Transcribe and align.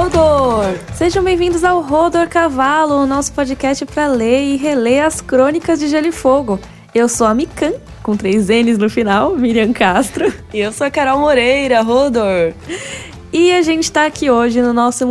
Rodor! 0.00 0.78
Sejam 0.94 1.22
bem-vindos 1.22 1.62
ao 1.62 1.82
Rodor 1.82 2.26
Cavalo, 2.26 3.02
o 3.02 3.06
nosso 3.06 3.30
podcast 3.34 3.84
para 3.84 4.06
ler 4.06 4.44
e 4.44 4.56
reler 4.56 5.04
as 5.04 5.20
crônicas 5.20 5.78
de 5.78 5.88
Gelo 5.88 6.06
e 6.06 6.12
Fogo. 6.12 6.58
Eu 6.94 7.06
sou 7.06 7.26
a 7.26 7.34
Mikan, 7.34 7.74
com 8.02 8.16
três 8.16 8.48
N's 8.48 8.78
no 8.78 8.88
final, 8.88 9.36
Miriam 9.36 9.74
Castro. 9.74 10.32
E 10.54 10.58
eu 10.58 10.72
sou 10.72 10.86
a 10.86 10.90
Carol 10.90 11.18
Moreira, 11.18 11.82
Rodor. 11.82 12.54
E 13.30 13.52
a 13.52 13.60
gente 13.60 13.92
tá 13.92 14.06
aqui 14.06 14.30
hoje 14.30 14.62
no 14.62 14.72
nosso 14.72 15.04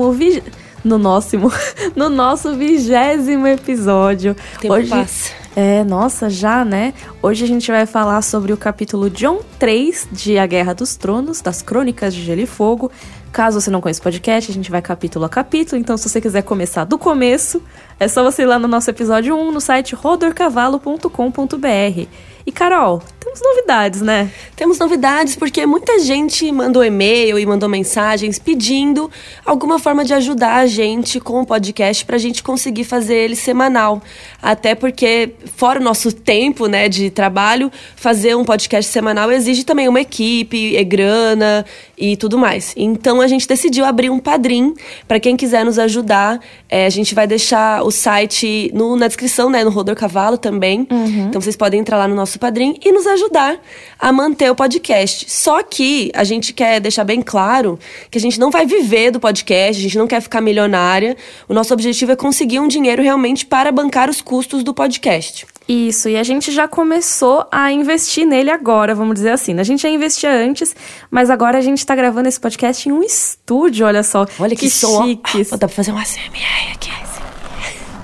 no 0.84 0.98
nosso 0.98 1.38
no 1.96 2.10
nosso 2.10 2.56
vigésimo 2.56 3.46
episódio. 3.46 4.36
Tempo 4.60 4.74
hoje 4.74 4.90
passa. 4.90 5.39
É, 5.56 5.84
nossa, 5.84 6.30
já, 6.30 6.64
né? 6.64 6.94
Hoje 7.22 7.44
a 7.44 7.48
gente 7.48 7.70
vai 7.72 7.86
falar 7.86 8.22
sobre 8.22 8.54
o 8.54 8.58
capítulo 8.58 9.10
John 9.10 9.40
3 9.58 10.10
de 10.12 10.38
A 10.38 10.46
Guerra 10.46 10.74
dos 10.74 10.96
Tronos, 10.96 11.42
das 11.42 11.62
Crônicas 11.62 12.14
de 12.14 12.22
Gelo 12.22 12.42
e 12.42 12.46
Fogo. 12.46 12.92
Caso 13.32 13.62
você 13.62 13.70
não 13.70 13.82
conheça 13.82 14.00
o 14.00 14.04
podcast, 14.04 14.50
a 14.50 14.54
gente 14.54 14.72
vai 14.72 14.82
capítulo 14.82 15.26
a 15.26 15.30
capítulo, 15.30 15.80
então 15.80 15.96
se 15.98 16.10
você 16.10 16.20
quiser 16.20 16.42
começar 16.42 16.84
do 16.84 16.98
começo, 16.98 17.62
é 18.00 18.08
só 18.08 18.24
você 18.24 18.42
ir 18.42 18.48
lá 18.48 18.58
no 18.58 18.68
nosso 18.68 18.90
episódio 18.90 19.36
1 19.36 19.52
no 19.52 19.62
site 19.62 19.94
rodorcavalo.com.br. 19.94 22.08
E 22.50 22.52
Carol, 22.52 23.00
temos 23.20 23.42
novidades, 23.44 24.02
né? 24.02 24.32
Temos 24.56 24.80
novidades 24.80 25.36
porque 25.36 25.64
muita 25.68 26.00
gente 26.00 26.52
mandou 26.52 26.84
e-mail 26.84 27.38
e 27.38 27.46
mandou 27.46 27.70
mensagens 27.70 28.40
pedindo 28.40 29.12
alguma 29.46 29.78
forma 29.78 30.04
de 30.04 30.16
ajudar 30.16 30.56
a 30.56 30.66
gente 30.66 31.20
com 31.20 31.42
o 31.42 31.46
podcast 31.46 32.04
para 32.04 32.16
a 32.16 32.20
gente 32.20 32.42
conseguir 32.42 32.86
fazer 32.86 33.16
ele 33.16 33.36
semanal. 33.36 34.02
Até 34.42 34.74
porque, 34.74 35.36
fora 35.56 35.80
o 35.80 35.84
nosso 35.84 36.12
tempo 36.12 36.66
né, 36.66 36.90
de 36.90 37.12
trabalho, 37.12 37.72
fazer 37.96 38.36
um 38.36 38.44
podcast 38.44 38.92
semanal 38.92 39.32
exige 39.32 39.64
também 39.64 39.88
uma 39.88 40.02
equipe, 40.02 40.76
é 40.76 40.84
grana 40.84 41.64
e 41.96 42.18
tudo 42.18 42.36
mais. 42.36 42.74
Então 42.76 43.22
a 43.22 43.28
gente 43.28 43.48
decidiu 43.48 43.86
abrir 43.86 44.10
um 44.10 44.18
padrim 44.18 44.74
para 45.08 45.20
quem 45.20 45.38
quiser 45.38 45.64
nos 45.64 45.78
ajudar. 45.78 46.40
É, 46.68 46.88
a 46.88 46.90
gente 46.90 47.14
vai 47.14 47.28
deixar 47.28 47.84
o 47.84 47.92
site 47.92 48.72
no, 48.74 48.96
na 48.96 49.08
descrição, 49.08 49.52
né, 49.52 49.64
no 49.64 49.70
Rodor 49.70 49.96
Cavalo 49.96 50.38
também. 50.38 50.88
Uhum. 50.90 51.28
Então 51.28 51.40
vocês 51.40 51.56
podem 51.56 51.80
entrar 51.80 51.98
lá 51.98 52.08
no 52.08 52.16
nosso 52.16 52.39
padrim 52.40 52.80
e 52.84 52.92
nos 52.92 53.06
ajudar 53.06 53.60
a 54.00 54.12
manter 54.12 54.50
o 54.50 54.56
podcast. 54.56 55.30
Só 55.30 55.62
que 55.62 56.12
a 56.16 56.24
gente 56.24 56.54
quer 56.54 56.80
deixar 56.80 57.04
bem 57.04 57.22
claro 57.22 57.78
que 58.10 58.18
a 58.18 58.22
gente 58.22 58.40
não 58.40 58.50
vai 58.50 58.66
viver 58.66 59.12
do 59.12 59.20
podcast, 59.20 59.80
a 59.80 59.84
gente 59.84 59.98
não 59.98 60.08
quer 60.08 60.22
ficar 60.22 60.42
milionária. 60.42 61.16
O 61.48 61.54
nosso 61.54 61.74
objetivo 61.74 62.12
é 62.12 62.16
conseguir 62.16 62.60
um 62.60 62.68
dinheiro 62.68 63.04
realmente 63.04 63.46
para 63.46 63.72
bancar 63.72 64.10
os 64.10 64.22
custos 64.22 64.64
do 64.64 64.74
podcast. 64.74 65.46
Isso, 65.70 66.10
e 66.10 66.18
a 66.18 66.24
gente 66.24 66.52
já 66.52 66.68
começou 66.68 67.46
a 67.52 67.72
investir 67.72 68.26
nele 68.26 68.50
agora, 68.50 68.96
vamos 68.96 69.14
dizer 69.14 69.30
assim. 69.30 69.60
A 69.60 69.64
gente 69.64 69.84
já 69.84 69.90
investia 69.90 70.32
antes, 70.32 70.76
mas 71.12 71.30
agora 71.30 71.60
a 71.60 71.62
gente 71.62 71.86
tá 71.86 71.96
gravando 71.96 72.28
esse 72.28 72.40
podcast 72.40 72.90
em 72.90 72.92
um 72.92 73.04
estúdio, 73.04 73.86
olha 73.86 74.02
só. 74.02 74.26
Olha 74.40 74.56
que, 74.56 74.62
que 74.62 74.70
som. 74.72 75.06
chiques. 75.06 75.54
Ó, 75.54 75.58
dá 75.58 75.68
pra 75.68 75.76
fazer 75.76 75.92
um 75.92 75.98
ASMR 76.00 76.72
aqui. 76.74 76.90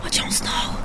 O 0.06 0.10
Jon 0.12 0.28
Snow, 0.28 0.76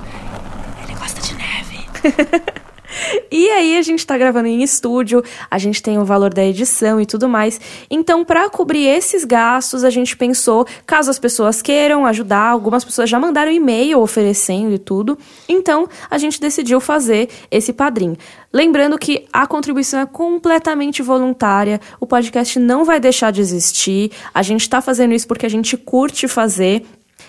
ele 0.82 0.98
gosta 0.98 1.20
de 1.20 1.34
neve. 1.34 2.50
E 3.32 3.48
aí 3.50 3.76
a 3.76 3.82
gente 3.82 4.04
tá 4.04 4.18
gravando 4.18 4.48
em 4.48 4.62
estúdio, 4.62 5.22
a 5.50 5.56
gente 5.56 5.82
tem 5.82 5.98
o 5.98 6.04
valor 6.04 6.34
da 6.34 6.44
edição 6.44 7.00
e 7.00 7.06
tudo 7.06 7.28
mais. 7.28 7.60
Então, 7.88 8.24
para 8.24 8.50
cobrir 8.50 8.86
esses 8.86 9.24
gastos, 9.24 9.84
a 9.84 9.90
gente 9.90 10.16
pensou, 10.16 10.66
caso 10.84 11.10
as 11.10 11.18
pessoas 11.18 11.62
queiram 11.62 12.04
ajudar, 12.06 12.48
algumas 12.48 12.84
pessoas 12.84 13.08
já 13.08 13.18
mandaram 13.18 13.52
e-mail 13.52 14.00
oferecendo 14.00 14.74
e 14.74 14.78
tudo. 14.78 15.16
Então, 15.48 15.88
a 16.10 16.18
gente 16.18 16.40
decidiu 16.40 16.80
fazer 16.80 17.28
esse 17.50 17.72
padrinho. 17.72 18.16
Lembrando 18.52 18.98
que 18.98 19.26
a 19.32 19.46
contribuição 19.46 20.00
é 20.00 20.06
completamente 20.06 21.02
voluntária, 21.02 21.80
o 22.00 22.06
podcast 22.06 22.58
não 22.58 22.84
vai 22.84 22.98
deixar 22.98 23.30
de 23.30 23.40
existir. 23.40 24.10
A 24.34 24.42
gente 24.42 24.68
tá 24.68 24.80
fazendo 24.80 25.14
isso 25.14 25.28
porque 25.28 25.46
a 25.46 25.50
gente 25.50 25.76
curte 25.76 26.26
fazer. 26.26 26.84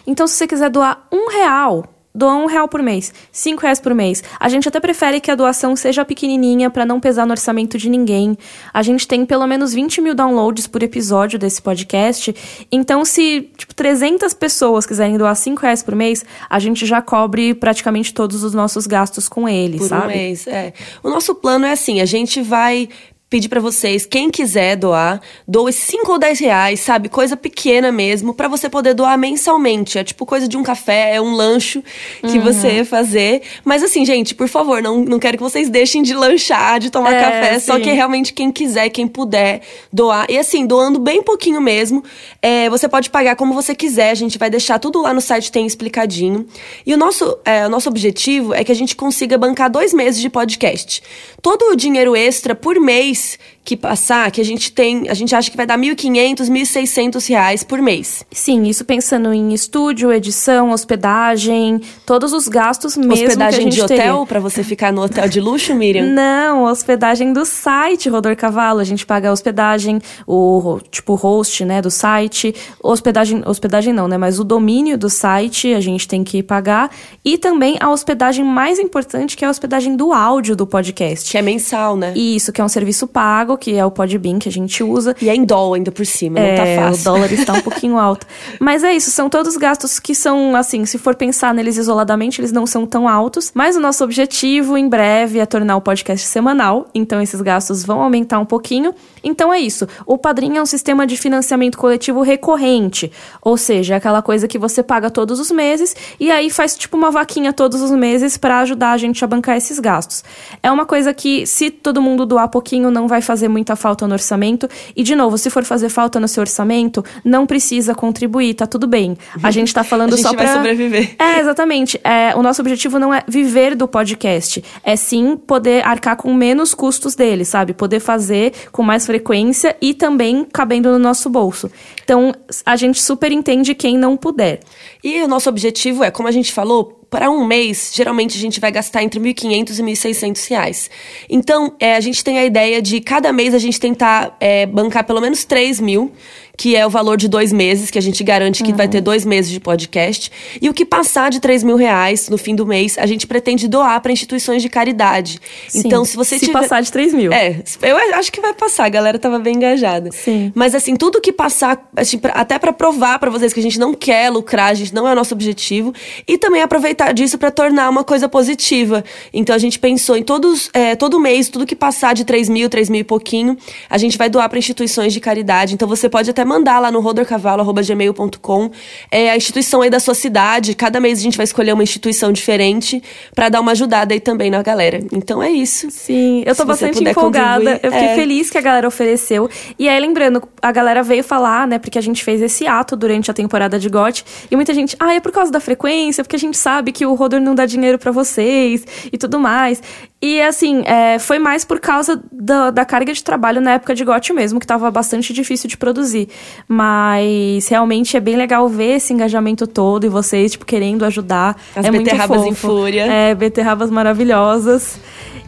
Então, 0.05 0.25
se 0.25 0.35
você 0.35 0.47
quiser 0.47 0.69
doar 0.69 1.07
um 1.11 1.29
real 1.29 2.00
doa 2.13 2.35
um 2.35 2.45
real 2.45 2.67
por 2.67 2.81
mês, 2.81 3.13
cinco 3.31 3.61
reais 3.61 3.79
por 3.79 3.93
mês. 3.93 4.23
A 4.39 4.49
gente 4.49 4.67
até 4.67 4.79
prefere 4.79 5.19
que 5.19 5.31
a 5.31 5.35
doação 5.35 5.75
seja 5.75 6.03
pequenininha 6.03 6.69
para 6.69 6.85
não 6.85 6.99
pesar 6.99 7.25
no 7.25 7.31
orçamento 7.31 7.77
de 7.77 7.89
ninguém. 7.89 8.37
A 8.73 8.81
gente 8.81 9.07
tem 9.07 9.25
pelo 9.25 9.47
menos 9.47 9.73
20 9.73 10.01
mil 10.01 10.13
downloads 10.13 10.67
por 10.67 10.83
episódio 10.83 11.39
desse 11.39 11.61
podcast. 11.61 12.35
Então, 12.71 13.05
se 13.05 13.49
tipo 13.57 13.73
300 13.73 14.33
pessoas 14.33 14.85
quiserem 14.85 15.17
doar 15.17 15.35
cinco 15.35 15.61
reais 15.61 15.81
por 15.81 15.95
mês, 15.95 16.25
a 16.49 16.59
gente 16.59 16.85
já 16.85 17.01
cobre 17.01 17.53
praticamente 17.53 18.13
todos 18.13 18.43
os 18.43 18.53
nossos 18.53 18.85
gastos 18.85 19.29
com 19.29 19.47
ele, 19.47 19.77
por 19.77 19.87
sabe? 19.87 20.03
um 20.03 20.07
mês, 20.07 20.47
é. 20.47 20.73
O 21.01 21.09
nosso 21.09 21.33
plano 21.35 21.65
é 21.65 21.71
assim, 21.71 22.01
a 22.01 22.05
gente 22.05 22.41
vai 22.41 22.89
pedir 23.31 23.47
para 23.47 23.61
vocês, 23.61 24.05
quem 24.05 24.29
quiser 24.29 24.75
doar, 24.75 25.21
doe 25.47 25.71
5 25.71 26.11
ou 26.11 26.19
10 26.19 26.37
reais, 26.41 26.81
sabe? 26.81 27.07
Coisa 27.07 27.37
pequena 27.37 27.89
mesmo, 27.89 28.33
para 28.33 28.49
você 28.49 28.69
poder 28.69 28.93
doar 28.93 29.17
mensalmente. 29.17 29.97
É 29.97 30.03
tipo 30.03 30.25
coisa 30.25 30.49
de 30.49 30.57
um 30.57 30.63
café, 30.63 31.15
é 31.15 31.21
um 31.21 31.33
lancho 31.33 31.81
que 32.19 32.37
Uhum. 32.37 32.43
você 32.43 32.83
fazer. 32.83 33.41
Mas 33.63 33.83
assim, 33.83 34.03
gente, 34.05 34.35
por 34.35 34.49
favor, 34.49 34.81
não, 34.81 34.97
não 35.05 35.17
quero 35.17 35.37
que 35.37 35.43
vocês 35.43 35.69
deixem 35.69 36.03
de 36.03 36.13
lanchar, 36.13 36.77
de 36.81 36.89
tomar 36.89 37.13
É, 37.13 37.21
café. 37.21 37.59
Só 37.59 37.75
sim. 37.77 37.83
que 37.83 37.91
realmente 37.93 38.33
quem 38.33 38.51
quiser, 38.51 38.89
quem 38.89 39.07
puder 39.07 39.61
doar. 39.93 40.25
E 40.29 40.37
assim, 40.37 40.65
doando 40.67 40.99
bem 40.99 41.23
pouquinho 41.23 41.61
mesmo, 41.61 42.03
é, 42.41 42.69
você 42.69 42.89
pode 42.89 43.09
pagar 43.09 43.37
como 43.37 43.53
você 43.53 43.73
quiser. 43.73 44.11
A 44.11 44.15
gente 44.15 44.37
vai 44.37 44.49
deixar 44.49 44.77
tudo 44.77 45.01
lá 45.01 45.13
no 45.13 45.21
site, 45.21 45.49
tem 45.49 45.65
explicadinho. 45.65 46.45
E 46.85 46.93
o 46.93 46.97
nosso, 46.97 47.37
é, 47.45 47.65
o 47.65 47.69
nosso 47.69 47.87
objetivo 47.87 48.53
é 48.53 48.61
que 48.65 48.73
a 48.73 48.75
gente 48.75 48.93
consiga 48.93 49.37
bancar 49.37 49.71
dois 49.71 49.93
meses 49.93 50.19
de 50.19 50.29
podcast. 50.29 51.01
Todo 51.41 51.71
o 51.71 51.77
dinheiro 51.77 52.13
extra 52.13 52.53
por 52.53 52.77
mês 52.77 53.20
this 53.21 53.37
que 53.63 53.77
passar, 53.77 54.31
que 54.31 54.41
a 54.41 54.45
gente 54.45 54.71
tem, 54.71 55.07
a 55.07 55.13
gente 55.13 55.35
acha 55.35 55.49
que 55.51 55.57
vai 55.57 55.65
dar 55.65 55.77
1.500, 55.77 56.49
1.600 56.49 57.29
reais 57.29 57.63
por 57.63 57.81
mês. 57.81 58.25
Sim, 58.31 58.63
isso 58.63 58.83
pensando 58.83 59.31
em 59.31 59.53
estúdio, 59.53 60.11
edição, 60.11 60.71
hospedagem, 60.71 61.79
todos 62.05 62.33
os 62.33 62.47
gastos 62.47 62.97
mesmo 62.97 63.13
que 63.13 63.23
a 63.23 63.27
Hospedagem 63.27 63.69
de 63.69 63.81
hotel 63.81 64.25
para 64.25 64.39
você 64.39 64.63
ficar 64.63 64.91
no 64.91 65.03
hotel 65.03 65.29
de 65.29 65.39
luxo, 65.39 65.75
Miriam? 65.75 66.05
Não, 66.05 66.63
hospedagem 66.63 67.31
do 67.33 67.45
site 67.45 68.09
Rodor 68.09 68.35
Cavalo. 68.35 68.79
A 68.79 68.83
gente 68.83 69.05
paga 69.05 69.29
a 69.29 69.31
hospedagem, 69.31 70.01
o 70.25 70.79
tipo 70.89 71.15
host, 71.15 71.63
né, 71.63 71.81
do 71.81 71.91
site. 71.91 72.55
Hospedagem, 72.81 73.43
hospedagem 73.45 73.93
não, 73.93 74.07
né, 74.07 74.17
mas 74.17 74.39
o 74.39 74.43
domínio 74.43 74.97
do 74.97 75.09
site 75.09 75.73
a 75.73 75.79
gente 75.79 76.07
tem 76.07 76.23
que 76.23 76.41
pagar 76.41 76.89
e 77.23 77.37
também 77.37 77.77
a 77.79 77.91
hospedagem 77.91 78.43
mais 78.43 78.79
importante 78.79 79.37
que 79.37 79.45
é 79.45 79.47
a 79.47 79.51
hospedagem 79.51 79.95
do 79.95 80.11
áudio 80.11 80.55
do 80.55 80.65
podcast. 80.65 81.29
Que 81.29 81.37
é 81.37 81.41
mensal, 81.41 81.95
né? 81.95 82.13
Isso, 82.15 82.51
que 82.51 82.59
é 82.59 82.63
um 82.63 82.69
serviço 82.69 83.07
pago, 83.07 83.50
que 83.57 83.75
é 83.75 83.85
o 83.85 83.91
Podbean 83.91 84.39
que 84.39 84.49
a 84.49 84.51
gente 84.51 84.83
usa. 84.83 85.15
E 85.21 85.29
é 85.29 85.35
em 85.35 85.43
dólar 85.45 85.77
ainda 85.77 85.91
por 85.91 86.05
cima, 86.05 86.39
não 86.39 86.55
tá 86.55 86.65
É, 86.65 86.75
fácil. 86.77 87.01
O 87.01 87.03
dólar 87.03 87.31
está 87.33 87.53
um 87.53 87.61
pouquinho 87.61 87.97
alto. 87.97 88.25
Mas 88.59 88.83
é 88.83 88.93
isso, 88.93 89.11
são 89.11 89.29
todos 89.29 89.57
gastos 89.57 89.99
que 89.99 90.13
são, 90.15 90.55
assim, 90.55 90.85
se 90.85 90.97
for 90.97 91.15
pensar 91.15 91.53
neles 91.53 91.77
isoladamente, 91.77 92.41
eles 92.41 92.51
não 92.51 92.65
são 92.65 92.85
tão 92.85 93.07
altos. 93.07 93.51
Mas 93.53 93.75
o 93.75 93.79
nosso 93.79 94.03
objetivo 94.03 94.77
em 94.77 94.87
breve 94.87 95.39
é 95.39 95.45
tornar 95.45 95.75
o 95.75 95.81
podcast 95.81 96.25
semanal, 96.27 96.87
então 96.93 97.21
esses 97.21 97.41
gastos 97.41 97.83
vão 97.83 98.01
aumentar 98.01 98.39
um 98.39 98.45
pouquinho. 98.45 98.93
Então 99.23 99.53
é 99.53 99.59
isso. 99.59 99.87
O 100.05 100.17
Padrinho 100.17 100.57
é 100.57 100.61
um 100.61 100.65
sistema 100.65 101.05
de 101.05 101.15
financiamento 101.17 101.77
coletivo 101.77 102.21
recorrente, 102.21 103.11
ou 103.41 103.55
seja, 103.57 103.93
é 103.93 103.97
aquela 103.97 104.21
coisa 104.21 104.47
que 104.47 104.57
você 104.57 104.81
paga 104.83 105.09
todos 105.09 105.39
os 105.39 105.51
meses 105.51 105.95
e 106.19 106.31
aí 106.31 106.49
faz 106.49 106.75
tipo 106.75 106.97
uma 106.97 107.11
vaquinha 107.11 107.53
todos 107.53 107.81
os 107.81 107.91
meses 107.91 108.37
para 108.37 108.59
ajudar 108.59 108.91
a 108.91 108.97
gente 108.97 109.23
a 109.23 109.27
bancar 109.27 109.57
esses 109.57 109.79
gastos. 109.79 110.23
É 110.61 110.71
uma 110.71 110.85
coisa 110.85 111.13
que, 111.13 111.45
se 111.45 111.69
todo 111.69 112.01
mundo 112.01 112.25
doar 112.25 112.47
pouquinho, 112.49 112.89
não 112.91 113.07
vai 113.07 113.21
fazer 113.21 113.40
muita 113.47 113.75
falta 113.75 114.07
no 114.07 114.13
orçamento. 114.13 114.67
E, 114.95 115.03
de 115.03 115.15
novo, 115.15 115.37
se 115.37 115.49
for 115.49 115.63
fazer 115.63 115.89
falta 115.89 116.19
no 116.19 116.27
seu 116.27 116.41
orçamento, 116.41 117.03
não 117.23 117.45
precisa 117.45 117.93
contribuir, 117.93 118.53
tá 118.53 118.65
tudo 118.65 118.87
bem. 118.87 119.17
A 119.41 119.49
gente 119.51 119.73
tá 119.73 119.83
falando 119.83 120.13
A 120.13 120.15
gente 120.15 120.25
só 120.27 120.33
vai 120.33 120.45
pra. 120.45 120.55
sobreviver. 120.55 121.15
É, 121.19 121.39
exatamente. 121.39 121.99
É, 122.03 122.35
o 122.35 122.41
nosso 122.43 122.61
objetivo 122.61 122.99
não 122.99 123.13
é 123.13 123.23
viver 123.27 123.75
do 123.75 123.87
podcast. 123.87 124.63
É 124.83 124.95
sim 124.95 125.35
poder 125.35 125.85
arcar 125.85 126.15
com 126.15 126.33
menos 126.33 126.73
custos 126.73 127.15
dele, 127.15 127.45
sabe? 127.45 127.73
Poder 127.73 127.99
fazer 127.99 128.53
com 128.71 128.83
mais 128.83 129.05
frequência 129.05 129.75
e 129.81 129.93
também 129.93 130.45
cabendo 130.51 130.91
no 130.91 130.99
nosso 130.99 131.29
bolso. 131.29 131.71
Então, 132.03 132.33
a 132.65 132.75
gente 132.75 133.01
super 133.01 133.31
entende 133.31 133.73
quem 133.73 133.97
não 133.97 134.17
puder. 134.17 134.59
E 135.03 135.21
o 135.21 135.27
nosso 135.27 135.49
objetivo 135.49 136.03
é, 136.03 136.11
como 136.11 136.27
a 136.27 136.31
gente 136.31 136.51
falou, 136.51 137.00
para 137.11 137.29
um 137.29 137.45
mês, 137.45 137.91
geralmente 137.93 138.37
a 138.37 138.39
gente 138.39 138.61
vai 138.61 138.71
gastar 138.71 139.03
entre 139.03 139.19
1.500 139.19 139.79
e 139.79 139.83
1.600 139.83 140.49
reais. 140.49 140.89
Então, 141.29 141.75
é, 141.77 141.97
a 141.97 141.99
gente 141.99 142.23
tem 142.23 142.39
a 142.39 142.45
ideia 142.45 142.81
de 142.81 143.01
cada 143.01 143.33
mês 143.33 143.53
a 143.53 143.59
gente 143.59 143.77
tentar 143.77 144.37
é, 144.39 144.65
bancar 144.65 145.03
pelo 145.03 145.19
menos 145.19 145.43
3 145.43 145.81
mil, 145.81 146.09
que 146.57 146.75
é 146.75 146.85
o 146.85 146.89
valor 146.89 147.17
de 147.17 147.27
dois 147.27 147.51
meses, 147.51 147.89
que 147.89 147.97
a 147.97 148.01
gente 148.01 148.23
garante 148.23 148.63
que 148.63 148.73
vai 148.73 148.87
ter 148.87 149.01
dois 149.01 149.25
meses 149.25 149.51
de 149.51 149.59
podcast. 149.59 150.31
E 150.61 150.69
o 150.69 150.73
que 150.73 150.85
passar 150.85 151.29
de 151.29 151.39
3 151.39 151.63
mil 151.63 151.75
reais 151.75 152.29
no 152.29 152.37
fim 152.37 152.55
do 152.55 152.65
mês, 152.65 152.97
a 152.97 153.05
gente 153.05 153.25
pretende 153.25 153.67
doar 153.67 153.99
para 154.01 154.11
instituições 154.11 154.61
de 154.61 154.69
caridade. 154.69 155.39
Sim, 155.67 155.83
então, 155.85 156.05
se 156.05 156.15
você 156.15 156.37
se 156.37 156.45
tiver... 156.45 156.59
passar 156.59 156.81
de 156.81 156.91
3 156.91 157.13
mil. 157.13 157.31
É, 157.31 157.61
eu 157.81 157.97
acho 158.15 158.31
que 158.31 158.41
vai 158.41 158.53
passar, 158.53 158.85
a 158.85 158.89
galera 158.89 159.17
tava 159.17 159.39
bem 159.39 159.55
engajada. 159.55 160.11
Sim. 160.11 160.51
Mas 160.55 160.75
assim, 160.75 160.95
tudo 160.95 161.19
que 161.21 161.31
passar, 161.31 161.89
assim, 161.95 162.17
pra- 162.17 162.33
até 162.33 162.59
pra 162.59 162.71
provar 162.73 163.19
pra 163.19 163.29
vocês 163.29 163.53
que 163.53 163.59
a 163.59 163.63
gente 163.63 163.79
não 163.79 163.93
quer 163.93 164.29
lucrar, 164.29 164.71
a 164.71 164.73
gente 164.73 164.93
não 164.93 165.07
é 165.07 165.13
o 165.13 165.15
nosso 165.15 165.33
objetivo, 165.33 165.93
e 166.27 166.37
também 166.37 166.61
aproveitar 166.61 167.11
disso 167.13 167.37
pra 167.37 167.49
tornar 167.51 167.89
uma 167.89 168.03
coisa 168.03 168.27
positiva. 168.29 169.03
Então 169.33 169.55
a 169.55 169.59
gente 169.59 169.79
pensou 169.79 170.15
em 170.17 170.23
todos, 170.23 170.69
é, 170.73 170.95
todo 170.95 171.19
mês, 171.19 171.49
tudo 171.49 171.65
que 171.65 171.75
passar 171.75 172.13
de 172.13 172.23
3 172.25 172.49
mil, 172.49 172.69
3 172.69 172.89
mil 172.89 173.01
e 173.01 173.03
pouquinho, 173.03 173.57
a 173.89 173.97
gente 173.97 174.17
vai 174.17 174.29
doar 174.29 174.49
pra 174.49 174.59
instituições 174.59 175.13
de 175.13 175.19
caridade. 175.19 175.73
Então 175.73 175.87
você 175.87 176.09
pode 176.09 176.29
até 176.29 176.40
até 176.41 176.45
mandar 176.45 176.79
lá 176.79 176.91
no 176.91 176.99
rodorcavalo.gmail.com 176.99 178.71
é, 179.09 179.29
a 179.29 179.37
instituição 179.37 179.81
aí 179.81 179.89
da 179.89 179.99
sua 179.99 180.15
cidade. 180.15 180.75
Cada 180.75 180.99
mês 180.99 181.19
a 181.19 181.21
gente 181.21 181.37
vai 181.37 181.43
escolher 181.43 181.73
uma 181.73 181.83
instituição 181.83 182.31
diferente 182.31 183.01
para 183.35 183.49
dar 183.49 183.61
uma 183.61 183.71
ajudada 183.71 184.13
aí 184.13 184.19
também 184.19 184.49
na 184.49 184.61
galera. 184.61 184.99
Então 185.11 185.41
é 185.41 185.51
isso. 185.51 185.89
Sim, 185.91 186.43
eu 186.45 186.55
tô 186.55 186.63
Se 186.63 186.67
bastante 186.67 187.03
empolgada. 187.03 187.79
Eu 187.83 187.91
fiquei 187.91 188.07
é. 188.07 188.15
feliz 188.15 188.49
que 188.49 188.57
a 188.57 188.61
galera 188.61 188.87
ofereceu. 188.87 189.49
E 189.77 189.87
aí, 189.87 189.99
lembrando, 189.99 190.41
a 190.61 190.71
galera 190.71 191.03
veio 191.03 191.23
falar, 191.23 191.67
né? 191.67 191.77
Porque 191.77 191.97
a 191.97 192.01
gente 192.01 192.23
fez 192.23 192.41
esse 192.41 192.67
ato 192.67 192.95
durante 192.95 193.29
a 193.29 193.33
temporada 193.33 193.79
de 193.79 193.87
GOT. 193.87 194.25
E 194.49 194.55
muita 194.55 194.73
gente, 194.73 194.95
ah, 194.99 195.13
é 195.13 195.19
por 195.19 195.31
causa 195.31 195.51
da 195.51 195.59
frequência, 195.59 196.23
porque 196.23 196.35
a 196.35 196.39
gente 196.39 196.57
sabe 196.57 196.91
que 196.91 197.05
o 197.05 197.13
Rodor 197.13 197.39
não 197.39 197.53
dá 197.53 197.65
dinheiro 197.65 197.99
pra 197.99 198.11
vocês 198.11 198.85
e 199.11 199.17
tudo 199.17 199.39
mais. 199.39 199.81
E 200.21 200.39
assim, 200.39 200.83
é, 200.85 201.17
foi 201.17 201.39
mais 201.39 201.65
por 201.65 201.79
causa 201.79 202.21
da, 202.31 202.69
da 202.69 202.85
carga 202.85 203.11
de 203.11 203.23
trabalho 203.23 203.59
na 203.59 203.71
época 203.71 203.95
de 203.95 204.05
GOT 204.05 204.33
mesmo, 204.33 204.59
que 204.59 204.67
tava 204.67 204.91
bastante 204.91 205.33
difícil 205.33 205.67
de 205.67 205.75
produzir. 205.77 206.29
Mas 206.67 207.67
realmente 207.67 208.15
é 208.15 208.19
bem 208.19 208.35
legal 208.35 208.69
ver 208.69 208.97
esse 208.97 209.11
engajamento 209.13 209.65
todo 209.65 210.05
e 210.05 210.09
vocês, 210.09 210.51
tipo, 210.51 210.65
querendo 210.65 211.03
ajudar. 211.05 211.57
As 211.75 211.85
é 211.85 211.89
muito 211.89 212.03
beterrabas 212.03 212.43
em 212.45 212.53
fúria. 212.53 213.05
É, 213.11 213.33
beterrabas 213.33 213.89
maravilhosas. 213.89 214.99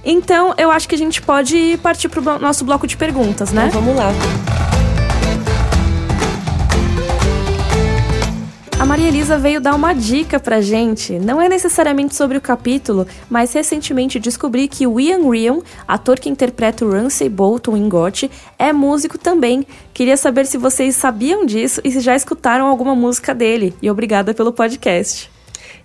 Então, 0.03 0.53
eu 0.57 0.69
acho 0.71 0.89
que 0.89 0.95
a 0.95 0.97
gente 0.97 1.21
pode 1.21 1.79
partir 1.83 2.09
pro 2.09 2.21
blo- 2.21 2.39
nosso 2.39 2.65
bloco 2.65 2.87
de 2.87 2.97
perguntas, 2.97 3.51
né? 3.51 3.67
Então 3.69 3.79
vamos 3.81 3.95
lá. 3.97 4.82
A 8.83 8.85
Maria 8.85 9.07
Elisa 9.07 9.37
veio 9.37 9.61
dar 9.61 9.75
uma 9.75 9.93
dica 9.93 10.41
pra 10.41 10.59
gente. 10.59 11.17
Não 11.17 11.41
é 11.41 11.47
necessariamente 11.47 12.13
sobre 12.13 12.37
o 12.37 12.41
capítulo, 12.41 13.07
mas 13.29 13.53
recentemente 13.53 14.19
descobri 14.19 14.67
que 14.67 14.85
o 14.85 14.99
Ian 14.99 15.31
Ryan, 15.31 15.59
ator 15.87 16.19
que 16.19 16.27
interpreta 16.27 16.83
o 16.83 16.91
Ramsay 16.91 17.29
Bolton 17.29 17.77
em 17.77 17.87
GOT, 17.87 18.29
é 18.59 18.73
músico 18.73 19.17
também. 19.17 19.65
Queria 19.93 20.17
saber 20.17 20.45
se 20.45 20.57
vocês 20.57 20.97
sabiam 20.97 21.45
disso 21.45 21.79
e 21.81 21.91
se 21.91 22.01
já 22.01 22.13
escutaram 22.13 22.67
alguma 22.67 22.93
música 22.93 23.33
dele. 23.33 23.73
E 23.81 23.89
obrigada 23.89 24.33
pelo 24.33 24.51
podcast. 24.51 25.32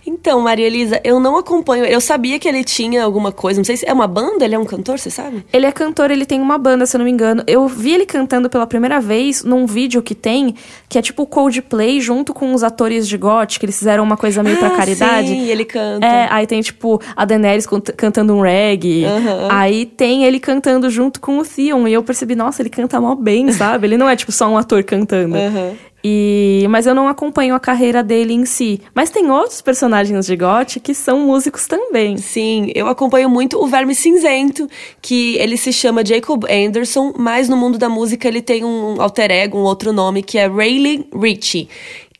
Então, 0.07 0.41
Maria 0.41 0.67
Elisa, 0.67 1.01
eu 1.05 1.21
não 1.21 1.37
acompanho. 1.37 1.85
Eu 1.85 2.01
sabia 2.01 2.39
que 2.39 2.49
ele 2.49 2.65
tinha 2.65 3.05
alguma 3.05 3.31
coisa. 3.31 3.59
Não 3.61 3.65
sei 3.65 3.77
se 3.77 3.87
é 3.87 3.93
uma 3.93 4.07
banda, 4.07 4.45
ele 4.45 4.55
é 4.55 4.59
um 4.59 4.65
cantor, 4.65 4.99
você 4.99 5.11
sabe? 5.11 5.45
Ele 5.53 5.67
é 5.67 5.73
cantor, 5.73 6.11
ele 6.11 6.25
tem 6.25 6.41
uma 6.41 6.57
banda, 6.57 6.87
se 6.87 6.97
eu 6.97 6.99
não 6.99 7.05
me 7.05 7.11
engano. 7.11 7.43
Eu 7.47 7.69
vi 7.69 7.93
ele 7.93 8.07
cantando 8.07 8.49
pela 8.49 8.67
primeira 8.67 9.01
vez 9.01 9.45
num 9.45 9.67
vídeo 9.67 10.01
que 10.03 10.15
tem, 10.15 10.55
que 10.89 10.99
é 10.99 11.03
tipo 11.03 11.25
o 11.25 11.27
Coldplay 11.27 12.01
junto 12.01 12.33
com 12.33 12.55
os 12.55 12.63
atores 12.63 13.07
de 13.07 13.19
GOT, 13.19 13.59
que 13.61 13.67
eles 13.67 13.79
fizeram 13.79 14.03
uma 14.03 14.17
coisa 14.17 14.43
meio 14.43 14.57
pra 14.57 14.69
Ah, 14.69 14.77
caridade. 14.77 15.29
Sim, 15.29 15.47
ele 15.49 15.65
canta. 15.67 16.07
É, 16.07 16.27
aí 16.31 16.47
tem, 16.47 16.61
tipo, 16.63 17.01
a 17.15 17.25
Daenerys 17.27 17.67
cantando 17.97 18.35
um 18.35 18.41
reggae. 18.41 19.05
Aham. 19.05 19.49
Aí 19.51 19.85
tem 19.85 20.25
ele 20.25 20.41
cantando 20.41 20.89
junto 20.89 21.21
com 21.21 21.39
o 21.39 21.45
Theon. 21.45 21.87
E 21.87 21.93
eu 21.93 22.03
percebi, 22.03 22.35
nossa, 22.35 22.63
ele 22.63 22.71
canta 22.71 22.99
mó 23.01 23.15
bem, 23.15 23.53
sabe? 23.53 23.87
Ele 23.87 23.99
não 23.99 24.09
é, 24.09 24.17
tipo, 24.17 24.33
só 24.33 24.49
um 24.49 24.57
ator 24.57 24.83
cantando. 24.85 25.37
Aham. 25.37 25.73
E... 26.03 26.65
Mas 26.71 26.87
eu 26.87 26.95
não 26.95 27.09
acompanho 27.09 27.55
a 27.55 27.61
carreira 27.61 28.03
dele 28.03 28.33
em 28.33 28.45
si. 28.47 28.81
Mas 28.95 29.11
tem 29.11 29.31
outros 29.31 29.61
personagens 29.61 30.27
de 30.27 30.37
GOT 30.37 30.81
que 30.81 30.95
são 30.95 31.21
músicos 31.21 31.67
também. 31.67 32.17
Sim, 32.19 32.71
eu 32.75 32.87
acompanho 32.89 33.29
muito 33.29 33.59
o 33.63 33.67
Verme 33.67 33.95
Cinzento, 33.95 34.69
que 35.03 35.37
ele 35.37 35.57
se 35.57 35.73
chama 35.73 36.05
Jacob 36.05 36.45
Anderson, 36.49 37.13
mas 37.19 37.49
no 37.49 37.57
mundo 37.57 37.79
da 37.79 37.89
música 37.89 38.29
ele 38.29 38.41
tem 38.41 38.65
um 38.65 39.01
alter 39.01 39.31
ego, 39.31 39.59
um 39.59 39.63
outro 39.63 39.93
nome, 39.93 40.23
que 40.23 40.39
é 40.39 40.47
Rayleigh 40.47 41.07
Ritchie. 41.15 41.69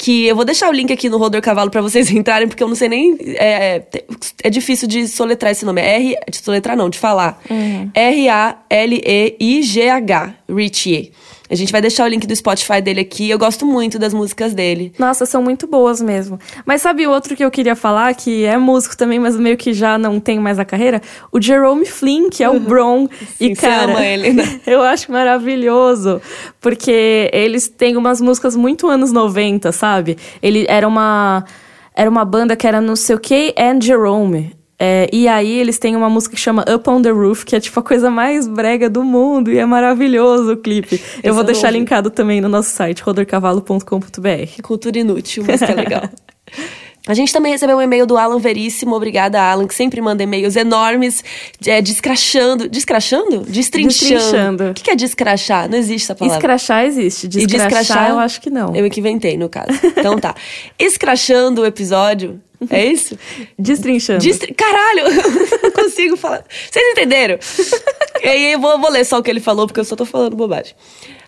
Que 0.01 0.27
eu 0.27 0.37
vou 0.37 0.45
deixar 0.45 0.69
o 0.69 0.73
link 0.73 0.93
aqui 0.93 1.09
no 1.09 1.19
Rodor 1.19 1.43
Cavalo 1.43 1.71
pra 1.73 1.81
vocês 1.83 2.09
entrarem, 2.15 2.47
porque 2.47 2.63
eu 2.63 2.69
não 2.69 2.77
sei 2.77 2.89
nem. 2.89 3.17
É, 3.37 3.83
é- 4.45 4.51
difícil 4.51 4.87
de 4.87 5.09
soletrar 5.09 5.51
esse 5.51 5.65
nome. 5.65 5.81
É 5.81 5.97
R. 5.97 6.17
De 6.31 6.37
soletrar 6.37 6.77
não, 6.77 6.89
de 6.89 6.97
falar. 6.99 7.41
R-A-L-E-I-G-H. 9.09 10.35
Ritchie. 10.49 11.13
A 11.51 11.55
gente 11.55 11.73
vai 11.73 11.81
deixar 11.81 12.05
o 12.05 12.09
link 12.09 12.27
do 12.27 12.37
Spotify 12.37 12.81
dele 12.81 13.01
aqui. 13.01 13.31
Eu 13.31 13.39
gosto 13.39 13.65
muito 13.65 13.99
das 13.99 14.13
músicas 14.13 14.53
dele. 14.53 14.93
Nossa, 14.99 15.25
são 15.25 15.43
muito 15.43 15.67
boas 15.67 16.01
mesmo. 16.01 16.39
Mas 16.67 16.83
sabe 16.83 17.07
outro 17.07 17.35
que 17.35 17.45
eu 17.45 17.51
queria 17.51 17.75
falar, 17.75 18.15
que 18.15 18.45
é 18.45 18.57
músico 18.59 18.97
também, 18.97 19.19
mas 19.19 19.37
meio 19.37 19.57
que 19.57 19.73
já 19.73 19.97
não 19.97 20.21
tem 20.21 20.39
mais 20.39 20.59
a 20.59 20.65
carreira? 20.65 21.01
O 21.33 21.41
Jerome 21.41 21.87
Flynn, 21.87 22.29
que 22.29 22.45
é 22.45 22.51
o 22.51 22.61
Bron. 22.61 23.09
Sim, 23.39 23.53
e 23.53 23.57
cara, 23.57 23.93
ama 23.93 24.05
ele, 24.05 24.33
né? 24.33 24.61
eu 24.67 24.83
acho 24.83 25.11
maravilhoso. 25.11 26.21
Porque 26.61 27.31
eles 27.33 27.69
têm 27.69 27.97
umas 27.97 28.21
músicas 28.21 28.55
muito 28.55 28.87
anos 28.89 29.13
90, 29.13 29.73
sabe? 29.73 30.19
Ele 30.43 30.67
era 30.69 30.87
uma. 30.87 31.45
Era 31.95 32.09
uma 32.09 32.25
banda 32.25 32.55
que 32.55 32.65
era 32.65 32.81
não 32.81 32.95
sei 32.95 33.17
o 33.17 33.19
que 33.19 33.53
and 33.59 33.81
Jerome. 33.81 34.58
É, 34.81 35.09
e 35.13 35.27
aí 35.27 35.59
eles 35.59 35.79
têm 35.79 35.97
uma 35.97 36.09
música 36.09 36.37
que 36.37 36.41
chama 36.41 36.65
Up 36.73 36.89
on 36.89 37.03
the 37.03 37.11
Roof, 37.11 37.45
que 37.45 37.57
é 37.57 37.61
tipo 37.61 37.81
a 37.81 37.83
coisa 37.83 38.11
mais 38.11 38.47
brega 38.47 38.89
do 38.89 39.03
mundo, 39.03 39.51
e 39.51 39.59
é 39.59 39.67
maravilhoso 39.67 40.53
o 40.53 40.57
clipe. 40.57 41.03
Eu 41.23 41.35
vou 41.35 41.43
eu 41.43 41.47
deixar 41.47 41.69
ouvi. 41.69 41.81
linkado 41.81 42.11
também 42.11 42.41
no 42.41 42.49
nosso 42.49 42.71
site, 42.71 43.03
rodorcavalo.com.br. 43.03 44.63
Cultura 44.63 44.99
inútil, 44.99 45.45
mas 45.47 45.61
que 45.61 45.71
é 45.71 45.75
legal. 45.75 46.03
A 47.09 47.15
gente 47.15 47.33
também 47.33 47.51
recebeu 47.51 47.79
um 47.79 47.81
e-mail 47.81 48.05
do 48.05 48.19
Alan 48.19 48.39
Veríssimo. 48.39 48.95
Obrigada, 48.95 49.41
Alan, 49.41 49.67
que 49.67 49.75
sempre 49.75 49.99
manda 49.99 50.23
e-mails 50.23 50.57
enormes, 50.57 51.25
é, 51.67 51.81
descrachando. 51.81 52.69
Descrachando? 52.69 53.47
Destrinchando. 53.49 54.15
Destrinchando. 54.15 54.71
O 54.71 54.75
que 54.75 54.83
que 54.83 54.91
é 54.91 54.95
descrachar? 54.95 55.71
Não 55.71 55.79
existe 55.79 56.05
essa 56.05 56.15
palavra. 56.15 56.37
Escrachar 56.37 56.85
existe. 56.85 57.25
E 57.25 57.47
Descrachar, 57.47 58.11
eu 58.11 58.19
acho 58.19 58.43
que 58.43 58.51
não. 58.51 58.77
Eu 58.77 58.91
que 58.91 59.01
inventei, 59.01 59.39
no 59.39 59.49
caso. 59.49 59.69
Então 59.97 60.19
tá. 60.19 60.35
Escrachando 60.79 61.63
o 61.63 61.67
episódio. 61.67 62.43
É 62.71 62.87
isso? 62.87 63.17
Destrinchando. 63.59 64.23
Destri... 64.23 64.53
Caralho! 64.55 65.05
Não 65.63 65.71
consigo 65.71 66.17
falar. 66.17 66.45
Vocês 66.49 66.85
entenderam? 66.93 67.39
e 68.23 68.29
aí 68.29 68.53
eu 68.53 68.61
vou, 68.61 68.79
vou 68.81 68.91
ler 68.91 69.05
só 69.05 69.19
o 69.19 69.23
que 69.23 69.31
ele 69.31 69.41
falou, 69.41 69.67
porque 69.67 69.81
eu 69.81 69.85
só 69.85 69.95
tô 69.95 70.05
falando 70.05 70.35
bobagem. 70.35 70.75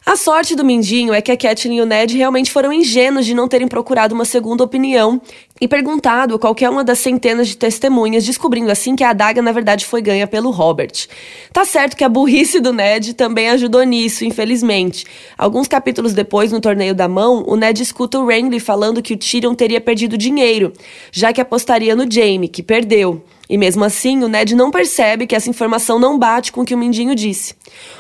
A 0.05 0.17
sorte 0.17 0.56
do 0.56 0.64
Mindinho 0.64 1.12
é 1.12 1.20
que 1.20 1.31
a 1.31 1.37
Kathleen 1.37 1.76
e 1.79 1.82
o 1.82 1.87
Ned 1.87 2.17
realmente 2.17 2.50
foram 2.50 2.73
ingênuos 2.73 3.26
de 3.26 3.35
não 3.35 3.47
terem 3.47 3.69
procurado 3.69 4.14
uma 4.14 4.25
segunda 4.25 4.64
opinião 4.64 5.20
e 5.61 5.69
perguntado 5.69 6.35
a 6.35 6.38
qualquer 6.38 6.70
uma 6.70 6.82
das 6.82 6.99
centenas 7.00 7.49
de 7.49 7.56
testemunhas, 7.56 8.25
descobrindo 8.25 8.70
assim 8.70 8.97
que 8.97 9.05
a 9.05 9.11
adaga 9.11 9.43
na 9.43 9.52
verdade 9.52 9.85
foi 9.85 10.00
ganha 10.00 10.26
pelo 10.26 10.50
Robert. 10.50 11.06
Tá 11.52 11.67
certo 11.67 11.97
que 11.97 12.02
a 12.02 12.08
burrice 12.08 12.61
do 12.61 12.73
Ned 12.73 13.12
também 13.12 13.50
ajudou 13.50 13.82
nisso, 13.82 14.25
infelizmente. 14.25 15.05
Alguns 15.37 15.69
capítulos 15.69 16.14
depois, 16.14 16.50
no 16.50 16.62
torneio 16.62 16.94
da 16.94 17.06
mão, 17.06 17.44
o 17.47 17.55
Ned 17.55 17.82
escuta 17.82 18.19
o 18.19 18.26
Renly 18.26 18.58
falando 18.58 19.02
que 19.02 19.12
o 19.12 19.19
Tyrion 19.19 19.54
teria 19.54 19.83
perdido 19.83 20.16
dinheiro, 20.16 20.73
já 21.12 21.30
que 21.30 21.42
apostaria 21.42 21.95
no 21.95 22.11
Jaime, 22.11 22.49
que 22.49 22.62
perdeu. 22.62 23.23
E 23.50 23.59
mesmo 23.59 23.83
assim, 23.83 24.23
o 24.23 24.28
Ned 24.28 24.54
não 24.54 24.71
percebe 24.71 25.26
que 25.26 25.35
essa 25.35 25.50
informação 25.50 25.99
não 25.99 26.16
bate 26.16 26.52
com 26.52 26.61
o 26.61 26.64
que 26.64 26.73
o 26.73 26.78
Mindinho 26.78 27.16
disse. 27.16 27.57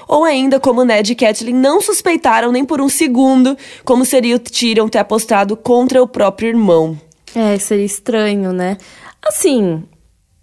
Ou 0.06 0.22
ainda, 0.22 0.60
como 0.60 0.84
Ned 0.84 1.10
e 1.10 1.16
Catelyn 1.16 1.56
não 1.56 1.80
suspeitaram 1.80 2.52
nem 2.52 2.64
por 2.64 2.80
um 2.80 2.88
segundo 2.88 3.58
como 3.84 4.04
seria 4.04 4.36
o 4.36 4.38
Tyrion 4.38 4.88
ter 4.88 4.98
apostado 4.98 5.56
contra 5.56 6.00
o 6.00 6.06
próprio 6.06 6.50
irmão. 6.50 6.96
É, 7.34 7.58
seria 7.58 7.84
estranho, 7.84 8.52
né? 8.52 8.78
Assim, 9.20 9.82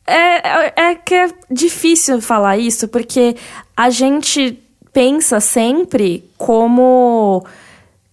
é, 0.05 0.45
é, 0.45 0.73
é 0.75 0.95
que 0.95 1.15
é 1.15 1.29
difícil 1.49 2.21
falar 2.21 2.57
isso, 2.57 2.89
porque 2.89 3.37
a 3.77 3.89
gente 3.89 4.61
pensa 4.91 5.39
sempre 5.39 6.29
como 6.37 7.45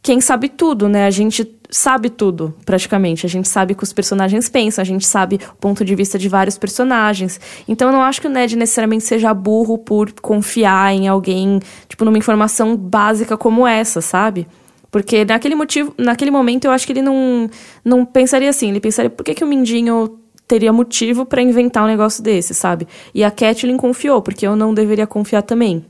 quem 0.00 0.20
sabe 0.20 0.48
tudo, 0.48 0.88
né? 0.88 1.06
A 1.06 1.10
gente 1.10 1.44
sabe 1.70 2.10
tudo, 2.10 2.54
praticamente. 2.64 3.26
A 3.26 3.28
gente 3.28 3.48
sabe 3.48 3.72
o 3.72 3.76
que 3.76 3.82
os 3.82 3.92
personagens 3.92 4.48
pensam, 4.48 4.82
a 4.82 4.84
gente 4.84 5.06
sabe 5.06 5.40
o 5.52 5.56
ponto 5.56 5.84
de 5.84 5.94
vista 5.94 6.18
de 6.18 6.28
vários 6.28 6.58
personagens. 6.58 7.40
Então 7.66 7.88
eu 7.88 7.92
não 7.92 8.02
acho 8.02 8.20
que 8.20 8.26
o 8.26 8.30
Ned 8.30 8.56
necessariamente 8.56 9.04
seja 9.04 9.32
burro 9.34 9.78
por 9.78 10.12
confiar 10.12 10.92
em 10.92 11.08
alguém, 11.08 11.60
tipo, 11.88 12.04
numa 12.04 12.18
informação 12.18 12.76
básica 12.76 13.36
como 13.36 13.66
essa, 13.66 14.00
sabe? 14.00 14.46
Porque 14.90 15.24
naquele 15.24 15.54
motivo, 15.54 15.92
naquele 15.98 16.30
momento 16.30 16.66
eu 16.66 16.70
acho 16.70 16.86
que 16.86 16.92
ele 16.92 17.02
não, 17.02 17.50
não 17.84 18.04
pensaria 18.04 18.48
assim, 18.48 18.70
ele 18.70 18.80
pensaria, 18.80 19.10
por 19.10 19.24
que, 19.24 19.34
que 19.34 19.42
o 19.42 19.46
Mindinho 19.46 20.20
teria 20.46 20.72
motivo 20.72 21.24
pra 21.24 21.42
inventar 21.42 21.82
um 21.82 21.88
negócio 21.88 22.22
desse, 22.22 22.54
sabe? 22.54 22.86
E 23.14 23.24
a 23.24 23.30
Catelyn 23.30 23.76
confiou, 23.76 24.22
porque 24.22 24.46
eu 24.46 24.54
não 24.54 24.74
deveria 24.74 25.06
confiar 25.06 25.42
também. 25.42 25.84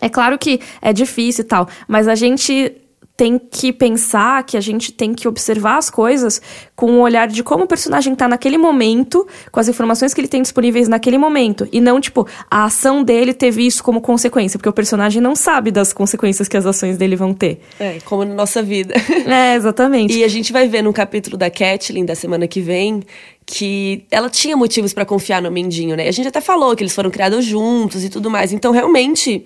É 0.00 0.08
claro 0.08 0.36
que 0.38 0.60
é 0.82 0.92
difícil 0.92 1.44
e 1.44 1.46
tal, 1.46 1.68
mas 1.88 2.08
a 2.08 2.14
gente 2.14 2.74
tem 3.16 3.38
que 3.38 3.72
pensar 3.72 4.44
que 4.44 4.56
a 4.56 4.60
gente 4.60 4.92
tem 4.92 5.14
que 5.14 5.26
observar 5.26 5.78
as 5.78 5.88
coisas 5.88 6.40
com 6.74 6.92
o 6.92 7.00
olhar 7.00 7.26
de 7.26 7.42
como 7.42 7.64
o 7.64 7.66
personagem 7.66 8.14
tá 8.14 8.28
naquele 8.28 8.58
momento, 8.58 9.26
com 9.50 9.58
as 9.58 9.68
informações 9.68 10.12
que 10.12 10.20
ele 10.20 10.28
tem 10.28 10.42
disponíveis 10.42 10.86
naquele 10.86 11.16
momento. 11.16 11.66
E 11.72 11.80
não, 11.80 11.98
tipo, 11.98 12.28
a 12.50 12.64
ação 12.64 13.02
dele 13.02 13.32
teve 13.32 13.66
isso 13.66 13.82
como 13.82 14.02
consequência, 14.02 14.58
porque 14.58 14.68
o 14.68 14.72
personagem 14.72 15.22
não 15.22 15.34
sabe 15.34 15.70
das 15.70 15.92
consequências 15.92 16.46
que 16.46 16.56
as 16.56 16.66
ações 16.66 16.98
dele 16.98 17.16
vão 17.16 17.32
ter. 17.32 17.60
É, 17.80 17.98
como 18.04 18.24
na 18.24 18.34
nossa 18.34 18.62
vida. 18.62 18.94
É, 19.26 19.54
exatamente. 19.54 20.16
E 20.16 20.22
a 20.22 20.28
gente 20.28 20.52
vai 20.52 20.68
ver 20.68 20.82
no 20.82 20.92
capítulo 20.92 21.36
da 21.36 21.50
Catelyn 21.50 22.04
da 22.04 22.14
semana 22.14 22.46
que 22.46 22.60
vem 22.60 23.02
que 23.44 24.04
ela 24.10 24.28
tinha 24.28 24.56
motivos 24.56 24.92
pra 24.92 25.04
confiar 25.04 25.40
no 25.40 25.50
Mindinho, 25.50 25.96
né? 25.96 26.08
A 26.08 26.12
gente 26.12 26.28
até 26.28 26.40
falou 26.40 26.74
que 26.74 26.82
eles 26.82 26.94
foram 26.94 27.10
criados 27.10 27.44
juntos 27.44 28.04
e 28.04 28.10
tudo 28.10 28.28
mais. 28.28 28.52
Então, 28.52 28.72
realmente, 28.72 29.44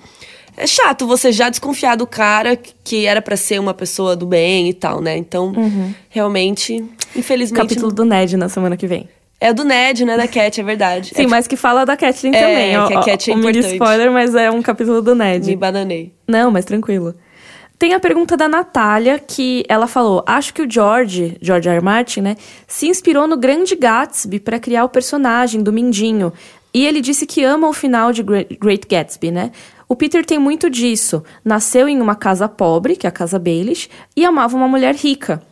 é 0.62 0.66
chato 0.66 1.06
você 1.06 1.32
já 1.32 1.48
desconfiar 1.48 1.96
do 1.96 2.06
cara 2.06 2.56
que 2.56 3.06
era 3.06 3.20
pra 3.22 3.36
ser 3.36 3.58
uma 3.58 3.72
pessoa 3.74 4.14
do 4.14 4.26
bem 4.26 4.68
e 4.68 4.74
tal, 4.74 5.00
né? 5.00 5.16
Então, 5.16 5.52
realmente, 6.08 6.84
infelizmente. 7.14 7.60
Capítulo 7.62 7.92
do 7.92 8.04
Ned 8.04 8.36
na 8.36 8.48
semana 8.48 8.76
que 8.76 8.86
vem. 8.86 9.08
É 9.40 9.54
do 9.54 9.64
Ned, 9.64 10.04
né? 10.04 10.16
Da 10.18 10.28
Cat, 10.28 10.60
é 10.60 10.64
verdade. 10.64 11.12
Sim, 11.14 11.22
é, 11.22 11.26
mas 11.26 11.46
que 11.46 11.56
fala 11.56 11.86
da 11.86 11.96
Catelyn 11.96 12.34
É, 12.34 12.40
também. 12.40 12.76
ó, 12.76 12.86
que 12.86 12.94
a 12.94 13.00
Cat 13.02 13.30
é 13.30 13.34
um 13.34 13.38
importante. 13.38 13.72
spoiler, 13.72 14.12
mas 14.12 14.34
é 14.34 14.50
um 14.50 14.60
capítulo 14.60 15.00
do 15.00 15.14
Ned. 15.14 15.46
Me 15.46 15.56
bananei. 15.56 16.12
Não, 16.28 16.50
mas 16.50 16.66
tranquilo. 16.66 17.14
Tem 17.78 17.94
a 17.94 18.00
pergunta 18.00 18.36
da 18.36 18.46
Natália, 18.46 19.18
que 19.18 19.64
ela 19.66 19.86
falou: 19.86 20.22
Acho 20.26 20.52
que 20.52 20.60
o 20.60 20.70
George, 20.70 21.38
George 21.40 21.66
R. 21.70 21.76
R. 21.76 21.82
Martin, 21.82 22.20
né, 22.20 22.36
se 22.68 22.86
inspirou 22.88 23.26
no 23.26 23.38
Grande 23.38 23.74
Gatsby 23.74 24.38
para 24.38 24.58
criar 24.60 24.84
o 24.84 24.88
personagem 24.90 25.62
do 25.62 25.72
Mindinho. 25.72 26.30
E 26.74 26.84
ele 26.86 27.00
disse 27.00 27.24
que 27.24 27.42
ama 27.42 27.66
o 27.66 27.72
final 27.72 28.12
de 28.12 28.22
Great 28.22 28.86
Gatsby, 28.86 29.30
né? 29.30 29.50
O 29.90 29.97
Peter 29.97 30.25
tem 30.25 30.38
muito 30.38 30.70
disso. 30.70 31.20
Nasceu 31.44 31.88
em 31.88 32.00
uma 32.00 32.14
casa 32.14 32.49
pobre, 32.49 32.94
que 32.94 33.09
é 33.09 33.11
a 33.11 33.12
casa 33.12 33.40
Baelish, 33.40 33.90
e 34.16 34.25
amava 34.25 34.56
uma 34.56 34.68
mulher 34.68 34.94
rica. 34.94 35.42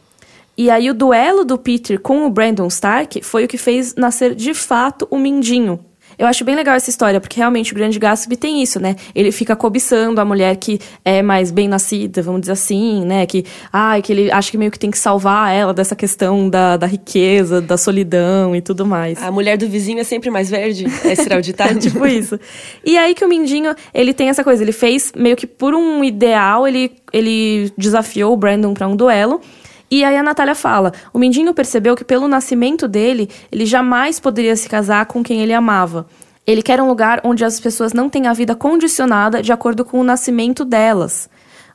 E 0.57 0.71
aí 0.71 0.89
o 0.89 0.95
duelo 0.95 1.45
do 1.45 1.59
Peter 1.59 1.99
com 1.99 2.25
o 2.25 2.31
Brandon 2.31 2.69
Stark 2.69 3.21
foi 3.25 3.47
o 3.47 3.49
que 3.49 3.59
fez 3.59 3.97
nascer 3.97 4.37
de 4.37 4.55
fato 4.55 5.09
o 5.11 5.19
Mindinho. 5.19 5.85
Eu 6.19 6.27
acho 6.27 6.45
bem 6.45 6.57
legal 6.57 6.75
essa 6.75 6.91
história, 6.91 7.21
porque 7.21 7.37
realmente 7.39 7.73
o 7.73 7.77
Grande 7.77 7.97
Gatsby 7.97 8.37
tem 8.37 8.61
isso, 8.61 8.81
né? 8.81 8.97
Ele 9.15 9.31
fica 9.31 9.55
cobiçando 9.55 10.21
a 10.21 10.25
mulher 10.25 10.57
que 10.57 10.81
é 11.05 11.23
mais 11.23 11.53
bem 11.53 11.69
nascida, 11.69 12.21
vamos 12.23 12.41
dizer 12.41 12.53
assim, 12.53 13.05
né? 13.05 13.25
Que, 13.25 13.45
ai, 13.73 14.03
que 14.03 14.13
ele 14.13 14.33
acha 14.33 14.51
que 14.51 14.59
meio 14.59 14.71
que 14.71 14.79
tem 14.79 14.91
que 14.91 14.99
salvar 14.99 15.55
ela 15.55 15.73
dessa 15.73 15.95
questão 15.95 16.51
da, 16.51 16.77
da 16.77 16.87
riqueza, 16.89 17.61
da 17.61 17.77
solidão 17.77 18.57
e 18.57 18.61
tudo 18.61 18.85
mais. 18.85 19.23
A 19.23 19.31
mulher 19.31 19.57
do 19.57 19.69
vizinho 19.69 20.01
é 20.01 20.05
sempre 20.05 20.29
mais 20.29 20.51
verde? 20.51 20.87
Esse 21.05 21.23
será 21.23 21.39
o 21.39 21.41
ditado? 21.41 21.77
é 21.77 21.81
tipo 21.81 22.05
isso. 22.05 22.39
E 22.85 22.99
aí 22.99 23.15
que 23.15 23.25
o 23.25 23.29
Mindinho, 23.29 23.73
ele 23.95 24.13
tem 24.13 24.29
essa 24.29 24.43
coisa, 24.43 24.63
ele 24.63 24.73
fez 24.73 25.13
meio 25.15 25.37
que 25.37 25.47
por 25.47 25.73
um 25.73 26.03
ideal, 26.03 26.67
ele, 26.67 26.91
ele 27.13 27.73
desafiou 27.79 28.33
o 28.33 28.37
Brandon 28.37 28.75
para 28.75 28.89
um 28.89 28.97
duelo. 28.97 29.41
E 29.91 30.05
aí 30.05 30.17
a 30.17 30.23
Natália 30.23 30.55
fala: 30.55 30.93
o 31.13 31.19
Mindinho 31.19 31.55
percebeu 31.55 31.97
que 31.97 32.05
pelo 32.05 32.29
nascimento 32.29 32.87
dele, 32.87 33.29
ele 33.51 33.65
jamais 33.65 34.21
poderia 34.21 34.57
se 34.57 34.69
casar 34.69 35.07
com 35.07 35.23
quem 35.23 35.41
ele 35.41 35.55
amava. 35.55 36.07
Ele 36.47 36.63
quer 36.63 36.81
um 36.81 36.89
lugar 36.89 37.21
onde 37.25 37.45
as 37.45 37.61
pessoas 37.61 37.93
não 37.93 38.09
têm 38.09 38.27
a 38.27 38.33
vida 38.33 38.55
condicionada 38.55 39.43
de 39.43 39.53
acordo 39.53 39.85
com 39.85 40.01
o 40.01 40.05
nascimento 40.05 40.65
delas. 40.65 41.29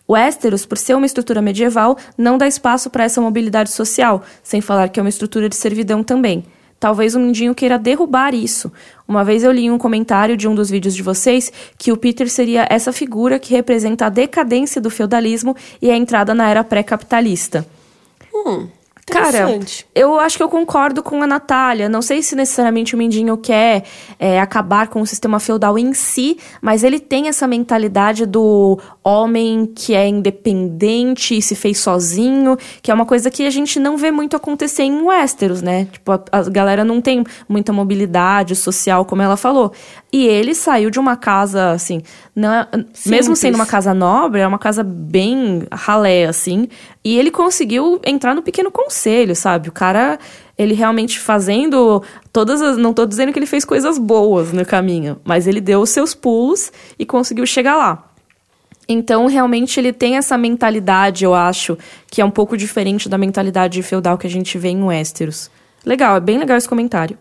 O 0.08 0.14
Westeros, 0.14 0.66
por 0.66 0.78
ser 0.78 0.96
uma 0.96 1.06
estrutura 1.06 1.42
medieval, 1.42 1.98
não 2.18 2.38
dá 2.38 2.48
espaço 2.48 2.90
para 2.90 3.04
essa 3.04 3.22
mobilidade 3.22 3.72
social, 3.72 4.24
sem 4.42 4.62
falar 4.62 4.90
que 4.90 5.00
é 5.00 5.04
uma 5.04 5.10
estrutura 5.10 5.48
de 5.48 5.56
servidão 5.56 6.04
também. 6.04 6.44
Talvez 6.80 7.16
o 7.16 7.20
Mindinho 7.20 7.56
queira 7.56 7.80
derrubar 7.80 8.34
isso. 8.34 8.70
Uma 9.08 9.24
vez 9.24 9.44
eu 9.44 9.52
li 9.52 9.72
um 9.72 9.78
comentário 9.78 10.36
de 10.36 10.48
um 10.48 10.54
dos 10.54 10.70
vídeos 10.70 10.94
de 10.94 11.02
vocês 11.02 11.50
que 11.78 11.92
o 11.94 11.98
Peter 11.98 12.30
seria 12.30 12.68
essa 12.70 12.92
figura 12.92 13.40
que 13.40 13.54
representa 13.54 14.08
a 14.08 14.10
decadência 14.10 14.82
do 14.82 14.90
feudalismo 14.90 15.56
e 15.82 15.90
a 15.90 15.96
entrada 15.96 16.34
na 16.34 16.50
era 16.50 16.64
pré-capitalista. 16.64 17.66
Hum. 18.46 18.68
Cara, 19.06 19.60
eu 19.94 20.18
acho 20.20 20.38
que 20.38 20.44
eu 20.44 20.48
concordo 20.48 21.04
com 21.04 21.22
a 21.22 21.28
Natália. 21.28 21.90
Não 21.90 22.02
sei 22.02 22.24
se 22.24 22.36
necessariamente 22.36 22.96
o 22.96 22.98
Mindinho 22.98 23.36
quer 23.36 23.84
é, 24.18 24.40
acabar 24.40 24.88
com 24.88 25.02
o 25.02 25.06
sistema 25.06 25.40
feudal 25.40 25.78
em 25.78 25.94
si, 25.94 26.38
mas 26.62 26.84
ele 26.84 27.00
tem 27.00 27.28
essa 27.28 27.46
mentalidade 27.46 28.26
do 28.26 28.80
homem 29.04 29.66
que 29.66 29.94
é 29.94 30.08
independente 30.08 31.38
e 31.38 31.42
se 31.42 31.54
fez 31.54 31.80
sozinho, 31.80 32.58
que 32.82 32.90
é 32.90 32.94
uma 32.94 33.06
coisa 33.06 33.30
que 33.30 33.46
a 33.46 33.50
gente 33.50 33.78
não 33.78 33.98
vê 33.98 34.10
muito 34.10 34.38
acontecer 34.38 34.84
em 34.84 35.02
Westeros, 35.02 35.62
né? 35.62 35.88
Tipo, 35.92 36.14
a, 36.14 36.24
a 36.32 36.44
galera 36.44 36.86
não 36.86 37.02
tem 37.02 37.26
muita 37.48 37.74
mobilidade 37.74 38.56
social, 38.56 39.04
como 39.04 39.22
ela 39.22 39.36
falou. 39.36 39.74
E 40.14 40.28
ele 40.28 40.54
saiu 40.54 40.92
de 40.92 41.00
uma 41.00 41.18
casa, 41.18 41.72
assim, 41.72 42.04
não 42.36 42.54
é, 42.54 42.68
mesmo 43.08 43.36
sendo 43.36 43.56
uma 43.56 43.66
casa 43.66 43.96
nobre, 43.96 44.42
é 44.42 44.48
uma 44.48 44.60
casa 44.60 44.84
bem 44.84 45.64
ralé, 45.72 46.26
assim. 46.26 46.70
E 47.04 47.18
ele 47.18 47.32
conseguiu 47.32 48.00
entrar 48.06 48.36
no 48.36 48.44
pequeno 48.44 48.70
conselho, 48.70 49.36
sabe? 49.36 49.70
O 49.70 49.72
cara, 49.72 50.20
ele 50.56 50.76
realmente 50.76 51.20
fazendo 51.20 52.04
todas 52.32 52.62
as. 52.62 52.78
Não 52.78 52.94
tô 52.94 53.08
dizendo 53.08 53.34
que 53.34 53.40
ele 53.40 53.48
fez 53.48 53.66
coisas 53.66 53.98
boas 53.98 54.54
no 54.54 54.64
caminho, 54.64 55.20
mas 55.24 55.48
ele 55.48 55.60
deu 55.60 55.82
os 55.82 55.90
seus 55.90 56.14
pulos 56.14 56.72
e 57.00 57.08
conseguiu 57.08 57.48
chegar 57.48 57.76
lá. 57.76 58.08
Então, 58.88 59.26
realmente, 59.26 59.80
ele 59.80 59.92
tem 59.92 60.18
essa 60.18 60.38
mentalidade, 60.38 61.26
eu 61.26 61.34
acho, 61.34 61.76
que 62.06 62.22
é 62.22 62.26
um 62.26 62.30
pouco 62.30 62.56
diferente 62.56 63.10
da 63.10 63.18
mentalidade 63.18 63.82
feudal 63.82 64.16
que 64.16 64.28
a 64.28 64.30
gente 64.30 64.60
vê 64.60 64.70
em 64.70 64.84
Westeros. 64.84 65.50
Legal, 65.84 66.18
é 66.18 66.20
bem 66.20 66.38
legal 66.38 66.56
esse 66.56 66.70
comentário. 66.70 67.18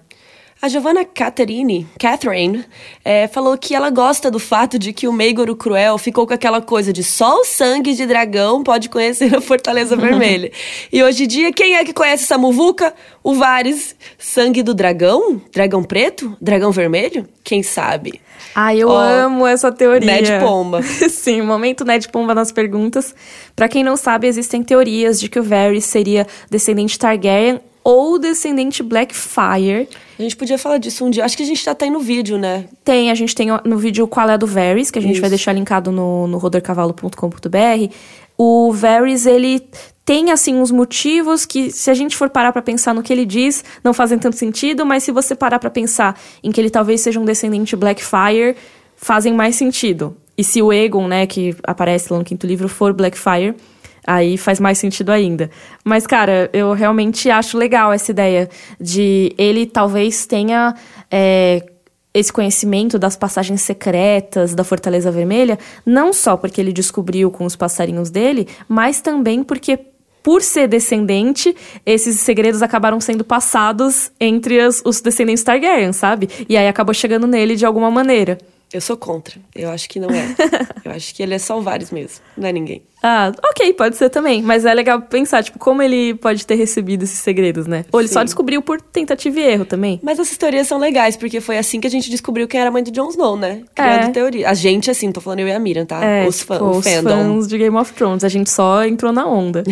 A 0.63 0.69
Giovanna 0.69 1.05
Catherine, 1.05 1.89
Catherine 1.99 2.65
é, 3.05 3.27
falou 3.27 3.59
que 3.59 3.75
ela 3.75 3.91
gosta 3.91 4.31
do 4.31 4.39
fato 4.39 4.79
de 4.79 4.93
que 4.93 5.09
o 5.09 5.13
Meigor 5.13 5.51
o 5.51 5.57
Cruel 5.57 5.99
ficou 5.99 6.25
com 6.25 6.33
aquela 6.33 6.61
coisa 6.61 6.93
de 6.93 7.03
só 7.03 7.41
o 7.41 7.45
sangue 7.45 7.95
de 7.95 8.07
dragão 8.07 8.63
pode 8.63 8.89
conhecer 8.89 9.35
a 9.35 9.41
Fortaleza 9.41 9.97
Vermelha. 9.97 10.53
e 10.93 11.03
hoje 11.03 11.25
em 11.25 11.27
dia, 11.27 11.53
quem 11.53 11.75
é 11.75 11.85
que 11.85 11.93
conhece 11.93 12.23
essa 12.23 12.39
muvuca? 12.39 12.95
O 13.25 13.35
Vares. 13.35 13.97
Sangue 14.17 14.63
do 14.63 14.73
dragão? 14.73 15.43
Dragão 15.53 15.83
preto? 15.83 16.37
Dragão 16.41 16.71
vermelho? 16.71 17.27
Quem 17.43 17.65
sabe? 17.65 18.21
Ah, 18.55 18.73
eu 18.73 18.89
amo 18.89 19.45
essa 19.45 19.73
teoria. 19.73 20.07
Ned 20.07 20.31
Pomba. 20.39 20.81
Sim, 21.11 21.43
momento 21.43 21.85
Ned 21.85 22.09
Pomba 22.09 22.37
nas 22.37 22.53
perguntas. 22.53 23.13
Para 23.57 23.69
quem 23.69 23.83
não 23.83 23.97
sabe, 23.97 24.29
existem 24.29 24.63
teorias 24.63 25.19
de 25.19 25.29
que 25.29 25.41
o 25.41 25.43
Varys 25.43 25.87
seria 25.87 26.25
descendente 26.49 26.97
Targaryen 26.97 27.61
ou 27.85 28.19
descendente 28.19 28.83
Blackfire. 28.83 29.89
A 30.19 30.23
gente 30.23 30.37
podia 30.37 30.59
falar 30.59 30.79
disso 30.79 31.05
um 31.05 31.11
dia. 31.11 31.25
Acho 31.25 31.37
que 31.37 31.43
a 31.43 31.47
gente 31.47 31.65
já 31.65 31.75
tem 31.75 31.91
no 31.91 32.01
vídeo, 32.01 32.39
né? 32.39 32.67
Tem, 32.85 33.11
a 33.11 33.15
gente 33.15 33.35
tem 33.35 33.49
no 33.65 33.79
vídeo 33.79 34.07
Qual 34.07 34.29
é 34.29 34.39
do 34.39 34.47
Varys, 34.47 34.91
que 34.91 34.99
a 34.99 35.03
gente 35.03 35.13
Isso. 35.13 35.21
vai 35.21 35.31
deixar 35.31 35.53
linkado 35.53 35.91
no, 35.91 36.27
no 36.27 36.39
rodercavalo.com.br. 36.39 37.95
O 38.39 38.73
Varys, 38.73 39.27
ele 39.27 39.63
tem, 40.05 40.31
assim, 40.31 40.55
uns 40.55 40.71
motivos 40.71 41.47
que, 41.47 41.71
se 41.71 41.91
a 41.91 41.95
gente 41.95 42.17
for 42.17 42.29
parar 42.29 42.53
para 42.53 42.63
pensar 42.63 42.95
no 42.95 43.03
que 43.03 43.13
ele 43.13 43.25
diz, 43.25 43.65
não 43.85 43.93
fazem 43.93 44.19
tanto 44.19 44.37
sentido, 44.37 44.85
mas 44.85 45.03
se 45.05 45.13
você 45.13 45.35
parar 45.35 45.59
para 45.59 45.71
pensar 45.71 46.19
em 46.43 46.51
que 46.51 46.61
ele 46.61 46.71
talvez 46.71 47.01
seja 47.01 47.21
um 47.21 47.25
descendente 47.25 47.77
Blackfire, 47.77 48.57
fazem 48.97 49.33
mais 49.33 49.57
sentido. 49.57 50.17
E 50.37 50.43
se 50.43 50.63
o 50.63 50.73
Egon, 50.73 51.07
né, 51.07 51.27
que 51.27 51.55
aparece 51.63 52.13
lá 52.13 52.19
no 52.19 52.25
quinto 52.25 52.47
livro, 52.47 52.69
for 52.69 52.93
Blackfire, 52.93 53.55
Aí 54.07 54.37
faz 54.37 54.59
mais 54.59 54.79
sentido 54.79 55.11
ainda. 55.11 55.51
Mas, 55.85 56.07
cara, 56.07 56.51
eu 56.53 56.73
realmente 56.73 57.31
acho 57.31 57.57
legal 57.57 57.93
essa 57.93 58.11
ideia 58.11 58.49
de 58.81 59.33
ele 59.39 59.65
talvez 59.65 60.27
tenha 60.27 60.75
é, 61.11 61.65
esse 62.13 62.33
conhecimento 62.33 62.99
das 62.99 63.17
passagens 63.17 63.63
secretas 63.63 64.55
da 64.55 64.65
Fortaleza 64.65 65.11
Vermelha, 65.11 65.59
não 65.87 66.13
só 66.13 66.37
porque 66.37 66.61
ele 66.61 66.73
descobriu 66.73 67.31
com 67.31 67.45
os 67.45 67.57
passarinhos 67.57 68.11
dele, 68.11 68.49
mas 68.69 69.01
também 69.01 69.43
porque 69.43 69.79
por 70.23 70.41
ser 70.41 70.69
descendente, 70.69 71.55
esses 71.85 72.21
segredos 72.21 72.63
acabaram 72.63 73.01
sendo 73.01 73.25
passados 73.25 74.13
entre 74.21 74.61
as, 74.61 74.81
os 74.85 75.01
descendentes 75.01 75.43
Targaryen, 75.43 75.93
sabe? 75.93 76.29
E 76.49 76.57
aí 76.57 76.69
acabou 76.69 76.95
chegando 76.95 77.27
nele 77.27 77.57
de 77.57 77.67
alguma 77.67 77.91
maneira. 77.91 78.39
Eu 78.73 78.81
sou 78.81 78.97
contra. 78.97 79.41
Eu 79.55 79.71
acho 79.71 79.89
que 79.89 79.99
não 79.99 80.09
é. 80.11 80.35
eu 80.85 80.93
acho 80.93 81.15
que 81.15 81.23
ele 81.23 81.35
é 81.35 81.39
só 81.39 81.59
o 81.59 81.63
Varys 81.63 81.91
mesmo, 81.91 82.21
não 82.37 82.49
é 82.49 82.53
ninguém. 82.53 82.83
Ah, 83.03 83.33
ok, 83.51 83.73
pode 83.73 83.97
ser 83.97 84.09
também. 84.11 84.41
Mas 84.43 84.65
é 84.65 84.73
legal 84.73 85.03
pensar, 85.03 85.43
tipo, 85.43 85.59
como 85.59 85.83
ele 85.83 86.15
pode 86.15 86.47
ter 86.47 86.55
recebido 86.55 87.03
esses 87.03 87.19
segredos, 87.19 87.67
né? 87.67 87.85
Ou 87.91 88.01
ele 88.01 88.09
Sim. 88.09 88.15
só 88.15 88.23
descobriu 88.23 88.63
por 88.63 88.81
tentativa 88.81 89.41
e 89.41 89.43
erro 89.43 89.65
também. 89.65 89.99
Mas 90.03 90.19
essas 90.19 90.37
teorias 90.37 90.69
são 90.69 90.79
legais, 90.79 91.17
porque 91.17 91.41
foi 91.41 91.59
assim 91.59 91.81
que 91.81 91.87
a 91.87 91.91
gente 91.91 92.09
descobriu 92.09 92.47
quem 92.47 92.61
era 92.61 92.71
a 92.71 92.73
mãe 92.73 92.83
do 92.83 92.93
Jon 92.93 93.09
Snow, 93.09 93.37
né? 93.37 93.63
Criando 93.75 94.05
é. 94.05 94.11
teoria. 94.11 94.49
A 94.49 94.55
gente, 94.55 94.91
assim, 94.91 95.11
tô 95.11 95.21
falando 95.21 95.41
eu 95.41 95.49
e 95.49 95.53
a 95.53 95.59
Miriam, 95.59 95.85
tá? 95.85 96.03
É, 96.05 96.27
os, 96.29 96.41
fã, 96.41 96.55
tipo, 96.55 96.71
os 96.71 96.87
fãs 96.87 97.49
de 97.49 97.59
Game 97.59 97.77
of 97.77 97.93
Thrones. 97.93 98.23
A 98.23 98.29
gente 98.29 98.51
só 98.51 98.85
entrou 98.85 99.13
na 99.13 99.27
onda. 99.27 99.65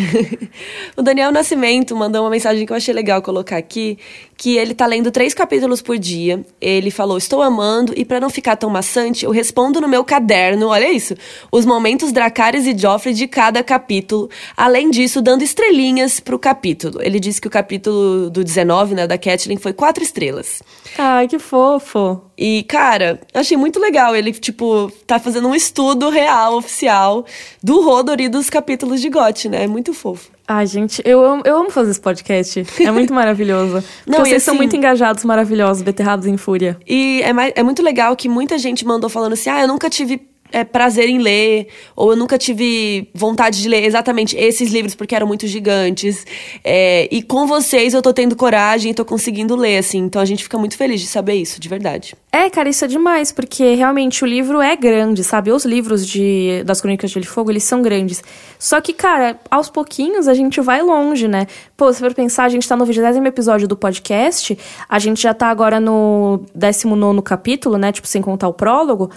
o 0.97 1.01
Daniel 1.01 1.31
Nascimento 1.31 1.95
mandou 1.95 2.23
uma 2.23 2.29
mensagem 2.29 2.65
que 2.65 2.73
eu 2.73 2.77
achei 2.77 2.93
legal 2.93 3.21
colocar 3.21 3.55
aqui, 3.55 3.97
que 4.35 4.57
ele 4.57 4.73
tá 4.73 4.85
lendo 4.85 5.09
três 5.09 5.33
capítulos 5.33 5.81
por 5.81 5.97
dia. 5.97 6.43
Ele 6.59 6.91
falou, 6.91 7.17
estou 7.17 7.41
amando, 7.41 7.93
e 7.95 8.03
para 8.03 8.19
não 8.19 8.29
ficar 8.29 8.55
tão 8.57 8.69
maçante, 8.69 9.23
eu 9.23 9.31
respondo 9.31 9.79
no 9.79 9.87
meu 9.87 10.03
caderno, 10.03 10.67
olha 10.67 10.91
isso, 10.91 11.15
os 11.51 11.65
momentos 11.65 12.11
Dracarys 12.11 12.65
e 12.65 12.77
Joffrey 12.77 13.13
de 13.21 13.27
cada 13.27 13.63
capítulo. 13.63 14.29
Além 14.57 14.89
disso, 14.89 15.21
dando 15.21 15.43
estrelinhas 15.43 16.19
pro 16.19 16.39
capítulo. 16.39 16.99
Ele 17.01 17.19
disse 17.19 17.39
que 17.39 17.47
o 17.47 17.51
capítulo 17.51 18.31
do 18.31 18.43
19, 18.43 18.95
né, 18.95 19.05
da 19.05 19.17
Catelyn, 19.17 19.57
foi 19.57 19.73
quatro 19.73 20.03
estrelas. 20.03 20.63
Ai, 20.97 21.27
que 21.27 21.37
fofo. 21.37 22.21
E, 22.35 22.63
cara, 22.63 23.21
achei 23.33 23.55
muito 23.55 23.79
legal. 23.79 24.15
Ele, 24.15 24.31
tipo, 24.31 24.91
tá 25.05 25.19
fazendo 25.19 25.47
um 25.47 25.53
estudo 25.53 26.09
real, 26.09 26.55
oficial, 26.57 27.23
do 27.61 27.81
Rodor 27.81 28.19
e 28.19 28.27
dos 28.27 28.49
capítulos 28.49 28.99
de 28.99 29.09
GOT, 29.09 29.49
né? 29.49 29.65
É 29.65 29.67
muito 29.67 29.93
fofo. 29.93 30.31
Ai, 30.47 30.65
gente, 30.65 31.01
eu 31.05 31.23
amo, 31.23 31.43
eu 31.45 31.55
amo 31.57 31.69
fazer 31.69 31.91
esse 31.91 32.01
podcast. 32.01 32.65
É 32.79 32.89
muito 32.91 33.13
maravilhoso. 33.13 33.83
Não, 34.07 34.19
vocês 34.19 34.37
assim, 34.37 34.45
são 34.45 34.55
muito 34.55 34.75
engajados, 34.75 35.23
maravilhosos, 35.23 35.83
beterrados 35.83 36.25
em 36.25 36.35
fúria. 36.35 36.77
E 36.87 37.21
é, 37.21 37.59
é 37.59 37.63
muito 37.63 37.83
legal 37.83 38.15
que 38.15 38.27
muita 38.27 38.57
gente 38.57 38.83
mandou 38.83 39.09
falando 39.09 39.33
assim: 39.33 39.49
ah, 39.49 39.61
eu 39.61 39.67
nunca 39.67 39.89
tive 39.89 40.30
é, 40.51 40.63
prazer 40.63 41.09
em 41.09 41.19
ler, 41.19 41.67
ou 41.95 42.11
eu 42.11 42.17
nunca 42.17 42.37
tive 42.37 43.09
vontade 43.13 43.61
de 43.61 43.69
ler 43.69 43.83
exatamente 43.83 44.35
esses 44.37 44.71
livros 44.71 44.95
porque 44.95 45.15
eram 45.15 45.27
muito 45.27 45.47
gigantes. 45.47 46.25
É, 46.63 47.07
e 47.11 47.21
com 47.21 47.47
vocês 47.47 47.93
eu 47.93 48.01
tô 48.01 48.13
tendo 48.13 48.35
coragem 48.35 48.91
e 48.91 48.93
tô 48.93 49.05
conseguindo 49.05 49.55
ler, 49.55 49.77
assim. 49.77 49.99
Então 49.99 50.21
a 50.21 50.25
gente 50.25 50.43
fica 50.43 50.57
muito 50.57 50.77
feliz 50.77 51.01
de 51.01 51.07
saber 51.07 51.35
isso, 51.35 51.59
de 51.59 51.69
verdade. 51.69 52.15
É, 52.31 52.49
cara, 52.49 52.69
isso 52.69 52.85
é 52.85 52.87
demais, 52.87 53.31
porque 53.31 53.75
realmente 53.75 54.23
o 54.23 54.27
livro 54.27 54.61
é 54.61 54.75
grande, 54.75 55.23
sabe? 55.23 55.51
Os 55.51 55.65
livros 55.65 56.07
de, 56.07 56.63
das 56.65 56.79
Crônicas 56.79 57.09
de 57.09 57.15
Gelo 57.15 57.25
e 57.25 57.27
Fogo, 57.27 57.51
eles 57.51 57.63
são 57.63 57.81
grandes. 57.81 58.23
Só 58.57 58.79
que, 58.79 58.93
cara, 58.93 59.37
aos 59.49 59.69
pouquinhos 59.69 60.27
a 60.27 60.33
gente 60.33 60.61
vai 60.61 60.81
longe, 60.81 61.27
né? 61.27 61.47
Pô, 61.75 61.91
se 61.91 61.99
for 61.99 62.13
pensar, 62.13 62.45
a 62.45 62.49
gente 62.49 62.67
tá 62.67 62.77
no 62.77 62.85
20 62.85 62.99
episódio 63.27 63.67
do 63.67 63.75
podcast, 63.75 64.57
a 64.87 64.99
gente 64.99 65.21
já 65.21 65.33
tá 65.33 65.47
agora 65.47 65.79
no 65.79 66.45
19 66.55 67.21
capítulo, 67.21 67.77
né? 67.77 67.91
Tipo, 67.91 68.07
sem 68.07 68.21
contar 68.21 68.47
o 68.47 68.53
prólogo. 68.53 69.11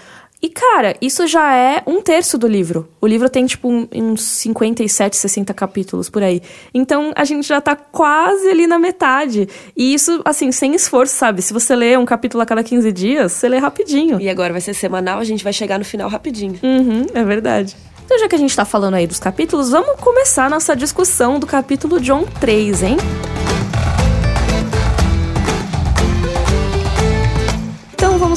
E, 0.44 0.48
cara, 0.50 0.94
isso 1.00 1.26
já 1.26 1.56
é 1.56 1.82
um 1.86 2.02
terço 2.02 2.36
do 2.36 2.46
livro. 2.46 2.86
O 3.00 3.06
livro 3.06 3.30
tem, 3.30 3.46
tipo, 3.46 3.66
um- 3.66 3.88
uns 3.94 4.20
57, 4.20 5.16
60 5.16 5.54
capítulos 5.54 6.10
por 6.10 6.22
aí. 6.22 6.42
Então, 6.74 7.12
a 7.16 7.24
gente 7.24 7.48
já 7.48 7.62
tá 7.62 7.74
quase 7.74 8.46
ali 8.50 8.66
na 8.66 8.78
metade. 8.78 9.48
E 9.74 9.94
isso, 9.94 10.20
assim, 10.22 10.52
sem 10.52 10.74
esforço, 10.74 11.14
sabe? 11.14 11.40
Se 11.40 11.54
você 11.54 11.74
lê 11.74 11.96
um 11.96 12.04
capítulo 12.04 12.42
a 12.42 12.46
cada 12.46 12.62
15 12.62 12.92
dias, 12.92 13.32
você 13.32 13.48
lê 13.48 13.56
rapidinho. 13.56 14.20
E 14.20 14.28
agora 14.28 14.52
vai 14.52 14.60
ser 14.60 14.74
semanal, 14.74 15.18
a 15.18 15.24
gente 15.24 15.42
vai 15.42 15.52
chegar 15.54 15.78
no 15.78 15.84
final 15.84 16.10
rapidinho. 16.10 16.58
Uhum, 16.62 17.06
é 17.14 17.24
verdade. 17.24 17.74
Então, 18.04 18.18
já 18.18 18.28
que 18.28 18.34
a 18.34 18.38
gente 18.38 18.54
tá 18.54 18.66
falando 18.66 18.92
aí 18.96 19.06
dos 19.06 19.18
capítulos, 19.18 19.70
vamos 19.70 19.98
começar 19.98 20.50
nossa 20.50 20.76
discussão 20.76 21.38
do 21.38 21.46
capítulo 21.46 21.98
John 21.98 22.24
3, 22.38 22.82
hein? 22.82 22.98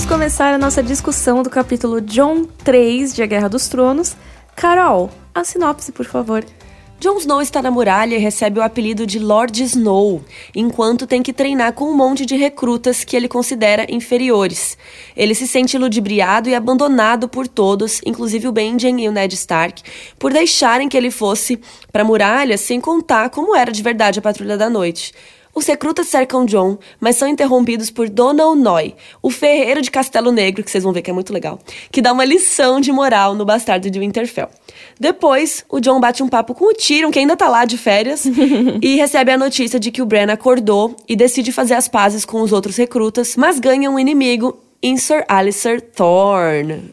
Começar 0.08 0.54
a 0.54 0.58
nossa 0.58 0.82
discussão 0.82 1.44
do 1.44 1.50
capítulo 1.50 2.00
John 2.00 2.46
3 2.64 3.14
de 3.14 3.22
A 3.22 3.26
Guerra 3.26 3.50
dos 3.50 3.68
Tronos. 3.68 4.16
Carol, 4.56 5.12
a 5.36 5.44
sinopse, 5.44 5.92
por 5.92 6.06
favor. 6.06 6.46
Jon 6.98 7.18
Snow 7.18 7.42
está 7.42 7.62
na 7.62 7.70
muralha 7.70 8.16
e 8.16 8.18
recebe 8.18 8.58
o 8.58 8.64
apelido 8.64 9.06
de 9.06 9.20
Lord 9.20 9.62
Snow, 9.62 10.24
enquanto 10.56 11.06
tem 11.06 11.22
que 11.22 11.34
treinar 11.34 11.74
com 11.74 11.92
um 11.92 11.96
monte 11.96 12.26
de 12.26 12.38
recrutas 12.38 13.04
que 13.04 13.18
ele 13.18 13.28
considera 13.28 13.86
inferiores. 13.90 14.78
Ele 15.16 15.36
se 15.36 15.46
sente 15.46 15.78
ludibriado 15.78 16.50
e 16.50 16.56
abandonado 16.56 17.28
por 17.28 17.46
todos, 17.46 18.02
inclusive 18.06 18.48
o 18.48 18.52
Benjen 18.52 19.04
e 19.04 19.10
o 19.10 19.12
Ned 19.12 19.36
Stark, 19.36 19.84
por 20.18 20.32
deixarem 20.32 20.88
que 20.88 20.96
ele 20.96 21.12
fosse 21.12 21.60
para 21.92 22.02
a 22.02 22.06
muralha 22.06 22.58
sem 22.58 22.80
contar 22.80 23.30
como 23.30 23.56
era 23.56 23.72
de 23.72 23.84
verdade 23.84 24.20
a 24.20 24.22
Patrulha 24.22 24.58
da 24.58 24.70
Noite. 24.70 25.14
Os 25.58 25.66
recrutas 25.66 26.08
cercam 26.08 26.46
John, 26.46 26.78
mas 27.00 27.16
são 27.16 27.28
interrompidos 27.28 27.90
por 27.90 28.08
Donald 28.08 28.62
Noy, 28.62 28.94
o 29.24 29.32
ferreiro 29.32 29.82
de 29.82 29.90
Castelo 29.90 30.32
Negro, 30.32 30.64
que 30.64 30.70
vocês 30.70 30.84
vão 30.84 30.94
ver 30.94 31.02
que 31.02 31.10
é 31.10 31.14
muito 31.14 31.34
legal, 31.34 31.58
que 31.92 32.00
dá 32.00 32.14
uma 32.14 32.24
lição 32.24 32.80
de 32.80 32.92
moral 32.92 33.34
no 33.34 33.44
bastardo 33.44 33.90
de 33.90 34.00
Winterfell. 34.00 34.50
Depois, 35.00 35.66
o 35.68 35.80
John 35.80 36.00
bate 36.00 36.22
um 36.22 36.30
papo 36.30 36.54
com 36.54 36.66
o 36.66 36.76
Tyrion, 36.76 37.10
que 37.10 37.18
ainda 37.18 37.36
tá 37.36 37.50
lá 37.50 37.66
de 37.66 37.76
férias, 37.76 38.24
e 38.84 38.98
recebe 38.98 39.32
a 39.32 39.38
notícia 39.38 39.80
de 39.80 39.90
que 39.90 40.00
o 40.00 40.06
Bran 40.06 40.32
acordou 40.32 40.96
e 41.10 41.16
decide 41.16 41.52
fazer 41.52 41.74
as 41.74 41.88
pazes 41.88 42.24
com 42.24 42.42
os 42.42 42.54
outros 42.54 42.78
recrutas, 42.78 43.36
mas 43.36 43.60
ganha 43.60 43.90
um 43.90 43.98
inimigo 43.98 44.60
em 44.80 44.96
Sir 44.96 45.26
Alistair 45.28 45.82
Thorne. 45.82 46.92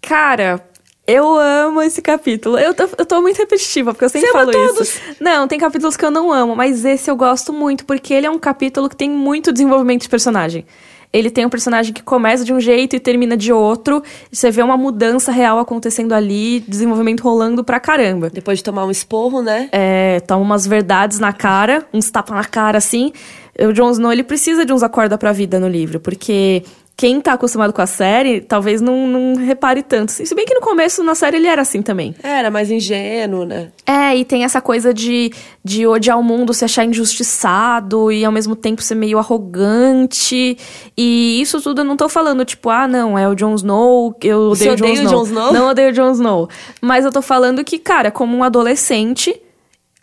Cara, 0.00 0.64
eu 1.08 1.38
amo 1.38 1.80
esse 1.80 2.02
capítulo. 2.02 2.58
Eu 2.58 2.74
tô, 2.74 2.86
eu 2.98 3.06
tô 3.06 3.22
muito 3.22 3.38
repetitiva, 3.38 3.94
porque 3.94 4.04
eu 4.04 4.10
sempre 4.10 4.28
Você 4.28 4.36
ama 4.36 4.52
falo 4.52 4.52
todos. 4.52 4.88
isso. 4.88 5.00
Não, 5.18 5.48
tem 5.48 5.58
capítulos 5.58 5.96
que 5.96 6.04
eu 6.04 6.10
não 6.10 6.30
amo, 6.30 6.54
mas 6.54 6.84
esse 6.84 7.10
eu 7.10 7.16
gosto 7.16 7.50
muito, 7.50 7.86
porque 7.86 8.12
ele 8.12 8.26
é 8.26 8.30
um 8.30 8.38
capítulo 8.38 8.90
que 8.90 8.94
tem 8.94 9.08
muito 9.08 9.50
desenvolvimento 9.50 10.02
de 10.02 10.08
personagem. 10.10 10.66
Ele 11.10 11.30
tem 11.30 11.46
um 11.46 11.48
personagem 11.48 11.94
que 11.94 12.02
começa 12.02 12.44
de 12.44 12.52
um 12.52 12.60
jeito 12.60 12.94
e 12.94 13.00
termina 13.00 13.34
de 13.34 13.50
outro. 13.50 14.02
Você 14.30 14.50
vê 14.50 14.62
uma 14.62 14.76
mudança 14.76 15.32
real 15.32 15.58
acontecendo 15.58 16.12
ali, 16.12 16.60
desenvolvimento 16.68 17.22
rolando 17.22 17.64
pra 17.64 17.80
caramba. 17.80 18.28
Depois 18.28 18.58
de 18.58 18.64
tomar 18.64 18.84
um 18.84 18.90
esporro, 18.90 19.40
né? 19.40 19.70
É, 19.72 20.20
toma 20.20 20.42
umas 20.42 20.66
verdades 20.66 21.18
na 21.18 21.32
cara, 21.32 21.86
uns 21.94 22.10
tapas 22.10 22.36
na 22.36 22.44
cara 22.44 22.76
assim. 22.76 23.10
O 23.58 23.72
Jon 23.72 23.90
Snow, 23.92 24.12
ele 24.12 24.22
precisa 24.22 24.66
de 24.66 24.72
uns 24.74 24.82
acorda 24.82 25.16
pra 25.16 25.32
vida 25.32 25.58
no 25.58 25.66
livro, 25.66 25.98
porque 25.98 26.62
quem 26.98 27.20
tá 27.20 27.34
acostumado 27.34 27.72
com 27.72 27.80
a 27.80 27.86
série, 27.86 28.40
talvez 28.40 28.80
não, 28.80 29.06
não 29.06 29.36
repare 29.36 29.84
tanto. 29.84 30.10
Se 30.10 30.34
bem 30.34 30.44
que 30.44 30.52
no 30.52 30.60
começo, 30.60 31.00
na 31.04 31.14
série, 31.14 31.36
ele 31.36 31.46
era 31.46 31.62
assim 31.62 31.80
também. 31.80 32.12
Era 32.20 32.50
mais 32.50 32.72
ingênuo, 32.72 33.44
né? 33.44 33.68
É, 33.86 34.16
e 34.16 34.24
tem 34.24 34.42
essa 34.42 34.60
coisa 34.60 34.92
de, 34.92 35.30
de 35.62 35.86
odiar 35.86 36.18
o 36.18 36.24
mundo, 36.24 36.52
se 36.52 36.64
achar 36.64 36.84
injustiçado 36.84 38.10
e 38.10 38.24
ao 38.24 38.32
mesmo 38.32 38.56
tempo 38.56 38.82
ser 38.82 38.96
meio 38.96 39.16
arrogante. 39.16 40.58
E 40.96 41.40
isso 41.40 41.62
tudo 41.62 41.82
eu 41.82 41.84
não 41.84 41.96
tô 41.96 42.08
falando, 42.08 42.44
tipo, 42.44 42.68
ah, 42.68 42.88
não, 42.88 43.16
é 43.16 43.28
o 43.28 43.34
Jon 43.36 43.54
Snow, 43.54 44.16
eu 44.20 44.48
Você 44.48 44.68
odeio 44.68 44.94
o 44.94 44.96
Jon 44.96 45.02
Snow. 45.04 45.12
Jon 45.12 45.22
Snow? 45.22 45.52
Não 45.52 45.68
odeio 45.68 45.90
o 45.90 45.92
Jon 45.92 46.10
Snow. 46.10 46.48
Mas 46.82 47.04
eu 47.04 47.12
tô 47.12 47.22
falando 47.22 47.62
que, 47.62 47.78
cara, 47.78 48.10
como 48.10 48.36
um 48.36 48.42
adolescente, 48.42 49.40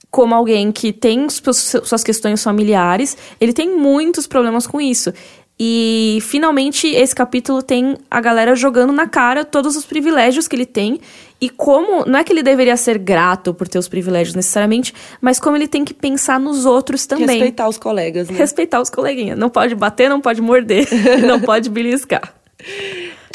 como 0.09 0.33
alguém 0.33 0.71
que 0.71 0.93
tem 0.93 1.27
suas 1.29 2.05
questões 2.05 2.41
familiares, 2.41 3.17
ele 3.37 3.51
tem 3.51 3.77
muitos 3.77 4.25
problemas 4.25 4.65
com 4.65 4.79
isso. 4.79 5.11
E 5.57 6.19
finalmente 6.21 6.87
esse 6.87 7.15
capítulo 7.15 7.63
tem 7.63 7.97
a 8.11 8.19
galera 8.19 8.55
jogando 8.55 8.91
na 8.91 9.07
cara 9.07 9.45
todos 9.45 9.77
os 9.77 9.85
privilégios 9.85 10.49
que 10.49 10.55
ele 10.55 10.65
tem 10.65 10.99
e 11.39 11.49
como 11.49 12.05
não 12.05 12.19
é 12.19 12.23
que 12.25 12.33
ele 12.33 12.43
deveria 12.43 12.75
ser 12.75 12.97
grato 12.97 13.53
por 13.53 13.67
ter 13.67 13.79
os 13.79 13.87
privilégios 13.87 14.35
necessariamente, 14.35 14.93
mas 15.21 15.39
como 15.39 15.55
ele 15.55 15.67
tem 15.67 15.85
que 15.85 15.93
pensar 15.93 16.39
nos 16.41 16.65
outros 16.65 17.05
também. 17.05 17.27
Respeitar 17.27 17.69
os 17.69 17.77
colegas, 17.77 18.29
né? 18.29 18.37
Respeitar 18.37 18.81
os 18.81 18.89
coleguinhas. 18.89 19.37
Não 19.37 19.49
pode 19.49 19.75
bater, 19.75 20.09
não 20.09 20.19
pode 20.19 20.41
morder, 20.41 20.87
não 21.25 21.39
pode 21.39 21.69
beliscar. 21.69 22.33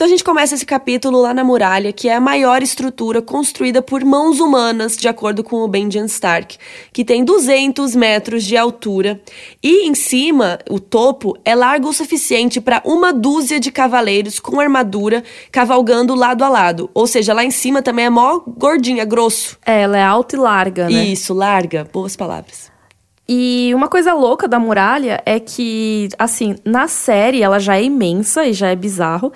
Então 0.00 0.06
a 0.06 0.10
gente 0.10 0.24
começa 0.24 0.54
esse 0.54 0.64
capítulo 0.64 1.20
lá 1.20 1.34
na 1.34 1.44
muralha, 1.44 1.92
que 1.92 2.08
é 2.08 2.14
a 2.14 2.20
maior 2.20 2.62
estrutura 2.62 3.20
construída 3.20 3.82
por 3.82 4.02
mãos 4.02 4.40
humanas, 4.40 4.96
de 4.96 5.06
acordo 5.06 5.44
com 5.44 5.56
o 5.56 5.68
Benjen 5.68 6.06
Stark, 6.06 6.56
que 6.90 7.04
tem 7.04 7.22
200 7.22 7.94
metros 7.94 8.44
de 8.44 8.56
altura. 8.56 9.20
E 9.62 9.86
em 9.86 9.94
cima, 9.94 10.58
o 10.70 10.80
topo 10.80 11.36
é 11.44 11.54
largo 11.54 11.90
o 11.90 11.92
suficiente 11.92 12.62
para 12.62 12.80
uma 12.82 13.12
dúzia 13.12 13.60
de 13.60 13.70
cavaleiros 13.70 14.40
com 14.40 14.58
armadura 14.58 15.22
cavalgando 15.52 16.14
lado 16.14 16.44
a 16.44 16.48
lado. 16.48 16.88
Ou 16.94 17.06
seja, 17.06 17.34
lá 17.34 17.44
em 17.44 17.50
cima 17.50 17.82
também 17.82 18.06
é 18.06 18.10
mó 18.10 18.40
gordinha, 18.56 19.04
grosso. 19.04 19.58
É, 19.66 19.82
ela 19.82 19.98
é 19.98 20.02
alta 20.02 20.34
e 20.34 20.38
larga, 20.38 20.88
né? 20.88 21.04
Isso, 21.04 21.34
larga. 21.34 21.86
Boas 21.92 22.16
palavras. 22.16 22.70
E 23.32 23.72
uma 23.76 23.86
coisa 23.86 24.12
louca 24.12 24.48
da 24.48 24.58
muralha 24.58 25.22
é 25.24 25.38
que, 25.38 26.08
assim, 26.18 26.56
na 26.64 26.88
série 26.88 27.44
ela 27.44 27.60
já 27.60 27.76
é 27.76 27.84
imensa 27.84 28.44
e 28.44 28.52
já 28.52 28.70
é 28.70 28.74
bizarro. 28.74 29.32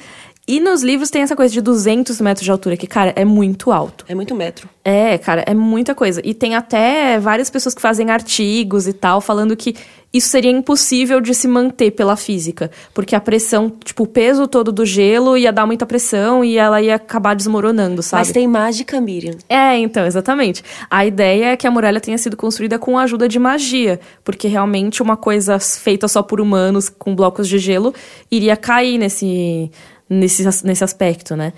E 0.47 0.61
nos 0.61 0.83
livros 0.83 1.09
tem 1.09 1.23
essa 1.23 1.35
coisa 1.35 1.53
de 1.53 1.61
200 1.63 2.21
metros 2.21 2.45
de 2.45 2.51
altura, 2.51 2.77
que, 2.77 2.87
cara, 2.87 3.15
é 3.17 3.25
muito 3.25 3.73
alto. 3.73 4.05
É 4.07 4.15
muito 4.15 4.35
metro. 4.35 4.69
É, 4.85 5.17
cara, 5.17 5.43
é 5.47 5.55
muita 5.55 5.95
coisa. 5.95 6.21
E 6.23 6.35
tem 6.35 6.55
até 6.55 7.19
várias 7.19 7.49
pessoas 7.49 7.75
que 7.75 7.81
fazem 7.81 8.11
artigos 8.11 8.87
e 8.87 8.93
tal, 8.93 9.23
falando 9.23 9.57
que 9.57 9.75
isso 10.13 10.29
seria 10.29 10.51
impossível 10.51 11.21
de 11.21 11.35
se 11.35 11.49
manter 11.49 11.91
pela 11.91 12.15
física. 12.15 12.71
Porque 12.93 13.17
a 13.17 13.21
pressão, 13.21 13.73
tipo, 13.83 14.05
o 14.05 14.07
peso 14.07 14.47
todo 14.47 14.71
do 14.71 14.85
gelo 14.85 15.37
ia 15.37 15.51
dar 15.51 15.67
muita 15.67 15.87
pressão 15.87 16.45
e 16.45 16.59
ela 16.59 16.81
ia 16.81 16.97
acabar 16.97 17.35
desmoronando, 17.35 18.03
sabe? 18.03 18.21
Mas 18.21 18.33
tem 18.33 18.47
mágica, 18.47 19.01
Miriam. 19.01 19.37
É, 19.49 19.77
então, 19.79 20.07
exatamente. 20.07 20.63
A 20.91 21.07
ideia 21.07 21.47
é 21.47 21.57
que 21.57 21.67
a 21.67 21.71
muralha 21.71 22.01
tenha 22.01 22.19
sido 22.19 22.37
construída 22.37 22.79
com 22.79 22.97
a 22.99 23.03
ajuda 23.03 23.27
de 23.27 23.39
magia, 23.39 23.99
porque 24.23 24.47
realmente 24.47 25.03
uma 25.03 25.17
coisa 25.17 25.59
feita 25.59 26.07
só 26.07 26.23
por 26.23 26.41
humanos 26.41 26.91
com 26.91 27.17
blocos 27.17 27.49
de 27.49 27.59
gelo 27.59 27.93
iria 28.31 28.57
cair 28.57 28.99
nesse, 28.99 29.69
nesse, 30.09 30.45
nesse 30.67 30.85
aspecto, 30.85 31.35
né? 31.37 31.53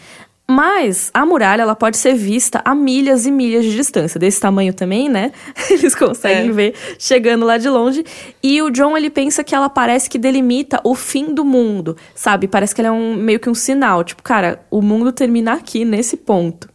Mas 0.49 1.11
a 1.13 1.27
muralha 1.27 1.63
ela 1.63 1.75
pode 1.75 1.97
ser 1.97 2.15
vista 2.15 2.63
a 2.65 2.73
milhas 2.73 3.27
e 3.27 3.33
milhas 3.33 3.65
de 3.65 3.75
distância, 3.75 4.19
desse 4.21 4.41
tamanho 4.41 4.73
também, 4.73 5.09
né? 5.09 5.33
Eles 5.69 5.93
conseguem 5.93 6.51
É. 6.51 6.53
ver 6.53 6.75
chegando 7.01 7.45
lá 7.45 7.59
de 7.59 7.69
longe. 7.69 8.05
E 8.41 8.63
o 8.63 8.71
John 8.71 8.97
ele 8.97 9.11
pensa 9.11 9.43
que 9.43 9.57
ela 9.57 9.69
parece 9.69 10.09
que 10.09 10.19
delimita 10.19 10.81
o 10.85 10.95
fim 10.95 11.35
do 11.35 11.45
mundo, 11.45 11.97
sabe? 12.15 12.47
Parece 12.47 12.73
que 12.73 12.81
ela 12.81 12.89
é 12.91 12.93
um 12.93 13.17
meio 13.17 13.41
que 13.41 13.51
um 13.51 13.55
sinal, 13.57 14.05
tipo, 14.05 14.23
cara, 14.23 14.61
o 14.71 14.81
mundo 14.81 15.11
termina 15.11 15.55
aqui 15.55 15.85
nesse 15.85 16.17
ponto. 16.17 16.69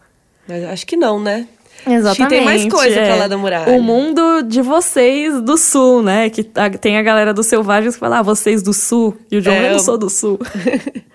Mas 0.45 0.65
acho 0.65 0.85
que 0.85 0.97
não, 0.97 1.17
né? 1.17 1.47
Exatamente. 1.87 2.07
Acho 2.09 2.21
que 2.23 2.27
tem 2.27 2.43
mais 2.43 2.65
coisa 2.65 2.99
é. 2.99 3.05
pra 3.05 3.15
lá 3.15 3.27
da 3.27 3.37
muralha. 3.37 3.71
O 3.71 3.81
mundo 3.81 4.41
de 4.43 4.61
vocês 4.61 5.41
do 5.41 5.55
sul, 5.57 6.03
né? 6.03 6.29
Que 6.29 6.43
tem 6.43 6.97
a 6.97 7.01
galera 7.01 7.33
dos 7.33 7.47
selvagens 7.47 7.93
que 7.95 7.99
fala, 8.01 8.19
ah, 8.19 8.21
vocês 8.21 8.61
do 8.61 8.73
sul. 8.73 9.17
E 9.31 9.37
o 9.37 9.41
John, 9.41 9.51
É, 9.51 9.57
eu 9.59 9.61
não 9.63 9.69
eu- 9.71 9.79
sou 9.79 9.97
do 9.97 10.09
sul. 10.09 10.37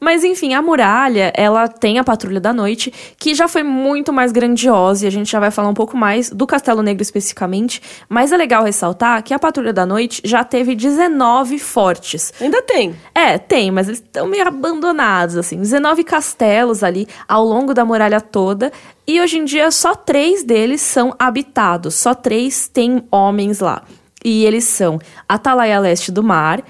Mas 0.00 0.24
enfim, 0.24 0.54
a 0.54 0.62
muralha, 0.62 1.32
ela 1.34 1.68
tem 1.68 1.98
a 1.98 2.04
Patrulha 2.04 2.40
da 2.40 2.52
Noite, 2.52 2.92
que 3.18 3.34
já 3.34 3.48
foi 3.48 3.62
muito 3.62 4.12
mais 4.12 4.32
grandiosa, 4.32 5.04
e 5.04 5.08
a 5.08 5.10
gente 5.10 5.30
já 5.30 5.40
vai 5.40 5.50
falar 5.50 5.68
um 5.68 5.74
pouco 5.74 5.96
mais 5.96 6.30
do 6.30 6.46
Castelo 6.46 6.82
Negro 6.82 7.02
especificamente. 7.02 7.80
Mas 8.08 8.32
é 8.32 8.36
legal 8.36 8.64
ressaltar 8.64 9.22
que 9.22 9.34
a 9.34 9.38
Patrulha 9.38 9.72
da 9.72 9.86
Noite 9.86 10.20
já 10.24 10.44
teve 10.44 10.74
19 10.74 11.58
fortes. 11.58 12.32
Ainda 12.40 12.62
tem. 12.62 12.94
É, 13.14 13.38
tem, 13.38 13.70
mas 13.70 13.88
eles 13.88 14.00
estão 14.00 14.26
meio 14.26 14.46
abandonados, 14.46 15.36
assim. 15.36 15.58
19 15.58 16.04
castelos 16.04 16.82
ali 16.82 17.06
ao 17.26 17.44
longo 17.44 17.74
da 17.74 17.84
muralha 17.84 18.20
toda. 18.20 18.72
E 19.06 19.20
hoje 19.20 19.38
em 19.38 19.44
dia 19.44 19.70
só 19.70 19.94
três 19.94 20.44
deles 20.44 20.80
são 20.80 21.14
habitados. 21.18 21.94
Só 21.94 22.14
três 22.14 22.68
têm 22.68 23.02
homens 23.10 23.60
lá. 23.60 23.82
E 24.24 24.44
eles 24.44 24.64
são 24.64 24.98
Atalaia 25.28 25.78
Leste 25.78 26.10
do 26.10 26.22
Mar, 26.22 26.62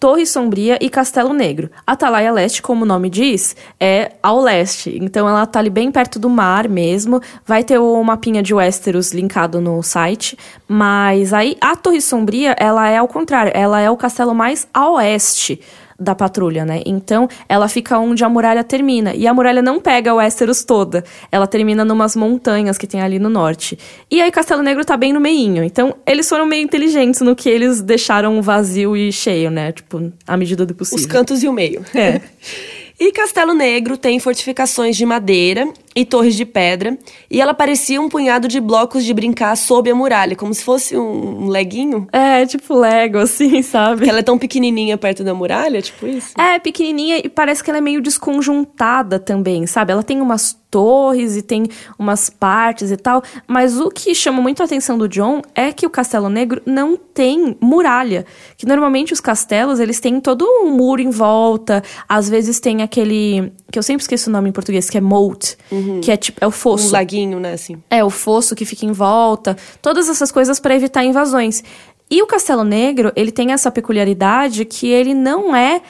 Torre 0.00 0.24
Sombria 0.24 0.78
e 0.80 0.88
Castelo 0.88 1.34
Negro. 1.34 1.70
Atalaia 1.86 2.32
Leste, 2.32 2.62
como 2.62 2.84
o 2.84 2.88
nome 2.88 3.10
diz, 3.10 3.54
é 3.78 4.12
ao 4.22 4.40
leste. 4.40 4.98
Então 4.98 5.28
ela 5.28 5.44
tá 5.44 5.58
ali 5.58 5.68
bem 5.68 5.92
perto 5.92 6.18
do 6.18 6.30
mar 6.30 6.66
mesmo. 6.66 7.20
Vai 7.46 7.62
ter 7.62 7.78
o 7.78 8.02
mapinha 8.02 8.42
de 8.42 8.54
Westeros 8.54 9.12
linkado 9.12 9.60
no 9.60 9.82
site. 9.82 10.38
Mas 10.66 11.34
aí 11.34 11.54
a 11.60 11.76
Torre 11.76 12.00
Sombria, 12.00 12.56
ela 12.58 12.88
é 12.88 12.96
ao 12.96 13.06
contrário. 13.06 13.52
Ela 13.54 13.78
é 13.78 13.90
o 13.90 13.96
castelo 13.96 14.34
mais 14.34 14.66
a 14.72 14.88
oeste 14.88 15.60
da 16.00 16.14
patrulha, 16.14 16.64
né? 16.64 16.82
Então, 16.86 17.28
ela 17.48 17.68
fica 17.68 17.98
onde 17.98 18.24
a 18.24 18.28
muralha 18.28 18.64
termina. 18.64 19.14
E 19.14 19.26
a 19.26 19.34
muralha 19.34 19.60
não 19.60 19.78
pega 19.78 20.14
Westeros 20.14 20.64
toda. 20.64 21.04
Ela 21.30 21.46
termina 21.46 21.84
numas 21.84 22.16
montanhas 22.16 22.78
que 22.78 22.86
tem 22.86 23.02
ali 23.02 23.18
no 23.18 23.28
norte. 23.28 23.78
E 24.10 24.20
aí 24.22 24.30
Castelo 24.32 24.62
Negro 24.62 24.84
tá 24.84 24.96
bem 24.96 25.12
no 25.12 25.20
meinho. 25.20 25.62
Então, 25.62 25.94
eles 26.06 26.28
foram 26.28 26.46
meio 26.46 26.64
inteligentes 26.64 27.20
no 27.20 27.36
que 27.36 27.48
eles 27.48 27.82
deixaram 27.82 28.40
vazio 28.40 28.96
e 28.96 29.12
cheio, 29.12 29.50
né? 29.50 29.72
Tipo, 29.72 30.10
à 30.26 30.36
medida 30.36 30.64
do 30.64 30.72
Os 30.72 30.90
possível. 30.90 31.08
cantos 31.08 31.42
e 31.42 31.48
o 31.48 31.52
meio. 31.52 31.84
É. 31.94 32.20
E 33.00 33.12
Castelo 33.12 33.54
Negro 33.54 33.96
tem 33.96 34.20
fortificações 34.20 34.94
de 34.94 35.06
madeira 35.06 35.66
e 35.96 36.04
torres 36.04 36.36
de 36.36 36.44
pedra, 36.44 36.98
e 37.30 37.40
ela 37.40 37.54
parecia 37.54 37.98
um 37.98 38.10
punhado 38.10 38.46
de 38.46 38.60
blocos 38.60 39.06
de 39.06 39.14
brincar 39.14 39.56
sob 39.56 39.90
a 39.90 39.94
muralha, 39.94 40.36
como 40.36 40.52
se 40.52 40.62
fosse 40.62 40.94
um, 40.98 41.48
leguinho. 41.48 42.06
É, 42.12 42.44
tipo 42.44 42.74
Lego, 42.74 43.16
assim, 43.24 43.62
sabe? 43.62 44.04
Que 44.04 44.10
ela 44.10 44.18
é 44.18 44.22
tão 44.22 44.36
pequenininha 44.36 44.98
perto 44.98 45.24
da 45.24 45.32
muralha, 45.32 45.80
tipo 45.80 46.06
isso. 46.06 46.38
É, 46.38 46.58
pequenininha 46.58 47.22
e 47.24 47.28
parece 47.30 47.64
que 47.64 47.70
ela 47.70 47.78
é 47.78 47.80
meio 47.80 48.02
desconjuntada 48.02 49.18
também, 49.18 49.66
sabe? 49.66 49.92
Ela 49.92 50.02
tem 50.02 50.20
umas 50.20 50.59
torres 50.70 51.36
e 51.36 51.42
tem 51.42 51.66
umas 51.98 52.30
partes 52.30 52.90
e 52.90 52.96
tal, 52.96 53.22
mas 53.46 53.80
o 53.80 53.90
que 53.90 54.14
chama 54.14 54.40
muito 54.40 54.62
a 54.62 54.64
atenção 54.64 54.96
do 54.96 55.08
John 55.08 55.42
é 55.54 55.72
que 55.72 55.86
o 55.86 55.90
Castelo 55.90 56.28
Negro 56.28 56.62
não 56.64 56.96
tem 56.96 57.56
muralha, 57.60 58.24
que 58.56 58.66
normalmente 58.66 59.12
os 59.12 59.20
castelos, 59.20 59.80
eles 59.80 59.98
têm 59.98 60.20
todo 60.20 60.44
um 60.44 60.70
muro 60.70 61.02
em 61.02 61.10
volta, 61.10 61.82
às 62.08 62.28
vezes 62.28 62.60
tem 62.60 62.82
aquele, 62.82 63.52
que 63.70 63.78
eu 63.78 63.82
sempre 63.82 64.02
esqueço 64.02 64.30
o 64.30 64.32
nome 64.32 64.48
em 64.48 64.52
português, 64.52 64.88
que 64.88 64.96
é 64.96 65.00
moat, 65.00 65.56
uhum. 65.70 66.00
que 66.00 66.10
é 66.10 66.16
tipo, 66.16 66.38
é 66.42 66.46
o 66.46 66.50
fosso. 66.50 66.88
Um 66.88 66.92
laguinho, 66.92 67.40
né, 67.40 67.54
assim. 67.54 67.82
É, 67.90 68.04
o 68.04 68.10
fosso 68.10 68.54
que 68.54 68.64
fica 68.64 68.86
em 68.86 68.92
volta, 68.92 69.56
todas 69.82 70.08
essas 70.08 70.30
coisas 70.30 70.60
para 70.60 70.74
evitar 70.74 71.04
invasões. 71.04 71.64
E 72.10 72.22
o 72.22 72.26
Castelo 72.26 72.64
Negro, 72.64 73.12
ele 73.14 73.30
tem 73.30 73.52
essa 73.52 73.70
peculiaridade 73.70 74.64
que 74.64 74.88
ele 74.88 75.14
não 75.14 75.54
é 75.54 75.80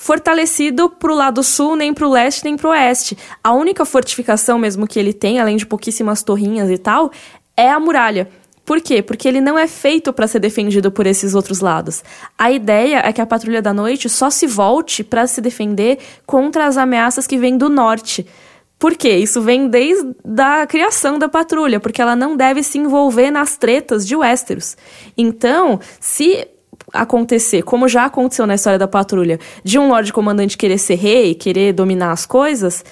fortalecido 0.00 0.88
pro 0.88 1.14
lado 1.14 1.42
sul, 1.42 1.76
nem 1.76 1.92
pro 1.92 2.08
leste, 2.08 2.42
nem 2.42 2.56
pro 2.56 2.70
oeste. 2.70 3.18
A 3.44 3.52
única 3.52 3.84
fortificação 3.84 4.58
mesmo 4.58 4.86
que 4.86 4.98
ele 4.98 5.12
tem, 5.12 5.38
além 5.38 5.58
de 5.58 5.66
pouquíssimas 5.66 6.22
torrinhas 6.22 6.70
e 6.70 6.78
tal, 6.78 7.12
é 7.54 7.70
a 7.70 7.78
muralha. 7.78 8.26
Por 8.64 8.80
quê? 8.80 9.02
Porque 9.02 9.28
ele 9.28 9.42
não 9.42 9.58
é 9.58 9.66
feito 9.66 10.10
para 10.10 10.26
ser 10.26 10.38
defendido 10.38 10.90
por 10.90 11.06
esses 11.06 11.34
outros 11.34 11.60
lados. 11.60 12.02
A 12.38 12.50
ideia 12.50 13.02
é 13.04 13.12
que 13.12 13.20
a 13.20 13.26
patrulha 13.26 13.60
da 13.60 13.74
noite 13.74 14.08
só 14.08 14.30
se 14.30 14.46
volte 14.46 15.04
para 15.04 15.26
se 15.26 15.42
defender 15.42 15.98
contra 16.24 16.64
as 16.64 16.78
ameaças 16.78 17.26
que 17.26 17.36
vêm 17.36 17.58
do 17.58 17.68
norte. 17.68 18.26
Por 18.78 18.96
quê? 18.96 19.18
Isso 19.18 19.42
vem 19.42 19.68
desde 19.68 20.14
a 20.38 20.66
criação 20.66 21.18
da 21.18 21.28
patrulha, 21.28 21.78
porque 21.78 22.00
ela 22.00 22.16
não 22.16 22.38
deve 22.38 22.62
se 22.62 22.78
envolver 22.78 23.30
nas 23.30 23.58
tretas 23.58 24.06
de 24.06 24.16
Westeros. 24.16 24.78
Então, 25.14 25.78
se 26.00 26.48
acontecer, 26.92 27.62
como 27.62 27.88
já 27.88 28.04
aconteceu 28.04 28.46
na 28.46 28.54
história 28.54 28.78
da 28.78 28.88
patrulha, 28.88 29.38
de 29.64 29.78
um 29.78 29.88
Lorde 29.88 30.12
Comandante 30.12 30.56
querer 30.56 30.78
ser 30.78 30.96
rei, 30.96 31.34
querer 31.34 31.72
dominar 31.72 32.12
as 32.12 32.26
coisas, 32.26 32.84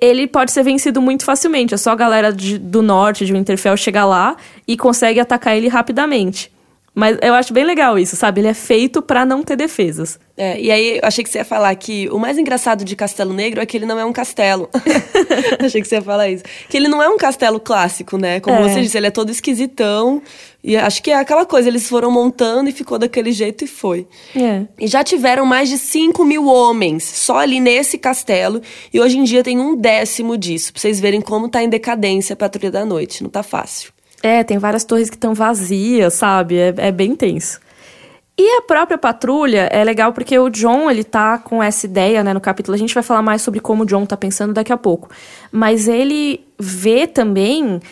ele 0.00 0.26
pode 0.26 0.52
ser 0.52 0.62
vencido 0.62 1.00
muito 1.00 1.24
facilmente. 1.24 1.74
É 1.74 1.76
só 1.76 1.92
a 1.92 1.96
galera 1.96 2.32
de, 2.32 2.58
do 2.58 2.82
norte, 2.82 3.24
de 3.24 3.32
Winterfell, 3.32 3.76
chegar 3.76 4.04
lá 4.04 4.36
e 4.66 4.76
consegue 4.76 5.20
atacar 5.20 5.56
ele 5.56 5.68
rapidamente. 5.68 6.53
Mas 6.94 7.18
eu 7.20 7.34
acho 7.34 7.52
bem 7.52 7.64
legal 7.64 7.98
isso, 7.98 8.14
sabe? 8.14 8.40
Ele 8.40 8.48
é 8.48 8.54
feito 8.54 9.02
para 9.02 9.26
não 9.26 9.42
ter 9.42 9.56
defesas. 9.56 10.18
É, 10.36 10.60
e 10.60 10.70
aí 10.70 10.98
eu 10.98 11.00
achei 11.02 11.24
que 11.24 11.30
você 11.30 11.38
ia 11.38 11.44
falar 11.44 11.74
que 11.74 12.08
o 12.10 12.18
mais 12.18 12.38
engraçado 12.38 12.84
de 12.84 12.94
Castelo 12.94 13.32
Negro 13.32 13.60
é 13.60 13.66
que 13.66 13.76
ele 13.76 13.86
não 13.86 13.98
é 13.98 14.04
um 14.04 14.12
castelo. 14.12 14.70
achei 15.58 15.82
que 15.82 15.88
você 15.88 15.96
ia 15.96 16.02
falar 16.02 16.28
isso. 16.28 16.44
Que 16.68 16.76
ele 16.76 16.86
não 16.86 17.02
é 17.02 17.08
um 17.08 17.16
castelo 17.16 17.58
clássico, 17.58 18.16
né? 18.16 18.38
Como 18.38 18.56
é. 18.56 18.62
você 18.62 18.80
disse, 18.80 18.96
ele 18.96 19.08
é 19.08 19.10
todo 19.10 19.30
esquisitão. 19.30 20.22
E 20.62 20.76
acho 20.76 21.02
que 21.02 21.10
é 21.10 21.16
aquela 21.16 21.44
coisa, 21.44 21.68
eles 21.68 21.88
foram 21.88 22.10
montando 22.10 22.70
e 22.70 22.72
ficou 22.72 22.98
daquele 22.98 23.32
jeito 23.32 23.64
e 23.64 23.66
foi. 23.66 24.06
É. 24.36 24.62
E 24.78 24.86
já 24.86 25.02
tiveram 25.02 25.44
mais 25.44 25.68
de 25.68 25.76
5 25.76 26.24
mil 26.24 26.46
homens 26.46 27.02
só 27.02 27.38
ali 27.38 27.58
nesse 27.58 27.98
castelo. 27.98 28.62
E 28.92 29.00
hoje 29.00 29.18
em 29.18 29.24
dia 29.24 29.42
tem 29.42 29.58
um 29.58 29.76
décimo 29.76 30.38
disso. 30.38 30.72
Pra 30.72 30.80
vocês 30.80 31.00
verem 31.00 31.20
como 31.20 31.48
tá 31.48 31.62
em 31.62 31.68
decadência 31.68 32.34
a 32.34 32.36
Patrulha 32.36 32.70
da 32.70 32.84
Noite. 32.84 33.22
Não 33.22 33.30
tá 33.30 33.42
fácil. 33.42 33.93
É, 34.24 34.42
tem 34.42 34.56
várias 34.56 34.84
torres 34.84 35.10
que 35.10 35.16
estão 35.16 35.34
vazias, 35.34 36.14
sabe? 36.14 36.56
É, 36.56 36.74
é 36.78 36.90
bem 36.90 37.14
tenso. 37.14 37.60
E 38.38 38.56
a 38.56 38.62
própria 38.62 38.96
patrulha 38.96 39.68
é 39.70 39.84
legal 39.84 40.14
porque 40.14 40.38
o 40.38 40.48
John, 40.48 40.90
ele 40.90 41.04
tá 41.04 41.36
com 41.36 41.62
essa 41.62 41.84
ideia, 41.84 42.24
né, 42.24 42.32
no 42.32 42.40
capítulo. 42.40 42.74
A 42.74 42.78
gente 42.78 42.94
vai 42.94 43.02
falar 43.02 43.20
mais 43.20 43.42
sobre 43.42 43.60
como 43.60 43.82
o 43.82 43.86
John 43.86 44.06
tá 44.06 44.16
pensando 44.16 44.54
daqui 44.54 44.72
a 44.72 44.78
pouco. 44.78 45.10
Mas 45.52 45.88
ele 45.88 46.42
vê 46.58 47.06
também 47.06 47.82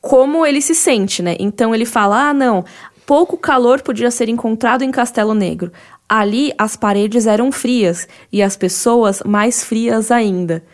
como 0.00 0.44
ele 0.44 0.60
se 0.60 0.74
sente, 0.74 1.22
né? 1.22 1.36
Então 1.38 1.72
ele 1.72 1.84
fala: 1.84 2.30
ah, 2.30 2.34
não, 2.34 2.64
pouco 3.06 3.36
calor 3.36 3.80
podia 3.80 4.10
ser 4.10 4.28
encontrado 4.28 4.82
em 4.82 4.90
Castelo 4.90 5.34
Negro. 5.34 5.70
Ali 6.08 6.52
as 6.58 6.74
paredes 6.74 7.28
eram 7.28 7.52
frias 7.52 8.08
e 8.32 8.42
as 8.42 8.56
pessoas 8.56 9.22
mais 9.24 9.62
frias 9.62 10.10
ainda. 10.10 10.64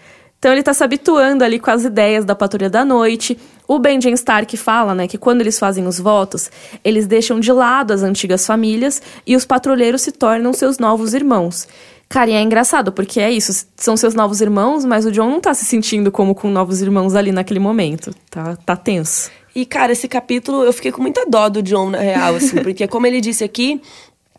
Então 0.43 0.51
ele 0.51 0.59
está 0.59 0.75
se 0.75 0.83
habituando 0.83 1.45
ali 1.45 1.61
com 1.61 1.71
as 1.71 1.85
ideias 1.85 2.25
da 2.25 2.35
patrulha 2.35 2.69
da 2.69 2.85
noite. 2.85 3.39
O 3.69 3.79
Benjamin 3.79 4.15
Stark 4.15 4.57
fala, 4.57 4.93
né, 4.93 5.07
que 5.07 5.17
quando 5.17 5.41
eles 5.41 5.57
fazem 5.57 5.87
os 5.87 6.01
votos, 6.01 6.51
eles 6.83 7.07
deixam 7.07 7.39
de 7.39 7.53
lado 7.53 7.93
as 7.93 8.03
antigas 8.03 8.45
famílias 8.45 9.01
e 9.25 9.37
os 9.37 9.45
patrulheiros 9.45 10.03
se 10.03 10.11
tornam 10.11 10.53
seus 10.53 10.79
novos 10.79 11.15
irmãos. 11.15 11.69
Cara, 12.09 12.29
e 12.29 12.33
é 12.33 12.43
engraçado, 12.43 12.91
porque 12.91 13.21
é 13.21 13.31
isso, 13.31 13.67
são 13.77 13.97
seus 13.97 14.15
novos 14.15 14.41
irmãos, 14.41 14.85
mas 14.85 15.07
o 15.07 15.13
John 15.13 15.31
não 15.31 15.41
tá 15.41 15.55
se 15.55 15.65
sentindo 15.65 16.11
como 16.11 16.35
com 16.35 16.51
novos 16.51 16.83
irmãos 16.83 17.15
ali 17.15 17.31
naquele 17.31 17.61
momento. 17.61 18.13
Tá, 18.29 18.57
tá 18.57 18.75
tenso. 18.75 19.31
E, 19.55 19.65
cara, 19.65 19.93
esse 19.93 20.09
capítulo 20.09 20.65
eu 20.65 20.73
fiquei 20.73 20.91
com 20.91 21.03
muita 21.03 21.25
dó 21.25 21.49
do 21.49 21.63
John, 21.63 21.91
na 21.91 21.99
real, 21.99 22.35
assim, 22.35 22.57
porque 22.65 22.89
como 22.89 23.07
ele 23.07 23.21
disse 23.21 23.45
aqui, 23.45 23.81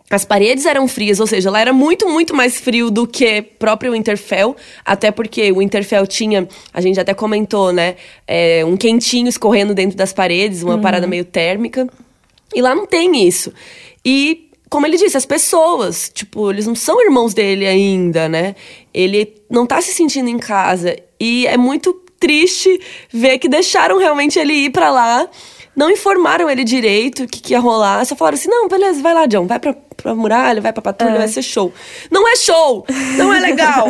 as 0.09 0.25
paredes 0.25 0.65
eram 0.65 0.87
frias, 0.87 1.19
ou 1.19 1.25
seja, 1.25 1.49
lá 1.49 1.59
era 1.59 1.73
muito, 1.73 2.07
muito 2.07 2.35
mais 2.35 2.59
frio 2.59 2.91
do 2.91 3.07
que 3.07 3.41
próprio 3.41 3.93
Winterfell, 3.93 4.55
até 4.85 5.11
porque 5.11 5.51
o 5.51 5.57
Winterfell 5.57 6.05
tinha, 6.05 6.47
a 6.73 6.81
gente 6.81 6.99
até 6.99 7.13
comentou, 7.13 7.71
né, 7.71 7.95
é, 8.27 8.63
um 8.65 8.77
quentinho 8.77 9.27
escorrendo 9.27 9.73
dentro 9.73 9.97
das 9.97 10.13
paredes, 10.13 10.61
uma 10.61 10.75
uhum. 10.75 10.81
parada 10.81 11.07
meio 11.07 11.25
térmica. 11.25 11.87
E 12.53 12.61
lá 12.61 12.75
não 12.75 12.85
tem 12.85 13.27
isso. 13.27 13.51
E, 14.05 14.51
como 14.69 14.85
ele 14.85 14.97
disse, 14.97 15.17
as 15.17 15.25
pessoas, 15.25 16.11
tipo, 16.13 16.51
eles 16.51 16.67
não 16.67 16.75
são 16.75 17.01
irmãos 17.03 17.33
dele 17.33 17.65
ainda, 17.65 18.29
né? 18.29 18.55
Ele 18.93 19.33
não 19.49 19.65
tá 19.65 19.81
se 19.81 19.91
sentindo 19.91 20.29
em 20.29 20.37
casa. 20.37 20.95
E 21.19 21.47
é 21.47 21.57
muito 21.57 21.93
triste 22.19 22.79
ver 23.11 23.39
que 23.39 23.49
deixaram 23.49 23.97
realmente 23.97 24.37
ele 24.37 24.53
ir 24.53 24.69
para 24.69 24.89
lá 24.91 25.27
não 25.75 25.89
informaram 25.89 26.49
ele 26.49 26.63
direito 26.63 27.23
o 27.23 27.27
que, 27.27 27.41
que, 27.41 27.53
ia 27.53 27.59
rolar. 27.59 28.05
Só 28.05 28.15
falaram 28.15 28.35
assim: 28.35 28.49
não, 28.49 28.67
beleza, 28.67 29.01
vai 29.01 29.13
lá, 29.13 29.25
John, 29.25 29.47
vai 29.47 29.59
pra, 29.59 29.73
pra 29.97 30.15
muralha, 30.15 30.61
vai 30.61 30.71
pra 30.71 30.81
patrulha, 30.81 31.15
é. 31.15 31.17
vai 31.17 31.27
ser 31.27 31.41
show. 31.41 31.73
Não 32.11 32.27
é 32.27 32.35
show! 32.35 32.85
Não 33.17 33.33
é 33.33 33.39
legal! 33.39 33.87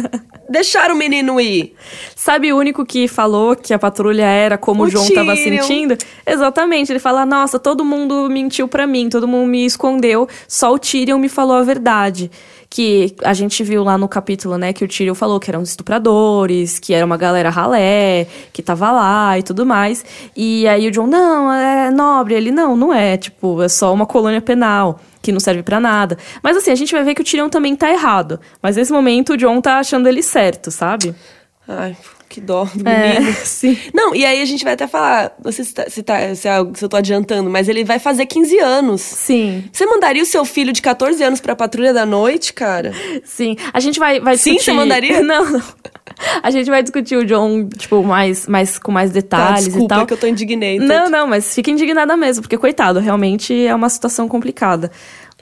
Deixaram 0.48 0.94
o 0.94 0.98
menino 0.98 1.40
ir. 1.40 1.74
Sabe 2.14 2.52
o 2.52 2.58
único 2.58 2.84
que 2.84 3.08
falou 3.08 3.56
que 3.56 3.72
a 3.72 3.78
patrulha 3.78 4.24
era 4.24 4.58
como 4.58 4.82
o, 4.82 4.86
o 4.86 4.90
João 4.90 5.06
Tyrion. 5.06 5.24
tava 5.24 5.36
sentindo? 5.36 5.96
Exatamente. 6.26 6.92
Ele 6.92 6.98
fala: 6.98 7.26
Nossa, 7.26 7.58
todo 7.58 7.84
mundo 7.84 8.28
mentiu 8.30 8.68
para 8.68 8.86
mim, 8.86 9.08
todo 9.08 9.26
mundo 9.26 9.48
me 9.48 9.64
escondeu, 9.64 10.28
só 10.46 10.72
o 10.72 10.78
Tyrion 10.78 11.18
me 11.18 11.28
falou 11.28 11.56
a 11.56 11.62
verdade 11.62 12.30
que 12.74 13.14
a 13.22 13.32
gente 13.32 13.62
viu 13.62 13.84
lá 13.84 13.96
no 13.96 14.08
capítulo, 14.08 14.58
né, 14.58 14.72
que 14.72 14.84
o 14.84 14.88
Tyrion 14.88 15.14
falou 15.14 15.38
que 15.38 15.48
eram 15.48 15.62
estupradores, 15.62 16.80
que 16.80 16.92
era 16.92 17.06
uma 17.06 17.16
galera 17.16 17.48
ralé, 17.48 18.26
que 18.52 18.60
tava 18.64 18.90
lá 18.90 19.38
e 19.38 19.44
tudo 19.44 19.64
mais. 19.64 20.04
E 20.36 20.66
aí 20.66 20.88
o 20.88 20.90
John, 20.90 21.06
não, 21.06 21.52
é 21.52 21.92
nobre. 21.92 22.34
Ele, 22.34 22.50
não, 22.50 22.76
não 22.76 22.92
é. 22.92 23.16
Tipo, 23.16 23.62
é 23.62 23.68
só 23.68 23.94
uma 23.94 24.06
colônia 24.06 24.40
penal 24.40 24.98
que 25.22 25.30
não 25.30 25.38
serve 25.38 25.62
para 25.62 25.78
nada. 25.78 26.18
Mas 26.42 26.56
assim, 26.56 26.72
a 26.72 26.74
gente 26.74 26.92
vai 26.92 27.04
ver 27.04 27.14
que 27.14 27.22
o 27.22 27.24
Tyrion 27.24 27.48
também 27.48 27.76
tá 27.76 27.88
errado. 27.88 28.40
Mas 28.60 28.74
nesse 28.74 28.90
momento 28.90 29.34
o 29.34 29.36
John 29.36 29.60
tá 29.60 29.78
achando 29.78 30.08
ele 30.08 30.20
certo, 30.20 30.72
sabe? 30.72 31.14
Ai, 31.68 31.96
que 32.34 32.40
dó 32.40 32.64
do 32.74 32.88
é, 32.88 33.14
menino. 33.14 33.30
É, 33.30 33.32
sim. 33.44 33.78
Não, 33.94 34.12
e 34.12 34.26
aí 34.26 34.42
a 34.42 34.44
gente 34.44 34.64
vai 34.64 34.74
até 34.74 34.88
falar, 34.88 35.32
não 35.42 35.52
sei 35.52 35.64
se, 35.64 35.72
tá, 35.72 35.84
se, 35.88 36.02
tá, 36.02 36.34
se, 36.34 36.48
é 36.48 36.58
eu 36.58 36.88
tô 36.88 36.96
adiantando, 36.96 37.48
mas 37.48 37.68
ele 37.68 37.84
vai 37.84 38.00
fazer 38.00 38.26
15 38.26 38.58
anos. 38.58 39.00
Sim. 39.00 39.64
Você 39.72 39.86
mandaria 39.86 40.22
o 40.22 40.26
seu 40.26 40.44
filho 40.44 40.72
de 40.72 40.82
14 40.82 41.22
anos 41.22 41.40
pra 41.40 41.54
patrulha 41.54 41.94
da 41.94 42.04
noite, 42.04 42.52
cara? 42.52 42.92
Sim. 43.24 43.56
A 43.72 43.78
gente 43.78 44.00
vai, 44.00 44.18
vai 44.18 44.34
discutir... 44.34 44.58
Sim, 44.58 44.64
você 44.64 44.72
mandaria? 44.72 45.22
Não, 45.24 45.48
não. 45.50 45.62
A 46.42 46.50
gente 46.50 46.68
vai 46.68 46.82
discutir 46.82 47.16
o 47.16 47.24
John, 47.24 47.68
tipo, 47.68 48.02
mais, 48.02 48.46
mais, 48.46 48.78
com 48.78 48.92
mais 48.92 49.10
detalhes 49.10 49.64
tá, 49.64 49.70
desculpa, 49.70 49.84
e 49.84 49.88
tal. 49.88 50.02
É 50.02 50.06
que 50.06 50.12
eu 50.12 50.16
tô 50.16 50.26
indignada. 50.26 50.84
Não, 50.84 51.10
não, 51.10 51.26
mas 51.26 51.54
fica 51.54 51.70
indignada 51.70 52.16
mesmo, 52.16 52.42
porque, 52.42 52.58
coitado, 52.58 53.00
realmente 53.00 53.66
é 53.66 53.74
uma 53.74 53.88
situação 53.88 54.28
complicada. 54.28 54.90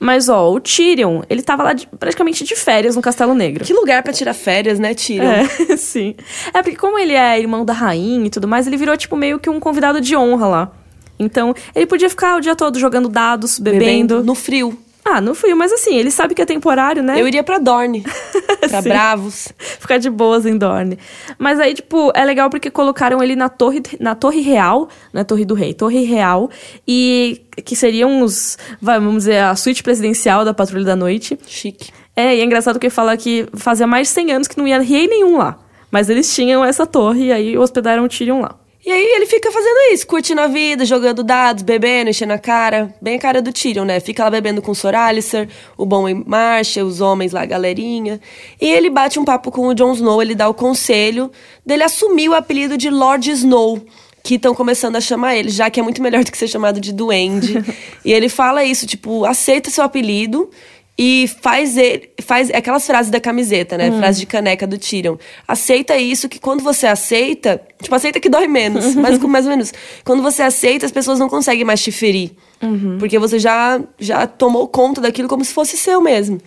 Mas, 0.01 0.29
ó, 0.29 0.51
o 0.51 0.59
Tyrion, 0.59 1.23
ele 1.31 1.43
tava 1.43 1.63
lá 1.63 1.73
de, 1.73 1.87
praticamente 1.87 2.45
de 2.45 2.57
férias 2.57 2.97
no 2.97 3.03
Castelo 3.03 3.35
Negro. 3.35 3.65
Que 3.65 3.73
lugar 3.73 4.03
para 4.03 4.13
tirar 4.13 4.35
férias, 4.35 4.79
né, 4.79 4.95
Tyrion? 4.95 5.31
É, 5.31 5.47
sim. 5.77 6.15
É 6.53 6.63
porque 6.63 6.77
como 6.77 6.99
ele 6.99 7.13
é 7.13 7.39
irmão 7.39 7.65
da 7.65 7.73
rainha 7.73 8.27
e 8.27 8.31
tudo 8.31 8.49
mais, 8.49 8.67
ele 8.67 8.77
virou, 8.77 8.97
tipo, 8.97 9.17
meio 9.17 9.39
que 9.39 9.49
um 9.49 9.61
convidado 9.61 10.01
de 10.01 10.17
honra 10.17 10.49
lá. 10.49 10.73
Então, 11.19 11.55
ele 11.75 11.87
podia 11.87 12.11
ficar 12.11 12.37
o 12.37 12.41
dia 12.41 12.57
todo 12.57 12.79
jogando 12.79 13.09
dados, 13.09 13.59
bebendo. 13.59 13.85
bebendo 13.85 14.25
no 14.25 14.35
frio. 14.35 14.77
Ah, 15.05 15.21
no 15.21 15.35
frio, 15.35 15.57
mas 15.57 15.73
assim, 15.73 15.97
ele 15.97 16.11
sabe 16.11 16.35
que 16.35 16.41
é 16.41 16.47
temporário, 16.47 17.03
né? 17.03 17.21
Eu 17.21 17.27
iria 17.27 17.43
pra 17.43 17.59
Dorne. 17.59 18.05
pra 18.71 18.81
Bravos. 18.81 19.53
Ficar 19.59 19.99
de 19.99 20.09
boas 20.09 20.47
em 20.47 20.57
Dorne. 20.57 20.97
Mas 21.39 21.59
aí, 21.59 21.75
tipo, 21.75 22.13
é 22.15 22.25
legal 22.25 22.49
porque 22.49 22.71
colocaram 22.71 23.23
ele 23.23 23.35
na 23.35 23.49
torre, 23.49 23.83
na 23.99 24.15
torre 24.15 24.41
real, 24.41 24.89
na 25.13 25.25
torre 25.25 25.45
do 25.45 25.55
rei, 25.55 25.75
torre 25.75 26.05
real, 26.05 26.49
e 26.87 27.43
que 27.65 27.75
seriam 27.75 28.23
os, 28.23 28.57
vamos 28.81 29.25
dizer, 29.25 29.39
a 29.39 29.57
suíte 29.57 29.83
presidencial 29.83 30.45
da 30.45 30.55
Patrulha 30.55 30.85
da 30.85 30.97
Noite. 30.97 31.39
Chique. 31.47 31.91
É, 32.15 32.37
e 32.37 32.41
é 32.41 32.45
engraçado 32.45 32.79
que 32.79 32.89
fala 32.89 33.17
que 33.17 33.47
fazia 33.55 33.87
mais 33.87 34.09
de 34.09 34.15
100 34.15 34.33
anos 34.33 34.49
que 34.49 34.59
não 34.59 34.69
ia 34.69 34.81
rei 34.81 35.09
nenhum 35.09 35.39
lá. 35.39 35.59
Mas 35.91 36.09
eles 36.09 36.33
tinham 36.35 36.65
essa 36.65 36.87
torre 36.87 37.27
e 37.27 37.33
aí 37.33 37.59
hospedaram 37.59 38.05
o 38.05 38.09
Tyrion 38.09 38.41
lá. 38.41 38.62
E 38.85 38.91
aí 38.91 39.13
ele 39.15 39.27
fica 39.27 39.53
fazendo 39.53 39.93
isso, 39.93 40.05
curtindo 40.05 40.41
a 40.41 40.49
vida, 40.49 40.85
jogando 40.85 41.23
dados, 41.23 41.63
bebendo, 41.63 42.11
enchendo 42.11 42.33
a 42.33 42.39
cara. 42.39 42.93
Bem 43.01 43.15
a 43.15 43.19
cara 43.19 43.41
do 43.41 43.53
Tyrion, 43.53 43.85
né? 43.85 44.01
Fica 44.01 44.25
lá 44.25 44.31
bebendo 44.31 44.61
com 44.61 44.73
o 44.73 44.75
Sor 44.75 44.93
Alistair, 44.93 45.49
o 45.77 45.87
Bom 45.87 46.09
em 46.09 46.25
Marcha, 46.27 46.85
os 46.85 47.01
homens 47.01 47.31
lá, 47.31 47.43
a 47.43 47.47
galerinha. 47.47 48.21
E 48.61 48.69
ele 48.69 48.91
bate 48.91 49.21
um 49.21 49.25
papo 49.25 49.53
com 49.53 49.69
o 49.69 49.75
Jon 49.75 49.93
Snow, 49.93 50.21
ele 50.21 50.35
dá 50.35 50.49
o 50.49 50.55
conselho 50.55 51.31
dele 51.65 51.85
assumir 51.85 52.29
o 52.29 52.35
apelido 52.35 52.77
de 52.77 52.91
Lord 52.91 53.31
Snow 53.31 53.81
que 54.23 54.37
estão 54.37 54.55
começando 54.55 54.97
a 54.97 55.01
chamar 55.01 55.37
ele, 55.37 55.51
já 55.51 55.69
que 55.69 55.81
é 55.81 55.83
muito 55.83 56.01
melhor 56.01 56.23
do 56.23 56.31
que 56.31 56.39
ser 56.39 56.47
chamado 56.47 56.81
de 56.81 56.93
duende. 56.93 57.55
e 58.05 58.13
ele 58.13 58.29
fala 58.29 58.65
isso, 58.65 58.87
tipo, 58.87 59.25
aceita 59.25 59.69
seu 59.71 59.83
apelido 59.83 60.49
e 60.97 61.27
faz 61.41 61.77
ele, 61.77 62.11
faz 62.21 62.51
aquelas 62.51 62.87
frases 62.87 63.11
da 63.11 63.19
camiseta, 63.19 63.79
né? 63.79 63.91
Hum. 63.91 63.99
Frase 63.99 64.21
de 64.21 64.27
caneca 64.27 64.67
do 64.67 64.79
Tyrion. 64.79 65.17
Aceita 65.49 65.97
isso 65.97 66.29
que 66.29 66.39
quando 66.39 66.63
você 66.63 66.87
aceita, 66.87 67.61
tipo, 67.81 67.95
aceita 67.95 68.21
que 68.21 68.29
dói 68.29 68.47
menos, 68.47 68.95
mas 68.97 69.19
com 69.19 69.27
mais 69.27 69.47
ou 69.47 69.51
menos. 69.51 69.73
Quando 70.05 70.23
você 70.23 70.43
aceita, 70.43 70.85
as 70.85 70.93
pessoas 70.93 71.19
não 71.19 71.29
conseguem 71.29 71.65
mais 71.65 71.83
te 71.83 71.91
ferir. 71.91 72.33
Uhum. 72.63 72.99
Porque 72.99 73.19
você 73.19 73.39
já 73.39 73.81
já 73.99 74.27
tomou 74.27 74.69
conta 74.69 75.01
daquilo 75.01 75.29
como 75.29 75.45
se 75.45 75.53
fosse 75.53 75.77
seu 75.77 76.01
mesmo. 76.01 76.39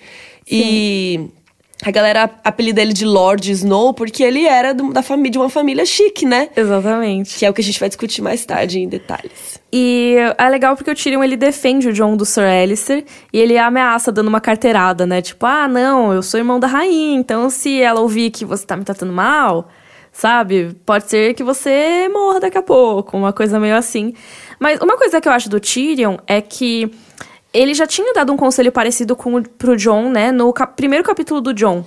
Sim. 0.47 0.62
E 0.62 1.29
a 1.84 1.91
galera 1.91 2.29
apelida 2.43 2.81
ele 2.81 2.93
de 2.93 3.03
Lord 3.03 3.51
Snow 3.51 3.93
porque 3.93 4.23
ele 4.23 4.45
era 4.45 4.73
do, 4.73 4.93
da 4.93 5.01
família, 5.01 5.31
de 5.31 5.38
uma 5.39 5.49
família 5.49 5.86
chique, 5.86 6.25
né? 6.25 6.49
Exatamente. 6.55 7.38
Que 7.38 7.45
é 7.45 7.49
o 7.49 7.53
que 7.53 7.62
a 7.62 7.63
gente 7.63 7.79
vai 7.79 7.89
discutir 7.89 8.21
mais 8.21 8.45
tarde 8.45 8.79
em 8.79 8.88
detalhes. 8.88 9.55
E 9.71 10.15
é 10.38 10.49
legal 10.49 10.75
porque 10.75 10.91
o 10.91 10.95
Tyrion 10.95 11.23
ele 11.23 11.36
defende 11.36 11.89
o 11.89 11.93
John 11.93 12.15
do 12.15 12.25
Sir 12.25 12.43
Alistair 12.43 13.04
e 13.34 13.39
ele 13.39 13.58
ameaça 13.58 14.12
dando 14.12 14.28
uma 14.28 14.39
carteirada, 14.39 15.06
né? 15.06 15.21
Tipo, 15.21 15.45
ah, 15.45 15.67
não, 15.67 16.13
eu 16.13 16.21
sou 16.21 16.39
irmão 16.39 16.60
da 16.60 16.67
rainha, 16.67 17.19
então 17.19 17.49
se 17.49 17.82
ela 17.82 17.99
ouvir 17.99 18.32
que 18.32 18.45
você 18.45 18.65
tá 18.65 18.78
me 18.78 18.86
tratando 18.86 19.12
mal, 19.12 19.67
sabe? 20.13 20.78
Pode 20.86 21.10
ser 21.10 21.34
que 21.34 21.43
você 21.43 22.08
morra 22.08 22.39
daqui 22.39 22.58
a 22.58 22.62
pouco, 22.62 23.17
uma 23.17 23.34
coisa 23.34 23.60
meio 23.60 23.75
assim. 23.75 24.13
Mas 24.60 24.80
uma 24.80 24.97
coisa 24.97 25.19
que 25.19 25.28
eu 25.28 25.34
acho 25.34 25.49
do 25.49 25.60
Tyrion 25.60 26.17
é 26.25 26.39
que 26.41 26.89
ele 27.54 27.73
já 27.73 27.88
tinha 27.88 28.13
dado 28.13 28.32
um 28.32 28.38
conselho 28.38 28.71
parecido 28.71 29.15
com 29.15 29.36
o, 29.36 29.43
pro 29.43 29.75
John, 29.75 30.10
né? 30.10 30.32
No 30.32 30.54
cap 30.54 30.73
primeiro 30.75 31.04
capítulo 31.04 31.41
do 31.41 31.54
John. 31.54 31.86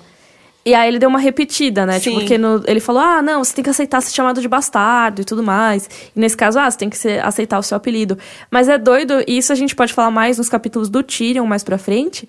E 0.68 0.74
aí 0.74 0.86
ele 0.86 0.98
deu 0.98 1.08
uma 1.08 1.18
repetida, 1.18 1.86
né? 1.86 1.98
Tipo, 1.98 2.18
porque 2.18 2.36
no, 2.36 2.62
ele 2.66 2.78
falou: 2.78 3.00
ah, 3.00 3.22
não, 3.22 3.42
você 3.42 3.54
tem 3.54 3.64
que 3.64 3.70
aceitar 3.70 4.02
ser 4.02 4.12
chamado 4.12 4.38
de 4.38 4.46
bastardo 4.46 5.22
e 5.22 5.24
tudo 5.24 5.42
mais. 5.42 5.88
E 6.14 6.20
nesse 6.20 6.36
caso, 6.36 6.58
ah, 6.58 6.70
você 6.70 6.76
tem 6.76 6.90
que 6.90 6.98
ser, 6.98 7.24
aceitar 7.24 7.58
o 7.58 7.62
seu 7.62 7.74
apelido. 7.74 8.18
Mas 8.50 8.68
é 8.68 8.76
doido, 8.76 9.24
e 9.26 9.38
isso 9.38 9.50
a 9.50 9.56
gente 9.56 9.74
pode 9.74 9.94
falar 9.94 10.10
mais 10.10 10.36
nos 10.36 10.50
capítulos 10.50 10.90
do 10.90 11.02
Tyrion 11.02 11.46
mais 11.46 11.64
pra 11.64 11.78
frente. 11.78 12.28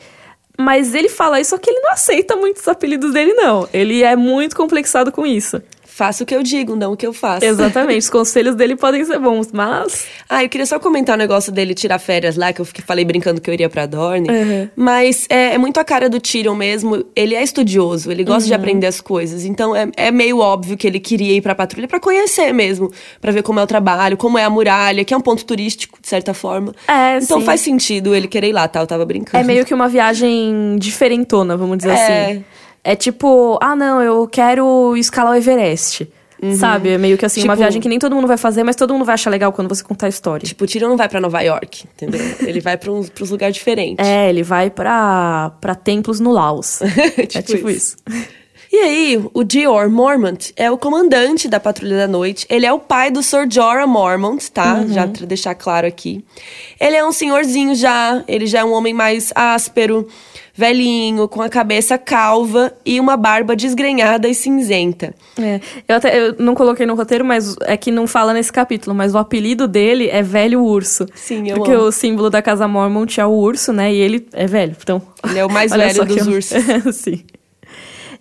Mas 0.58 0.95
ele 0.95 1.10
fala 1.10 1.39
isso, 1.41 1.49
só 1.49 1.58
que 1.58 1.69
ele 1.69 1.82
não 1.82 1.91
aceita 1.91 2.38
muitos 2.38 2.65
apelidos 2.65 3.12
dele, 3.12 3.34
não. 3.34 3.67
Ele 3.73 4.04
é 4.04 4.15
muito 4.15 4.56
complexado 4.56 5.12
com 5.12 5.25
isso 5.25 5.62
faço 5.99 6.23
o 6.23 6.25
que 6.25 6.33
eu 6.33 6.41
digo, 6.41 6.77
não 6.77 6.93
o 6.93 6.97
que 6.97 7.05
eu 7.05 7.12
faço. 7.12 7.43
Exatamente, 7.43 7.99
os 7.99 8.09
conselhos 8.09 8.55
dele 8.55 8.77
podem 8.77 9.03
ser 9.03 9.19
bons, 9.19 9.49
mas. 9.51 10.07
Ah, 10.31 10.43
eu 10.43 10.49
queria 10.49 10.65
só 10.65 10.77
comentar 10.79 11.15
o 11.15 11.17
um 11.17 11.19
negócio 11.19 11.51
dele 11.51 11.73
tirar 11.73 11.97
férias 11.97 12.35
lá, 12.35 12.53
que 12.53 12.62
eu 12.62 12.67
falei 12.85 13.03
brincando 13.03 13.41
que 13.41 13.49
eu 13.49 13.53
iria 13.53 13.67
pra 13.67 13.88
Dorne. 13.88 14.29
Uhum. 14.29 14.69
Mas 14.75 15.25
é, 15.27 15.55
é, 15.55 15.57
muito 15.57 15.79
a 15.79 15.83
cara 15.83 16.07
do 16.07 16.19
Tyrion 16.19 16.53
mesmo. 16.53 17.03
Ele 17.15 17.33
é 17.33 17.41
estudioso, 17.41 18.12
ele 18.12 18.23
gosta 18.23 18.43
uhum. 18.43 18.49
de 18.49 18.53
aprender 18.53 18.85
as 18.85 19.01
coisas. 19.01 19.43
Então 19.43 19.75
é, 19.75 19.89
é 19.97 20.12
meio 20.12 20.38
óbvio 20.38 20.77
que 20.77 20.85
ele 20.85 20.99
queria 20.99 21.33
ir 21.33 21.41
pra 21.41 21.55
patrulha 21.55 21.88
para 21.88 21.99
conhecer 21.99 22.53
mesmo, 22.53 22.91
para 23.19 23.31
ver 23.31 23.41
como 23.41 23.59
é 23.59 23.63
o 23.63 23.67
trabalho, 23.67 24.17
como 24.17 24.38
é 24.38 24.43
a 24.43 24.51
muralha, 24.51 25.03
que 25.03 25.15
é 25.15 25.17
um 25.17 25.21
ponto 25.21 25.43
turístico, 25.43 25.97
de 25.99 26.07
certa 26.07 26.31
forma. 26.31 26.75
É, 26.88 27.17
então 27.17 27.39
sim. 27.39 27.45
faz 27.45 27.62
sentido 27.62 28.13
ele 28.13 28.27
querer 28.27 28.49
ir 28.49 28.53
lá, 28.53 28.67
tá? 28.67 28.81
Eu 28.81 28.88
tava 28.88 29.05
brincando. 29.05 29.43
É 29.43 29.47
meio 29.47 29.65
que 29.65 29.73
uma 29.73 29.88
viagem 29.88 30.77
diferentona, 30.77 31.57
vamos 31.57 31.79
dizer 31.79 31.89
é. 31.89 32.25
assim. 32.25 32.45
É 32.83 32.95
tipo, 32.95 33.57
ah, 33.61 33.75
não, 33.75 34.01
eu 34.01 34.27
quero 34.27 34.95
escalar 34.97 35.33
o 35.33 35.35
Everest. 35.35 36.07
Uhum. 36.41 36.55
Sabe? 36.55 36.89
É 36.89 36.97
meio 36.97 37.17
que 37.17 37.25
assim, 37.25 37.41
tipo, 37.41 37.51
uma 37.51 37.55
viagem 37.55 37.81
que 37.81 37.89
nem 37.89 37.99
todo 37.99 38.15
mundo 38.15 38.27
vai 38.27 38.37
fazer, 38.37 38.63
mas 38.63 38.75
todo 38.75 38.93
mundo 38.93 39.03
vai 39.03 39.15
achar 39.15 39.29
legal 39.29 39.51
quando 39.51 39.67
você 39.67 39.83
contar 39.83 40.05
a 40.05 40.09
história. 40.09 40.47
Tipo, 40.47 40.63
o 40.63 40.67
Tyrion 40.67 40.87
não 40.87 40.97
vai 40.97 41.09
para 41.09 41.19
Nova 41.19 41.41
York, 41.41 41.85
entendeu? 41.93 42.21
ele 42.47 42.61
vai 42.61 42.77
para 42.77 42.91
uns, 42.91 43.11
uns 43.21 43.29
lugares 43.29 43.55
diferentes. 43.55 44.07
É, 44.07 44.29
ele 44.29 44.41
vai 44.41 44.69
para 44.69 45.51
templos 45.83 46.19
no 46.19 46.31
Laos. 46.31 46.79
tipo 47.27 47.37
é 47.37 47.41
tipo 47.41 47.69
isso. 47.69 47.97
isso. 48.07 48.27
E 48.71 48.77
aí, 48.77 49.19
o 49.33 49.43
Dior 49.43 49.89
Mormont 49.89 50.53
é 50.55 50.69
o 50.69 50.77
comandante 50.77 51.47
da 51.47 51.59
Patrulha 51.59 51.97
da 51.97 52.07
Noite. 52.07 52.45
Ele 52.47 52.67
é 52.67 52.71
o 52.71 52.77
pai 52.77 53.09
do 53.09 53.23
Sir 53.23 53.47
Jorah 53.49 53.87
Mormont, 53.87 54.51
tá? 54.51 54.75
Uhum. 54.75 54.93
Já 54.93 55.07
pra 55.07 55.25
deixar 55.25 55.55
claro 55.55 55.87
aqui. 55.87 56.23
Ele 56.79 56.95
é 56.95 57.03
um 57.03 57.11
senhorzinho 57.11 57.73
já, 57.73 58.23
ele 58.27 58.45
já 58.45 58.59
é 58.59 58.63
um 58.63 58.71
homem 58.71 58.93
mais 58.93 59.33
áspero, 59.33 60.07
velhinho, 60.60 61.26
com 61.30 61.41
a 61.41 61.48
cabeça 61.48 61.98
calva 61.98 62.74
e 62.86 63.00
uma 63.00 63.15
barba 63.15 63.56
desgrenhada 63.56 64.28
e 64.28 64.36
cinzenta. 64.36 65.15
É, 65.39 65.62
eu 65.88 65.95
até 65.95 66.19
eu 66.19 66.36
não 66.38 66.54
coloquei 66.54 66.86
no 66.86 66.95
roteiro, 66.95 67.24
mas 67.24 67.56
é 67.62 67.78
que 67.78 67.89
não 67.91 68.06
fala 68.06 68.34
nesse 68.34 68.52
capítulo, 68.52 68.93
mas 68.93 69.15
o 69.15 69.17
apelido 69.17 69.69
dele 69.69 70.10
é 70.10 70.22
Velho 70.22 70.62
Urso. 70.62 71.06
Sim, 71.15 71.50
eu 71.50 71.56
Porque 71.56 71.72
amo. 71.72 71.86
o 71.86 71.91
símbolo 71.93 72.30
da 72.30 72.41
Casa 72.41 72.67
Mormont 72.67 73.22
é 73.22 73.26
o 73.26 73.30
urso, 73.30 73.72
né? 73.72 73.93
E 73.93 74.02
ele 74.02 74.28
é 74.34 74.45
velho, 74.45 74.76
então... 74.82 75.02
Ele 75.24 75.39
é 75.39 75.45
o 75.45 75.50
mais 75.50 75.72
velho 75.72 76.04
dos 76.04 76.28
eu... 76.28 76.34
ursos. 76.34 76.62
Sim. 76.93 77.24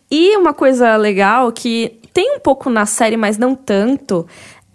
E 0.09 0.37
uma 0.37 0.55
coisa 0.55 0.97
legal 0.97 1.51
que 1.51 1.99
tem 2.15 2.37
um 2.37 2.39
pouco 2.39 2.71
na 2.71 2.87
série, 2.87 3.17
mas 3.17 3.37
não 3.37 3.57
tanto, 3.57 4.27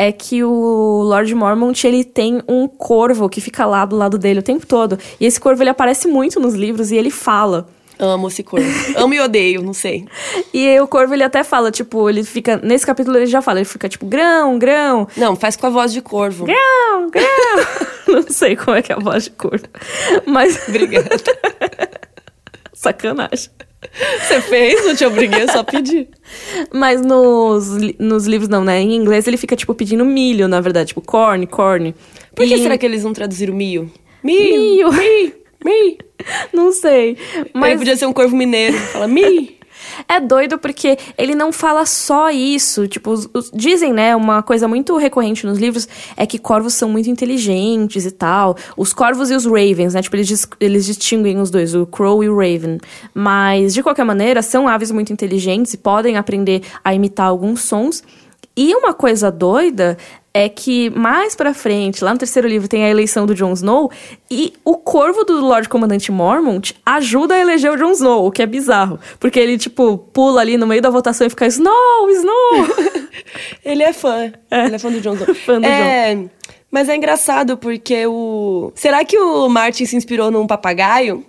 é 0.03 0.11
que 0.11 0.43
o 0.43 1.01
Lord 1.03 1.33
Mormont, 1.33 1.85
ele 1.85 2.03
tem 2.03 2.41
um 2.47 2.67
corvo 2.67 3.29
que 3.29 3.39
fica 3.39 3.65
lá 3.65 3.85
do 3.85 3.95
lado 3.95 4.17
dele 4.17 4.39
o 4.39 4.43
tempo 4.43 4.65
todo. 4.65 4.97
E 5.19 5.25
esse 5.25 5.39
corvo, 5.39 5.63
ele 5.63 5.69
aparece 5.69 6.07
muito 6.07 6.39
nos 6.39 6.53
livros 6.53 6.91
e 6.91 6.95
ele 6.95 7.09
fala. 7.09 7.67
Amo 7.97 8.27
esse 8.27 8.43
corvo. 8.43 8.67
Amo 8.97 9.13
e 9.13 9.19
odeio, 9.19 9.61
não 9.61 9.73
sei. 9.73 10.05
E 10.53 10.79
o 10.79 10.87
corvo, 10.87 11.13
ele 11.13 11.23
até 11.23 11.43
fala, 11.43 11.71
tipo, 11.71 12.09
ele 12.09 12.23
fica... 12.23 12.57
Nesse 12.57 12.85
capítulo 12.85 13.17
ele 13.17 13.25
já 13.25 13.41
fala, 13.41 13.59
ele 13.59 13.65
fica 13.65 13.89
tipo, 13.89 14.05
grão, 14.05 14.59
grão. 14.59 15.07
Não, 15.17 15.35
faz 15.35 15.55
com 15.55 15.65
a 15.67 15.69
voz 15.69 15.91
de 15.91 16.01
corvo. 16.01 16.45
Grão, 16.45 17.09
grão. 17.09 17.65
não 18.07 18.23
sei 18.29 18.55
como 18.55 18.77
é 18.77 18.81
que 18.81 18.91
é 18.91 18.95
a 18.95 18.99
voz 18.99 19.25
de 19.25 19.31
corvo. 19.31 19.65
Mas... 20.25 20.67
Obrigada. 20.67 21.09
Sacanagem. 22.73 23.49
Você 24.21 24.41
fez? 24.41 24.85
Não 24.85 24.95
te 24.95 25.05
obriguei, 25.05 25.47
só 25.47 25.63
pedir. 25.63 26.07
Mas 26.73 27.01
nos, 27.01 27.69
nos 27.99 28.25
livros 28.25 28.49
não, 28.49 28.63
né? 28.63 28.79
Em 28.81 28.95
inglês 28.95 29.27
ele 29.27 29.37
fica, 29.37 29.55
tipo, 29.55 29.73
pedindo 29.73 30.05
milho, 30.05 30.47
na 30.47 30.61
verdade. 30.61 30.89
Tipo, 30.89 31.01
corn, 31.01 31.45
corn. 31.47 31.93
Por 32.35 32.47
que 32.47 32.57
será 32.57 32.77
que 32.77 32.85
eles 32.85 33.03
não 33.03 33.13
traduziram 33.13 33.53
milho? 33.53 33.91
Milho! 34.23 34.91
Milho! 34.91 35.33
Milho! 35.63 35.97
Não 36.51 36.73
sei. 36.73 37.17
Mas... 37.53 37.69
Ele 37.69 37.79
podia 37.79 37.95
ser 37.95 38.05
um 38.05 38.11
corvo 38.11 38.35
mineiro. 38.35 38.77
Fala, 38.77 39.07
milho! 39.07 39.49
É 40.07 40.19
doido 40.19 40.57
porque 40.57 40.97
ele 41.17 41.35
não 41.35 41.51
fala 41.51 41.85
só 41.85 42.29
isso. 42.29 42.87
Tipo, 42.87 43.11
os, 43.11 43.29
os, 43.33 43.51
dizem, 43.53 43.93
né? 43.93 44.15
Uma 44.15 44.41
coisa 44.41 44.67
muito 44.67 44.95
recorrente 44.97 45.45
nos 45.45 45.57
livros 45.57 45.87
é 46.15 46.25
que 46.25 46.37
corvos 46.37 46.73
são 46.73 46.89
muito 46.89 47.09
inteligentes 47.09 48.05
e 48.05 48.11
tal. 48.11 48.55
Os 48.77 48.93
corvos 48.93 49.29
e 49.31 49.35
os 49.35 49.45
ravens, 49.45 49.93
né? 49.93 50.01
Tipo, 50.01 50.15
eles, 50.15 50.47
eles 50.59 50.85
distinguem 50.85 51.39
os 51.39 51.49
dois, 51.49 51.75
o 51.75 51.85
crow 51.85 52.23
e 52.23 52.29
o 52.29 52.35
raven. 52.35 52.77
Mas, 53.13 53.73
de 53.73 53.83
qualquer 53.83 54.05
maneira, 54.05 54.41
são 54.41 54.67
aves 54.67 54.91
muito 54.91 55.13
inteligentes 55.13 55.73
e 55.73 55.77
podem 55.77 56.17
aprender 56.17 56.61
a 56.83 56.93
imitar 56.93 57.27
alguns 57.27 57.61
sons. 57.61 58.03
E 58.55 58.75
uma 58.75 58.93
coisa 58.93 59.31
doida 59.31 59.97
é 60.33 60.49
que 60.49 60.89
mais 60.89 61.35
pra 61.35 61.53
frente, 61.53 62.03
lá 62.03 62.11
no 62.11 62.17
terceiro 62.17 62.47
livro, 62.47 62.67
tem 62.67 62.83
a 62.83 62.89
eleição 62.89 63.25
do 63.25 63.35
Jon 63.35 63.53
Snow, 63.53 63.91
e 64.31 64.53
o 64.65 64.77
corvo 64.77 65.23
do 65.23 65.39
Lord 65.39 65.69
Comandante 65.69 66.11
Mormont 66.11 66.75
ajuda 66.83 67.35
a 67.35 67.39
eleger 67.39 67.71
o 67.71 67.77
Jon 67.77 67.91
Snow, 67.91 68.25
o 68.25 68.31
que 68.31 68.41
é 68.41 68.45
bizarro. 68.45 68.99
Porque 69.19 69.39
ele, 69.39 69.57
tipo, 69.57 69.97
pula 69.97 70.41
ali 70.41 70.57
no 70.57 70.65
meio 70.65 70.81
da 70.81 70.89
votação 70.89 71.27
e 71.27 71.29
fica 71.29 71.45
Snow, 71.45 72.09
Snow! 72.09 72.67
ele 73.63 73.83
é 73.83 73.93
fã. 73.93 74.31
É. 74.49 74.65
Ele 74.65 74.75
é 74.75 74.79
fã 74.79 74.91
do 74.91 74.99
Jon 74.99 75.13
Snow. 75.13 75.35
fã 75.35 75.61
do 75.61 75.67
é... 75.67 76.15
Jon. 76.15 76.29
Mas 76.73 76.89
é 76.89 76.95
engraçado 76.95 77.55
porque 77.55 78.07
o. 78.07 78.71
Será 78.73 79.05
que 79.05 79.15
o 79.15 79.47
Martin 79.47 79.85
se 79.85 79.95
inspirou 79.95 80.31
num 80.31 80.47
papagaio? 80.47 81.23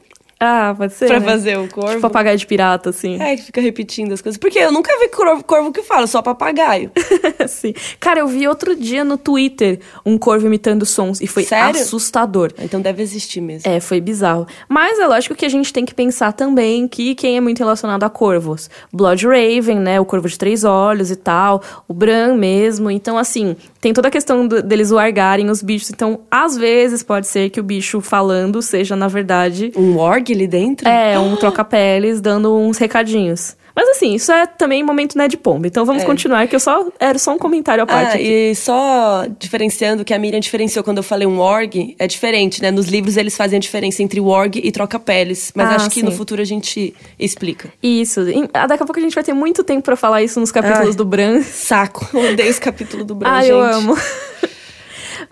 Ah, 0.44 0.74
pode 0.76 0.92
ser. 0.92 1.06
Pra 1.06 1.20
né? 1.20 1.26
fazer 1.26 1.58
o 1.58 1.68
corvo. 1.68 1.90
Tipo 1.90 2.02
papagaio 2.02 2.36
de 2.36 2.46
pirata, 2.46 2.90
assim. 2.90 3.20
É, 3.20 3.36
que 3.36 3.42
fica 3.44 3.60
repetindo 3.60 4.12
as 4.12 4.20
coisas. 4.20 4.38
Porque 4.38 4.58
eu 4.58 4.70
nunca 4.70 4.92
vi 4.98 5.08
corvo, 5.08 5.42
corvo 5.44 5.72
que 5.72 5.82
fala, 5.82 6.06
só 6.06 6.20
papagaio. 6.20 6.90
Sim. 7.48 7.72
Cara, 7.98 8.20
eu 8.20 8.26
vi 8.26 8.46
outro 8.46 8.76
dia 8.76 9.04
no 9.04 9.16
Twitter 9.16 9.80
um 10.04 10.18
corvo 10.18 10.46
imitando 10.46 10.84
sons 10.84 11.20
e 11.20 11.26
foi 11.26 11.44
Sério? 11.44 11.80
assustador. 11.80 12.52
Então 12.58 12.80
deve 12.80 13.02
existir 13.02 13.40
mesmo. 13.40 13.70
É, 13.70 13.80
foi 13.80 14.00
bizarro. 14.00 14.46
Mas 14.68 14.98
é 14.98 15.06
lógico 15.06 15.34
que 15.34 15.44
a 15.44 15.48
gente 15.48 15.72
tem 15.72 15.84
que 15.84 15.94
pensar 15.94 16.32
também 16.32 16.86
que 16.86 17.14
quem 17.14 17.36
é 17.36 17.40
muito 17.40 17.58
relacionado 17.58 18.04
a 18.04 18.10
corvos? 18.10 18.68
Blood 18.92 19.26
Raven, 19.26 19.80
né? 19.80 20.00
O 20.00 20.04
corvo 20.04 20.28
de 20.28 20.38
três 20.38 20.64
olhos 20.64 21.10
e 21.10 21.16
tal. 21.16 21.62
O 21.88 21.94
Bran 21.94 22.34
mesmo. 22.34 22.90
Então, 22.90 23.16
assim, 23.16 23.56
tem 23.84 23.92
toda 23.92 24.08
a 24.08 24.10
questão 24.10 24.48
do, 24.48 24.62
deles 24.62 24.90
largarem 24.90 25.50
os 25.50 25.62
bichos. 25.62 25.90
Então, 25.90 26.20
às 26.30 26.56
vezes, 26.56 27.02
pode 27.02 27.26
ser 27.26 27.50
que 27.50 27.60
o 27.60 27.62
bicho 27.62 28.00
falando 28.00 28.62
seja, 28.62 28.96
na 28.96 29.08
verdade. 29.08 29.72
Um 29.76 29.96
warg 29.96 30.32
ali 30.32 30.46
dentro? 30.46 30.88
É, 30.88 31.18
um 31.18 31.36
troca-peles 31.36 32.18
dando 32.18 32.56
uns 32.56 32.78
recadinhos. 32.78 33.54
Mas 33.76 33.88
assim, 33.88 34.14
isso 34.14 34.30
é 34.30 34.46
também 34.46 34.84
momento 34.84 35.18
Ned 35.18 35.36
Pomba. 35.36 35.66
Então 35.66 35.84
vamos 35.84 36.02
É. 36.04 36.06
continuar, 36.06 36.46
que 36.46 36.54
eu 36.54 36.60
só 36.60 36.86
era 37.00 37.18
só 37.18 37.32
um 37.32 37.38
comentário 37.38 37.82
à 37.82 37.86
parte 37.86 38.12
Ah, 38.12 38.14
aqui. 38.14 38.22
e 38.50 38.54
só 38.54 39.26
diferenciando 39.38 40.04
que 40.04 40.14
a 40.14 40.18
Miriam 40.18 40.38
diferenciou 40.38 40.84
quando 40.84 40.98
eu 40.98 41.02
falei 41.02 41.26
um 41.26 41.40
org, 41.40 41.96
é 41.98 42.06
diferente, 42.06 42.62
né? 42.62 42.70
Nos 42.70 42.86
livros 42.86 43.16
eles 43.16 43.36
fazem 43.36 43.56
a 43.56 43.60
diferença 43.60 44.00
entre 44.02 44.20
org 44.20 44.60
e 44.62 44.70
troca-peles. 44.70 45.50
Mas 45.56 45.68
Ah, 45.70 45.76
acho 45.76 45.90
que 45.90 46.02
no 46.04 46.12
sim. 46.12 46.16
futuro 46.16 46.40
a 46.40 46.44
gente 46.44 46.94
explica. 47.18 47.68
Isso. 47.82 48.20
Ah, 48.52 48.66
Daqui 48.68 48.82
a 48.82 48.86
pouco 48.86 49.00
a 49.00 49.02
gente 49.02 49.14
vai 49.14 49.24
ter 49.24 49.32
muito 49.34 49.64
tempo 49.64 49.82
pra 49.82 49.96
falar 49.96 50.22
isso 50.22 50.38
nos 50.38 50.52
capítulos 50.52 50.90
Ai. 50.90 50.94
do 50.94 51.04
Bran. 51.04 51.42
Saco. 51.42 52.08
Eu 52.14 52.32
odeio 52.32 52.48
esse 52.48 52.60
capítulo 52.60 53.04
do 53.04 53.14
Bran, 53.16 53.28
Ah, 53.34 53.40
gente. 53.40 53.50
eu 53.50 53.60
amo. 53.60 53.96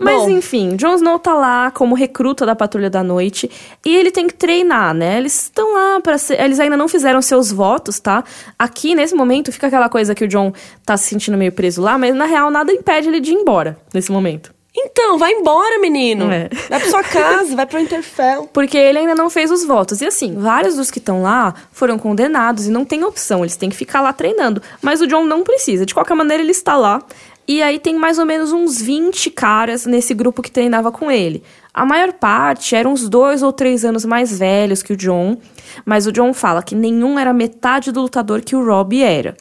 Mas 0.03 0.23
Bom. 0.23 0.31
enfim, 0.31 0.77
Jon 0.77 0.95
Snow 0.95 1.19
tá 1.19 1.35
lá 1.35 1.71
como 1.71 1.95
recruta 1.95 2.45
da 2.45 2.55
Patrulha 2.55 2.91
da 2.91 3.03
Noite 3.03 3.51
e 3.85 3.97
ele 3.97 4.11
tem 4.11 4.27
que 4.27 4.35
treinar, 4.35 4.95
né? 4.95 5.19
Eles 5.19 5.43
estão 5.43 5.73
lá 5.73 6.01
para 6.01 6.19
ser, 6.19 6.41
eles 6.41 6.59
ainda 6.59 6.77
não 6.77 6.89
fizeram 6.89 7.23
seus 7.23 7.53
votos, 7.53 7.99
tá? 8.01 8.25
Aqui 8.59 8.95
nesse 8.95 9.15
momento 9.15 9.53
fica 9.53 9.67
aquela 9.67 9.89
coisa 9.89 10.15
que 10.15 10.25
o 10.25 10.29
Jon 10.29 10.53
tá 10.85 10.97
se 10.97 11.09
sentindo 11.09 11.39
meio 11.39 11.53
preso 11.53 11.81
lá, 11.81 11.97
mas 11.97 12.15
na 12.15 12.27
real 12.27 12.51
nada 12.51 12.73
impede 12.73 13.09
ele 13.09 13.21
de 13.21 13.33
ir 13.33 13.35
embora 13.35 13.79
nesse 13.95 14.11
momento. 14.11 14.53
Então, 14.75 15.19
vai 15.19 15.33
embora, 15.33 15.79
menino. 15.79 16.33
É. 16.33 16.49
Vai 16.71 16.81
pra 16.81 16.89
sua 16.89 17.03
casa, 17.03 17.55
vai 17.55 17.67
pro 17.67 17.79
Interfell. 17.79 18.49
Porque 18.53 18.79
ele 18.79 19.01
ainda 19.01 19.15
não 19.15 19.29
fez 19.29 19.51
os 19.51 19.65
votos. 19.65 20.01
E 20.01 20.07
assim, 20.07 20.35
vários 20.35 20.77
dos 20.77 20.91
que 20.91 20.99
estão 20.99 21.23
lá 21.23 21.55
foram 21.73 21.99
condenados 21.99 22.67
e 22.67 22.71
não 22.71 22.85
tem 22.85 23.05
opção, 23.05 23.41
eles 23.41 23.57
têm 23.57 23.69
que 23.69 23.77
ficar 23.77 24.01
lá 24.01 24.15
treinando. 24.15 24.63
Mas 24.81 25.03
o 25.03 25.07
John 25.07 25.25
não 25.25 25.43
precisa. 25.43 25.85
De 25.85 25.93
qualquer 25.93 26.15
maneira, 26.15 26.43
ele 26.43 26.53
está 26.53 26.75
lá. 26.75 27.03
E 27.47 27.61
aí 27.61 27.79
tem 27.79 27.95
mais 27.99 28.19
ou 28.19 28.25
menos 28.25 28.53
uns 28.53 28.81
20 28.81 29.31
caras 29.31 29.85
nesse 29.85 30.15
grupo 30.15 30.43
que 30.43 30.51
treinava 30.51 30.93
com 30.93 31.11
ele. 31.11 31.43
A 31.75 31.85
maior 31.85 32.13
parte 32.13 32.75
eram 32.77 32.93
uns 32.93 33.09
dois 33.09 33.43
ou 33.43 33.53
três 33.53 33.85
anos 33.85 34.05
mais 34.05 34.39
velhos 34.39 34.83
que 34.83 34.93
o 34.93 34.97
John, 34.97 35.37
mas 35.85 36.07
o 36.07 36.13
John 36.13 36.33
fala 36.33 36.63
que 36.63 36.75
nenhum 36.75 37.19
era 37.19 37.33
metade 37.33 37.91
do 37.91 38.01
lutador 38.03 38.43
que 38.43 38.55
o 38.55 38.65
Rob 38.65 39.03
era. 39.03 39.37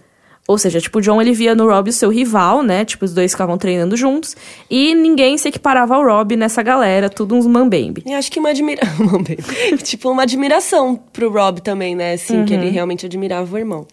Ou 0.48 0.58
seja, 0.58 0.82
tipo, 0.82 0.98
o 0.98 1.02
John 1.02 1.22
ele 1.22 1.32
via 1.34 1.54
no 1.54 1.68
Rob 1.70 1.90
o 1.90 1.94
seu 1.94 2.10
rival, 2.10 2.64
né? 2.64 2.84
Tipo, 2.84 3.06
os 3.06 3.14
dois 3.14 3.32
ficavam 3.32 3.58
treinando 3.58 3.96
juntos. 3.96 4.36
E 4.70 4.94
ninguém 4.96 5.38
se 5.38 5.48
equiparava 5.48 5.96
ao 5.96 6.04
Rob 6.04 6.36
nessa 6.36 6.64
galera, 6.64 7.10
tudo 7.10 7.36
uns 7.36 7.46
mambembe. 7.46 8.02
E 8.06 8.14
acho 8.14 8.32
que 8.32 8.40
uma 8.40 8.50
admiração. 8.50 9.24
tipo, 9.84 10.10
uma 10.10 10.24
admiração 10.24 11.00
pro 11.14 11.30
Rob 11.32 11.62
também, 11.62 11.96
né? 11.96 12.14
Assim, 12.14 12.44
que 12.44 12.54
ele 12.56 12.66
Uhum. 12.66 12.72
realmente 12.74 13.06
admirava 13.06 13.54
o 13.56 13.58
irmão. 13.58 13.86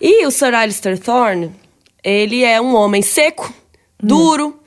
E 0.00 0.24
o 0.24 0.30
Sir 0.30 0.54
Alistair 0.54 0.98
Thorne, 0.98 1.50
ele 2.02 2.44
é 2.44 2.60
um 2.60 2.74
homem 2.74 3.02
seco, 3.02 3.52
duro, 4.02 4.60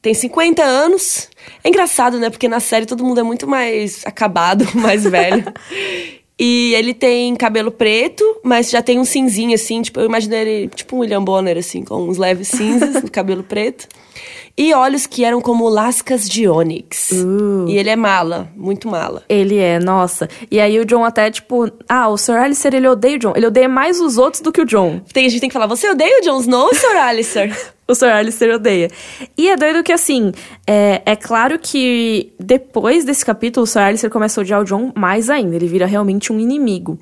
tem 0.00 0.12
50 0.14 0.62
anos. 0.62 1.28
É 1.62 1.68
engraçado, 1.68 2.18
né? 2.18 2.28
Porque 2.28 2.48
na 2.48 2.60
série 2.60 2.86
todo 2.86 3.04
mundo 3.04 3.20
é 3.20 3.22
muito 3.22 3.46
mais 3.46 4.04
acabado, 4.04 4.66
mais 4.74 5.04
velho. 5.04 5.44
E 6.44 6.74
ele 6.74 6.92
tem 6.92 7.36
cabelo 7.36 7.70
preto, 7.70 8.24
mas 8.42 8.68
já 8.68 8.82
tem 8.82 8.98
um 8.98 9.04
cinzinho, 9.04 9.54
assim. 9.54 9.80
Tipo, 9.80 10.00
eu 10.00 10.06
imaginei 10.06 10.40
ele, 10.40 10.68
tipo 10.74 10.96
um 10.96 10.98
William 10.98 11.22
Bonner, 11.22 11.56
assim, 11.56 11.84
com 11.84 12.02
uns 12.02 12.18
leves 12.18 12.48
cinzas 12.48 13.00
no 13.00 13.08
cabelo 13.12 13.44
preto. 13.44 13.86
E 14.58 14.74
olhos 14.74 15.06
que 15.06 15.24
eram 15.24 15.40
como 15.40 15.68
lascas 15.68 16.28
de 16.28 16.48
ônix. 16.48 17.12
Uh. 17.12 17.68
E 17.68 17.78
ele 17.78 17.90
é 17.90 17.94
mala, 17.94 18.50
muito 18.56 18.88
mala. 18.88 19.22
Ele 19.28 19.56
é, 19.56 19.78
nossa. 19.78 20.28
E 20.50 20.58
aí 20.58 20.80
o 20.80 20.84
John 20.84 21.04
até, 21.04 21.30
tipo, 21.30 21.70
ah, 21.88 22.08
o 22.08 22.18
Sir 22.18 22.34
Alistair, 22.34 22.74
ele 22.74 22.88
odeia 22.88 23.14
o 23.14 23.18
John. 23.20 23.32
Ele 23.36 23.46
odeia 23.46 23.68
mais 23.68 24.00
os 24.00 24.18
outros 24.18 24.42
do 24.42 24.50
que 24.50 24.60
o 24.60 24.66
John. 24.66 25.00
Tem, 25.12 25.26
a 25.26 25.28
gente 25.28 25.40
tem 25.40 25.48
que 25.48 25.54
falar, 25.54 25.68
você 25.68 25.88
odeia 25.88 26.18
o 26.18 26.24
Jon 26.24 26.40
Snow 26.40 26.74
Sir 26.74 26.96
Alistair? 26.96 27.56
O 27.92 27.94
Sir 27.94 28.08
Alistair 28.08 28.54
odeia. 28.54 28.88
E 29.36 29.48
é 29.48 29.56
doido 29.56 29.82
que, 29.82 29.92
assim, 29.92 30.32
é, 30.66 31.02
é 31.04 31.14
claro 31.14 31.58
que 31.58 32.32
depois 32.40 33.04
desse 33.04 33.24
capítulo, 33.24 33.64
o 33.64 33.66
Sir 33.66 33.80
Alistair 33.80 34.10
começa 34.10 34.40
a 34.40 34.42
odiar 34.42 34.62
o 34.62 34.64
John 34.64 34.92
mais 34.96 35.28
ainda. 35.28 35.54
Ele 35.54 35.66
vira 35.66 35.84
realmente 35.84 36.32
um 36.32 36.40
inimigo. 36.40 36.98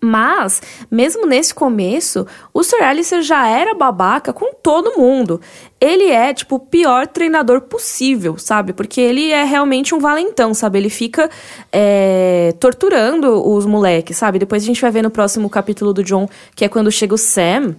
Mas, 0.00 0.62
mesmo 0.88 1.26
nesse 1.26 1.52
começo, 1.52 2.26
o 2.54 2.62
Sir 2.62 2.82
Alistair 2.82 3.22
já 3.22 3.48
era 3.48 3.74
babaca 3.74 4.32
com 4.32 4.52
todo 4.52 4.96
mundo. 4.96 5.40
Ele 5.80 6.04
é, 6.04 6.32
tipo, 6.32 6.56
o 6.56 6.60
pior 6.60 7.06
treinador 7.08 7.62
possível, 7.62 8.38
sabe? 8.38 8.72
Porque 8.72 9.00
ele 9.00 9.32
é 9.32 9.42
realmente 9.42 9.94
um 9.94 9.98
valentão, 9.98 10.54
sabe? 10.54 10.78
Ele 10.78 10.90
fica 10.90 11.28
é, 11.72 12.54
torturando 12.60 13.44
os 13.48 13.66
moleques, 13.66 14.16
sabe? 14.16 14.38
Depois 14.38 14.62
a 14.62 14.66
gente 14.66 14.80
vai 14.80 14.90
ver 14.90 15.02
no 15.02 15.10
próximo 15.10 15.50
capítulo 15.50 15.92
do 15.92 16.04
John, 16.04 16.28
que 16.54 16.64
é 16.64 16.68
quando 16.68 16.92
chega 16.92 17.14
o 17.14 17.18
Sam. 17.18 17.74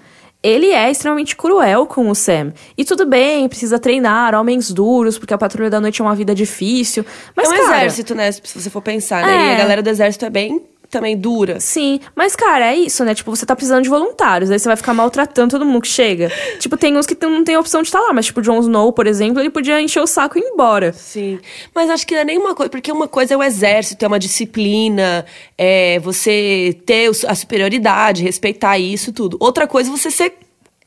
Ele 0.47 0.67
é 0.67 0.89
extremamente 0.89 1.35
cruel 1.35 1.85
com 1.85 2.09
o 2.09 2.15
Sam. 2.15 2.53
E 2.77 2.85
tudo 2.85 3.05
bem, 3.05 3.49
precisa 3.49 3.77
treinar 3.77 4.33
homens 4.33 4.71
duros, 4.71 5.17
porque 5.17 5.33
a 5.33 5.37
patrulha 5.37 5.69
da 5.69 5.81
noite 5.81 6.01
é 6.01 6.05
uma 6.05 6.15
vida 6.15 6.33
difícil. 6.33 7.05
Mas, 7.35 7.51
é 7.51 7.53
um 7.53 7.57
cara, 7.57 7.77
exército, 7.79 8.15
né? 8.15 8.31
Se 8.31 8.41
você 8.41 8.69
for 8.69 8.81
pensar, 8.81 9.25
né? 9.25 9.33
É. 9.33 9.51
E 9.51 9.55
a 9.55 9.57
galera 9.57 9.83
do 9.83 9.89
exército 9.89 10.23
é 10.23 10.29
bem 10.29 10.61
também 10.89 11.17
dura. 11.17 11.59
Sim, 11.59 11.99
mas 12.15 12.35
cara, 12.35 12.73
é 12.73 12.75
isso, 12.75 13.03
né? 13.03 13.13
Tipo, 13.13 13.35
você 13.35 13.45
tá 13.45 13.55
precisando 13.55 13.83
de 13.83 13.89
voluntários, 13.89 14.49
aí 14.49 14.59
você 14.59 14.67
vai 14.67 14.77
ficar 14.77 14.93
maltratando 14.93 15.51
todo 15.51 15.65
mundo 15.65 15.81
que 15.81 15.87
chega. 15.87 16.31
tipo, 16.59 16.77
tem 16.77 16.95
uns 16.95 17.05
que 17.05 17.17
não 17.25 17.43
tem 17.43 17.57
opção 17.57 17.81
de 17.81 17.87
estar 17.87 17.99
lá, 17.99 18.13
mas 18.13 18.27
tipo, 18.27 18.41
Jon 18.41 18.59
Snow, 18.59 18.91
por 18.93 19.07
exemplo, 19.07 19.41
ele 19.41 19.49
podia 19.49 19.81
encher 19.81 20.01
o 20.01 20.07
saco 20.07 20.37
e 20.37 20.41
ir 20.41 20.45
embora. 20.45 20.93
Sim. 20.93 21.39
Mas 21.73 21.89
acho 21.89 22.05
que 22.05 22.13
não 22.13 22.21
é 22.21 22.25
nenhuma 22.25 22.55
coisa. 22.55 22.69
Porque 22.69 22.91
uma 22.91 23.07
coisa 23.07 23.33
é 23.33 23.37
o 23.37 23.43
exército, 23.43 24.03
é 24.03 24.07
uma 24.07 24.19
disciplina, 24.19 25.25
é 25.57 25.99
você 25.99 26.77
ter 26.85 27.09
a 27.27 27.35
superioridade, 27.35 28.23
respeitar 28.23 28.77
isso, 28.77 29.11
tudo. 29.11 29.37
Outra 29.39 29.67
coisa 29.67 29.89
é 29.89 29.91
você 29.91 30.11
ser 30.11 30.33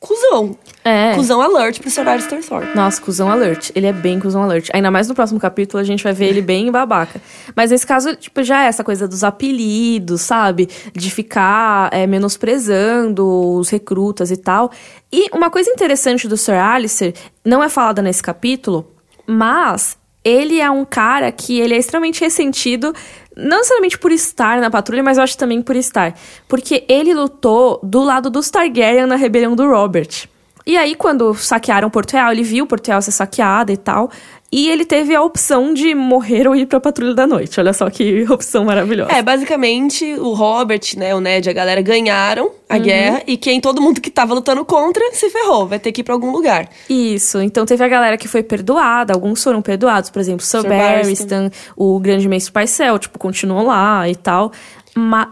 cuzão. 0.01 0.57
É. 0.83 1.15
Cuzão 1.15 1.43
alert 1.43 1.79
pro 1.79 1.91
Sir 1.91 2.09
Alistair 2.09 2.43
Thorne. 2.43 2.75
Nossa, 2.75 3.01
cuzão 3.01 3.31
alert. 3.31 3.71
Ele 3.75 3.87
é 3.87 3.93
bem 3.93 4.19
cuzão 4.19 4.43
alert. 4.43 4.71
Ainda 4.73 4.91
mais 4.91 5.07
no 5.07 5.15
próximo 5.15 5.39
capítulo 5.39 5.79
a 5.79 5.85
gente 5.85 6.03
vai 6.03 6.15
ver 6.15 6.29
ele 6.29 6.41
bem 6.41 6.73
babaca. 6.73 7.21
Mas 7.55 7.71
nesse 7.71 7.87
caso, 7.87 8.17
tipo, 8.17 8.43
já 8.43 8.65
é 8.65 8.69
essa 8.69 8.83
coisa 8.83 9.07
dos 9.07 9.23
apelidos, 9.23 10.23
sabe? 10.23 10.71
De 10.95 11.11
ficar 11.11 11.93
é, 11.93 12.07
menosprezando 12.07 13.27
os 13.57 13.69
recrutas 13.69 14.31
e 14.31 14.39
tal. 14.39 14.71
E 15.13 15.29
uma 15.37 15.51
coisa 15.51 15.71
interessante 15.71 16.27
do 16.27 16.37
Sir 16.37 16.55
Alistair, 16.55 17.15
não 17.45 17.63
é 17.63 17.69
falada 17.69 18.01
nesse 18.01 18.23
capítulo, 18.23 18.91
mas 19.27 19.99
ele 20.25 20.61
é 20.61 20.71
um 20.71 20.85
cara 20.85 21.31
que 21.33 21.59
ele 21.59 21.75
é 21.75 21.79
extremamente 21.79 22.21
ressentido, 22.21 22.95
não 23.37 23.59
necessariamente 23.59 23.99
por 23.99 24.13
estar 24.13 24.61
na 24.61 24.71
patrulha, 24.71 25.03
mas 25.03 25.17
eu 25.17 25.25
acho 25.25 25.39
também 25.39 25.63
por 25.63 25.77
estar. 25.77 26.19
Porque 26.49 26.85
ele 26.89 27.15
lutou 27.15 27.81
do 27.83 28.03
lado 28.03 28.31
dos 28.31 28.51
Targaryen 28.51 29.07
na 29.07 29.17
rebelião 29.17 29.55
do 29.55 29.69
Robert. 29.69 30.29
E 30.67 30.77
aí, 30.77 30.95
quando 30.95 31.35
saquearam 31.35 31.91
Porto 31.91 32.13
Real, 32.13 32.33
ele 32.33 32.43
viu 32.43 32.67
Porto 32.67 32.89
Real 32.89 33.01
ser 33.01 33.13
saqueada 33.13 33.73
e 33.73 33.77
tal. 33.77 34.11
E 34.53 34.69
ele 34.69 34.85
teve 34.85 35.15
a 35.15 35.23
opção 35.23 35.73
de 35.73 35.95
morrer 35.95 36.49
ou 36.49 36.57
ir 36.57 36.67
pra 36.67 36.81
Patrulha 36.81 37.15
da 37.15 37.25
Noite. 37.25 37.61
Olha 37.61 37.73
só 37.73 37.89
que 37.89 38.25
opção 38.29 38.65
maravilhosa. 38.65 39.13
É, 39.13 39.23
basicamente, 39.23 40.05
o 40.15 40.33
Robert, 40.33 40.81
né, 40.97 41.15
o 41.15 41.21
Ned, 41.21 41.49
a 41.49 41.53
galera 41.53 41.81
ganharam 41.81 42.51
a 42.69 42.77
Uhum. 42.77 42.83
guerra 42.83 43.23
e 43.29 43.37
quem 43.37 43.61
todo 43.61 43.81
mundo 43.81 44.01
que 44.01 44.11
tava 44.11 44.35
lutando 44.35 44.65
contra 44.65 45.03
se 45.13 45.31
ferrou, 45.31 45.67
vai 45.69 45.79
ter 45.79 45.93
que 45.93 46.01
ir 46.01 46.05
pra 46.05 46.15
algum 46.15 46.33
lugar. 46.33 46.69
Isso. 46.89 47.41
Então 47.41 47.65
teve 47.65 47.85
a 47.85 47.89
galera 47.89 48.17
que 48.19 48.27
foi 48.27 48.43
perdoada, 48.43 49.13
alguns 49.13 49.43
foram 49.43 49.63
perdoados, 49.63 50.11
por 50.11 50.19
exemplo, 50.21 50.45
Sir 50.45 50.63
Sir 50.63 50.69
Barristan, 50.69 51.51
o 51.77 51.99
grande 52.01 52.29
mestre 52.29 52.53
Paisel, 52.53 52.99
tipo, 52.99 53.19
continuou 53.21 53.65
lá 53.67 54.09
e 54.09 54.17
tal. 54.17 54.51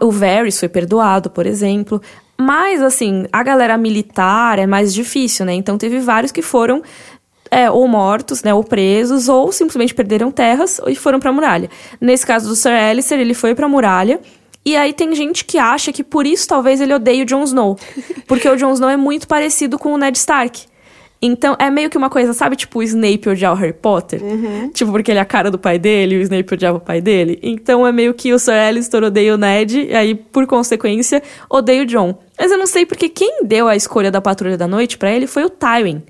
O 0.01 0.11
Varys 0.11 0.57
foi 0.59 0.69
perdoado, 0.69 1.29
por 1.29 1.45
exemplo. 1.45 2.01
Mas, 2.41 2.81
assim, 2.81 3.25
a 3.33 3.43
galera 3.43 3.77
militar 3.77 4.59
é 4.59 4.65
mais 4.65 4.93
difícil, 4.93 5.45
né? 5.45 5.53
Então 5.53 5.77
teve 5.77 5.99
vários 5.99 6.31
que 6.31 6.41
foram 6.41 6.81
é, 7.51 7.69
ou 7.69 7.87
mortos, 7.87 8.43
né, 8.43 8.53
ou 8.53 8.63
presos, 8.63 9.27
ou 9.27 9.51
simplesmente 9.51 9.93
perderam 9.93 10.31
terras 10.31 10.79
e 10.87 10.95
foram 10.95 11.19
pra 11.19 11.31
muralha. 11.31 11.69
Nesse 11.99 12.25
caso 12.25 12.47
do 12.47 12.55
Sir 12.55 12.71
Alistair, 12.71 13.19
ele 13.19 13.33
foi 13.33 13.55
pra 13.55 13.67
muralha. 13.67 14.19
E 14.65 14.75
aí 14.75 14.93
tem 14.93 15.15
gente 15.15 15.45
que 15.45 15.57
acha 15.57 15.91
que 15.91 16.03
por 16.03 16.27
isso 16.27 16.47
talvez 16.47 16.81
ele 16.81 16.93
odeie 16.93 17.23
o 17.23 17.25
Jon 17.25 17.43
Snow. 17.43 17.77
Porque 18.27 18.47
o 18.47 18.55
Jon 18.55 18.73
Snow 18.73 18.89
é 18.89 18.97
muito 18.97 19.27
parecido 19.27 19.79
com 19.79 19.93
o 19.93 19.97
Ned 19.97 20.17
Stark. 20.17 20.67
Então 21.21 21.55
é 21.59 21.69
meio 21.69 21.89
que 21.89 21.97
uma 21.97 22.09
coisa, 22.09 22.33
sabe, 22.33 22.55
tipo 22.55 22.79
o 22.79 22.83
Snape 22.83 23.27
odiar 23.27 23.51
o 23.51 23.55
Harry 23.55 23.73
Potter? 23.73 24.21
Tipo, 24.73 24.91
porque 24.91 25.11
ele 25.11 25.19
é 25.19 25.21
a 25.21 25.25
cara 25.25 25.51
do 25.51 25.59
pai 25.59 25.77
dele 25.77 26.15
e 26.15 26.17
o 26.19 26.21
Snape 26.21 26.53
odiava 26.53 26.77
o 26.77 26.81
pai 26.81 27.01
dele. 27.01 27.37
Então 27.43 27.85
é 27.85 27.91
meio 27.91 28.13
que 28.13 28.31
o 28.31 28.39
Sir 28.39 28.53
Alistair 28.53 29.03
odeia 29.03 29.33
o 29.33 29.37
Ned, 29.37 29.87
e 29.89 29.93
aí, 29.93 30.15
por 30.15 30.47
consequência, 30.47 31.21
odeia 31.49 31.83
o 31.83 31.85
Jon. 31.85 32.17
Mas 32.37 32.51
eu 32.51 32.57
não 32.57 32.67
sei 32.67 32.85
porque 32.85 33.09
quem 33.09 33.43
deu 33.43 33.67
a 33.67 33.75
escolha 33.75 34.09
da 34.09 34.21
Patrulha 34.21 34.57
da 34.57 34.67
Noite 34.67 34.97
pra 34.97 35.11
ele 35.11 35.27
foi 35.27 35.43
o 35.43 35.49
Tywin. 35.49 36.03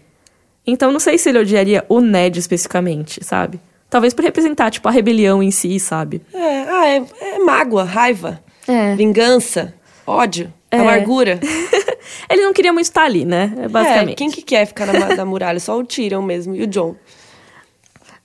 Então 0.65 0.91
não 0.91 0.99
sei 0.99 1.17
se 1.17 1.29
ele 1.29 1.39
odiaria 1.39 1.85
o 1.89 1.99
Ned 1.99 2.37
especificamente, 2.39 3.23
sabe? 3.23 3.59
Talvez 3.89 4.13
por 4.13 4.23
representar, 4.23 4.69
tipo, 4.69 4.87
a 4.87 4.91
rebelião 4.91 5.41
em 5.41 5.49
si, 5.49 5.79
sabe? 5.79 6.21
É, 6.33 6.61
ah, 6.69 6.87
é, 6.87 7.03
é 7.21 7.39
mágoa, 7.39 7.83
raiva, 7.83 8.39
É. 8.67 8.93
vingança, 8.95 9.73
ódio, 10.05 10.53
É. 10.69 10.77
amargura. 10.77 11.39
ele 12.29 12.43
não 12.43 12.53
queria 12.53 12.71
muito 12.71 12.85
estar 12.85 13.03
ali, 13.03 13.25
né? 13.25 13.47
Basicamente. 13.69 14.11
É, 14.11 14.15
quem 14.15 14.29
que 14.29 14.43
quer 14.43 14.67
ficar 14.67 14.85
na, 14.85 15.15
na 15.15 15.25
muralha? 15.25 15.59
Só 15.59 15.77
o 15.77 15.83
Tyrion 15.83 16.21
mesmo 16.21 16.55
e 16.55 16.61
o 16.63 16.67
John. 16.67 16.95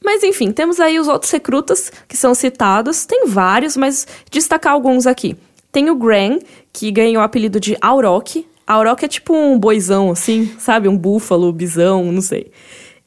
Mas 0.05 0.23
enfim, 0.23 0.53
temos 0.53 0.79
aí 0.81 0.99
os 1.01 1.09
outros 1.09 1.33
recrutas 1.33 1.91
que 2.07 2.17
são 2.17 2.35
citados. 2.35 3.07
Tem 3.07 3.27
vários, 3.27 3.75
mas 3.75 4.07
destacar 4.31 4.75
alguns 4.75 5.07
aqui. 5.07 5.35
Tem 5.73 5.89
o 5.89 5.95
Gran, 5.97 6.39
que 6.73 6.91
ganhou 6.91 7.23
o 7.23 7.25
apelido 7.25 7.59
de 7.59 7.75
Auroch. 7.81 8.47
Auroch 8.67 9.05
é 9.05 9.09
tipo 9.09 9.35
um 9.35 9.59
boizão, 9.59 10.11
assim, 10.11 10.51
sabe? 10.59 10.89
Um 10.89 10.97
búfalo, 10.97 11.53
bisão, 11.53 12.11
não 12.11 12.23
sei. 12.23 12.51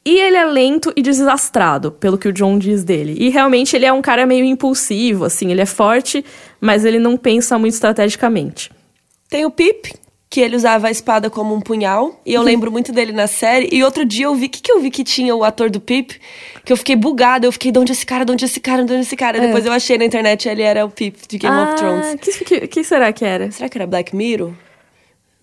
E 0.06 0.20
ele 0.22 0.38
é 0.38 0.46
lento 0.46 0.94
e 0.96 1.02
desastrado, 1.02 1.92
pelo 1.92 2.18
que 2.18 2.30
o 2.30 2.32
John 2.32 2.58
diz 2.58 2.82
dele. 2.82 3.18
E 3.20 3.28
realmente 3.28 3.76
ele 3.76 3.86
é 3.86 3.92
um 3.92 4.02
cara 4.02 4.26
meio 4.26 4.46
impulsivo, 4.46 5.26
assim. 5.26 5.52
Ele 5.52 5.60
é 5.60 5.66
forte, 5.66 6.24
mas 6.62 6.86
ele 6.86 6.98
não 6.98 7.18
pensa 7.18 7.60
muito 7.60 7.74
estrategicamente. 7.74 8.72
Tem 9.30 9.46
o 9.46 9.52
Pip, 9.52 9.94
que 10.30 10.40
ele 10.40 10.56
usava 10.56 10.88
a 10.88 10.92
espada 10.92 11.30
como 11.30 11.54
um 11.54 11.60
punhal. 11.60 12.22
E 12.26 12.34
eu 12.34 12.42
lembro 12.42 12.72
muito 12.72 12.94
dele 12.94 13.12
na 13.12 13.28
série. 13.28 13.68
E 13.70 13.84
outro 13.84 14.06
dia 14.06 14.28
eu 14.28 14.36
vi. 14.36 14.46
O 14.46 14.50
que, 14.50 14.62
que 14.62 14.72
eu 14.72 14.80
vi 14.80 14.90
que 14.90 15.04
tinha 15.04 15.36
o 15.36 15.44
ator 15.44 15.70
do 15.70 15.82
Pip? 15.82 16.18
Que 16.64 16.72
eu 16.72 16.78
fiquei 16.78 16.96
bugada. 16.96 17.46
Eu 17.46 17.52
fiquei, 17.52 17.70
de 17.70 17.80
onde 17.80 17.92
é 17.92 17.94
esse 17.94 18.06
cara? 18.06 18.24
De 18.24 18.32
onde 18.32 18.46
é 18.46 18.48
esse 18.48 18.62
cara? 18.62 18.86
De 18.86 18.94
onde 18.94 19.02
é 19.02 19.02
esse 19.02 19.16
cara? 19.18 19.42
Depois 19.42 19.66
eu 19.66 19.74
achei 19.74 19.98
na 19.98 20.06
internet 20.06 20.48
ele 20.48 20.62
era 20.62 20.86
o 20.86 20.90
Pip 20.90 21.18
de 21.28 21.38
Game 21.38 21.54
ah, 21.54 21.64
of 21.64 21.76
Thrones. 21.76 22.16
Que, 22.22 22.46
que, 22.46 22.68
que 22.68 22.84
será 22.86 23.12
que 23.12 23.26
era? 23.26 23.52
Será 23.52 23.68
que 23.68 23.78
era 23.78 23.86
Black 23.86 24.16
Mirror? 24.16 24.54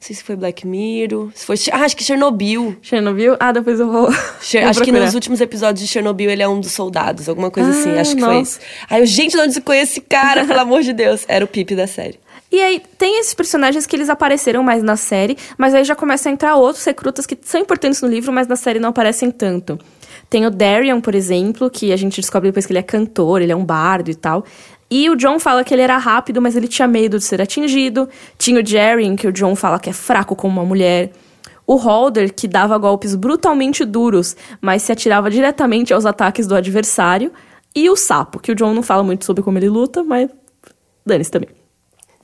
Não 0.04 0.08
sei 0.08 0.16
se 0.16 0.22
foi 0.22 0.36
Black 0.36 0.66
Mirror. 0.66 1.30
Se 1.34 1.46
foi. 1.46 1.56
Ah, 1.72 1.78
acho 1.78 1.96
que 1.96 2.04
Chernobyl. 2.04 2.76
Chernobyl? 2.82 3.38
Ah, 3.40 3.52
depois 3.52 3.80
eu 3.80 3.90
vou. 3.90 4.12
Cher 4.42 4.60
vou 4.60 4.68
acho 4.70 4.82
que 4.82 4.92
nos 4.92 5.14
últimos 5.14 5.40
episódios 5.40 5.80
de 5.80 5.90
Chernobyl 5.90 6.28
ele 6.30 6.42
é 6.42 6.48
um 6.48 6.60
dos 6.60 6.72
soldados, 6.72 7.26
alguma 7.26 7.50
coisa 7.50 7.70
Ah, 7.70 7.72
assim. 7.72 7.98
Acho 7.98 8.14
que 8.14 8.20
foi 8.20 8.34
nossa. 8.34 8.42
isso. 8.42 8.60
Aí 8.90 9.00
eu, 9.00 9.06
gente, 9.06 9.32
de 9.32 9.38
onde 9.40 9.60
conhece 9.62 9.92
esse 9.92 10.00
cara? 10.02 10.44
Pelo 10.44 10.60
amor 10.60 10.82
de 10.82 10.92
Deus. 10.92 11.24
Era 11.26 11.42
o 11.42 11.48
Pip 11.48 11.74
da 11.74 11.86
série. 11.86 12.20
E 12.52 12.60
aí, 12.60 12.82
tem 12.98 13.18
esses 13.18 13.32
personagens 13.32 13.86
que 13.86 13.96
eles 13.96 14.10
apareceram 14.10 14.62
mais 14.62 14.82
na 14.82 14.94
série, 14.94 15.38
mas 15.56 15.74
aí 15.74 15.84
já 15.84 15.96
começam 15.96 16.30
a 16.30 16.34
entrar 16.34 16.54
outros 16.54 16.84
recrutas 16.84 17.24
que 17.24 17.38
são 17.40 17.58
importantes 17.58 18.02
no 18.02 18.08
livro, 18.08 18.30
mas 18.30 18.46
na 18.46 18.56
série 18.56 18.78
não 18.78 18.90
aparecem 18.90 19.30
tanto. 19.30 19.78
Tem 20.28 20.44
o 20.46 20.50
Darion, 20.50 21.00
por 21.00 21.14
exemplo, 21.14 21.70
que 21.70 21.92
a 21.92 21.96
gente 21.96 22.20
descobre 22.20 22.48
depois 22.48 22.66
que 22.66 22.72
ele 22.72 22.78
é 22.78 22.82
cantor, 22.82 23.40
ele 23.40 23.52
é 23.52 23.56
um 23.56 23.64
bardo 23.64 24.10
e 24.10 24.14
tal. 24.14 24.44
E 24.90 25.08
o 25.10 25.16
John 25.16 25.38
fala 25.38 25.64
que 25.64 25.74
ele 25.74 25.82
era 25.82 25.96
rápido, 25.96 26.40
mas 26.40 26.56
ele 26.56 26.68
tinha 26.68 26.86
medo 26.86 27.18
de 27.18 27.24
ser 27.24 27.40
atingido. 27.40 28.08
Tinha 28.38 28.60
o 28.60 28.66
Jerry, 28.66 29.04
em 29.04 29.16
que 29.16 29.26
o 29.26 29.32
John 29.32 29.56
fala 29.56 29.78
que 29.78 29.90
é 29.90 29.92
fraco 29.92 30.36
como 30.36 30.60
uma 30.60 30.66
mulher. 30.66 31.12
O 31.66 31.76
Holder, 31.76 32.32
que 32.32 32.46
dava 32.46 32.76
golpes 32.76 33.14
brutalmente 33.14 33.84
duros, 33.84 34.36
mas 34.60 34.82
se 34.82 34.92
atirava 34.92 35.30
diretamente 35.30 35.94
aos 35.94 36.04
ataques 36.04 36.46
do 36.46 36.54
adversário. 36.54 37.32
E 37.74 37.88
o 37.88 37.96
Sapo, 37.96 38.38
que 38.38 38.52
o 38.52 38.54
John 38.54 38.74
não 38.74 38.82
fala 38.82 39.02
muito 39.02 39.24
sobre 39.24 39.42
como 39.42 39.58
ele 39.58 39.68
luta, 39.68 40.04
mas 40.04 40.28
dane-se 41.04 41.30
também. 41.30 41.48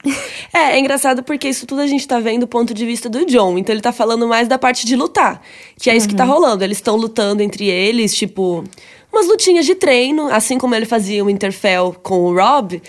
É, 0.52 0.72
é 0.72 0.78
engraçado 0.80 1.22
porque 1.22 1.48
isso 1.48 1.64
tudo 1.64 1.80
a 1.80 1.86
gente 1.86 2.08
tá 2.08 2.18
vendo 2.18 2.40
do 2.40 2.48
ponto 2.48 2.74
de 2.74 2.84
vista 2.84 3.08
do 3.08 3.24
John. 3.24 3.56
Então 3.56 3.72
ele 3.72 3.80
tá 3.80 3.92
falando 3.92 4.26
mais 4.26 4.48
da 4.48 4.58
parte 4.58 4.84
de 4.84 4.96
lutar. 4.96 5.40
Que 5.78 5.88
é 5.88 5.96
isso 5.96 6.08
que 6.08 6.16
tá 6.16 6.24
rolando. 6.24 6.64
Eles 6.64 6.78
estão 6.78 6.96
lutando 6.96 7.40
entre 7.40 7.66
eles, 7.68 8.12
tipo. 8.16 8.64
Umas 9.12 9.26
lutinhas 9.26 9.66
de 9.66 9.74
treino, 9.74 10.28
assim 10.28 10.58
como 10.58 10.74
ele 10.74 10.86
fazia 10.86 11.24
o 11.24 11.30
Interfell 11.30 11.96
com 12.02 12.20
o 12.20 12.34
Rob. 12.34 12.80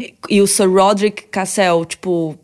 E, 0.00 0.14
e 0.28 0.40
o 0.40 0.46
Sir 0.46 0.70
Roderick 0.70 1.24
Cassell, 1.24 1.84
tipo, 1.84 2.38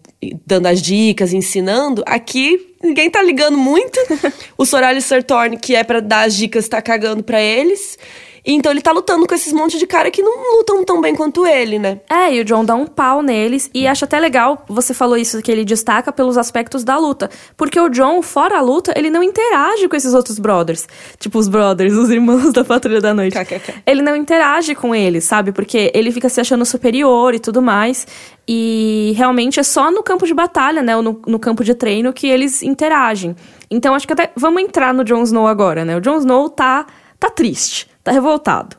dando 0.46 0.66
as 0.66 0.80
dicas, 0.80 1.32
ensinando. 1.32 2.02
Aqui, 2.06 2.74
ninguém 2.82 3.10
tá 3.10 3.22
ligando 3.22 3.56
muito. 3.56 3.98
o 4.56 4.64
Sir 4.64 4.82
Alistair 4.82 5.22
Thorne, 5.22 5.56
que 5.56 5.74
é 5.74 5.84
pra 5.84 6.00
dar 6.00 6.26
as 6.26 6.36
dicas, 6.36 6.68
tá 6.68 6.80
cagando 6.80 7.22
pra 7.22 7.40
eles. 7.40 7.98
Então 8.44 8.72
ele 8.72 8.80
tá 8.80 8.92
lutando 8.92 9.26
com 9.26 9.34
esses 9.34 9.52
montes 9.52 9.78
de 9.78 9.86
cara 9.86 10.10
que 10.10 10.22
não 10.22 10.56
lutam 10.56 10.84
tão 10.84 11.00
bem 11.00 11.14
quanto 11.14 11.46
ele, 11.46 11.78
né? 11.78 12.00
É, 12.08 12.34
e 12.34 12.40
o 12.40 12.44
John 12.44 12.64
dá 12.64 12.74
um 12.74 12.86
pau 12.86 13.22
neles. 13.22 13.70
E 13.74 13.86
acho 13.86 14.04
até 14.04 14.18
legal, 14.18 14.64
você 14.68 14.94
falou 14.94 15.16
isso, 15.16 15.42
que 15.42 15.50
ele 15.50 15.64
destaca 15.64 16.12
pelos 16.12 16.36
aspectos 16.36 16.84
da 16.84 16.96
luta. 16.96 17.30
Porque 17.56 17.78
o 17.78 17.88
John, 17.88 18.22
fora 18.22 18.58
a 18.58 18.60
luta, 18.60 18.92
ele 18.96 19.10
não 19.10 19.22
interage 19.22 19.88
com 19.88 19.96
esses 19.96 20.14
outros 20.14 20.38
brothers. 20.38 20.86
Tipo, 21.18 21.38
os 21.38 21.48
brothers, 21.48 21.94
os 21.94 22.10
irmãos 22.10 22.52
da 22.54 22.64
Patrulha 22.64 23.00
da 23.00 23.12
Noite. 23.14 23.36
KKK. 23.36 23.82
Ele 23.86 24.02
não 24.02 24.16
interage 24.16 24.74
com 24.74 24.94
eles, 24.94 25.24
sabe? 25.24 25.52
Porque 25.52 25.90
ele 25.94 26.10
fica 26.12 26.28
se 26.28 26.40
achando 26.40 26.64
superior 26.64 27.34
e 27.34 27.38
tudo 27.38 27.60
mais. 27.60 28.06
E 28.46 29.12
realmente 29.16 29.60
é 29.60 29.62
só 29.62 29.90
no 29.90 30.02
campo 30.02 30.26
de 30.26 30.32
batalha, 30.32 30.82
né? 30.82 30.96
Ou 30.96 31.02
no, 31.02 31.22
no 31.26 31.38
campo 31.38 31.62
de 31.62 31.74
treino 31.74 32.12
que 32.12 32.26
eles 32.26 32.62
interagem. 32.62 33.36
Então 33.70 33.94
acho 33.94 34.06
que 34.06 34.12
até. 34.12 34.32
Vamos 34.34 34.62
entrar 34.62 34.94
no 34.94 35.04
Jon 35.04 35.22
Snow 35.22 35.46
agora, 35.46 35.84
né? 35.84 35.96
O 35.96 36.00
Jon 36.00 36.18
Snow 36.18 36.48
tá, 36.48 36.86
tá 37.20 37.28
triste, 37.28 37.88
tá 38.08 38.14
revoltado. 38.14 38.76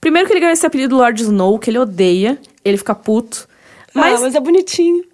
Primeiro 0.00 0.26
que 0.26 0.32
ele 0.32 0.40
ganhou 0.40 0.52
esse 0.52 0.66
apelido 0.66 0.96
Lord 0.96 1.22
Snow, 1.22 1.58
que 1.58 1.70
ele 1.70 1.78
odeia, 1.78 2.38
ele 2.64 2.76
fica 2.76 2.94
puto. 2.94 3.48
Mas 3.92 4.20
ah, 4.20 4.24
mas 4.24 4.34
é 4.34 4.40
bonitinho. 4.40 5.04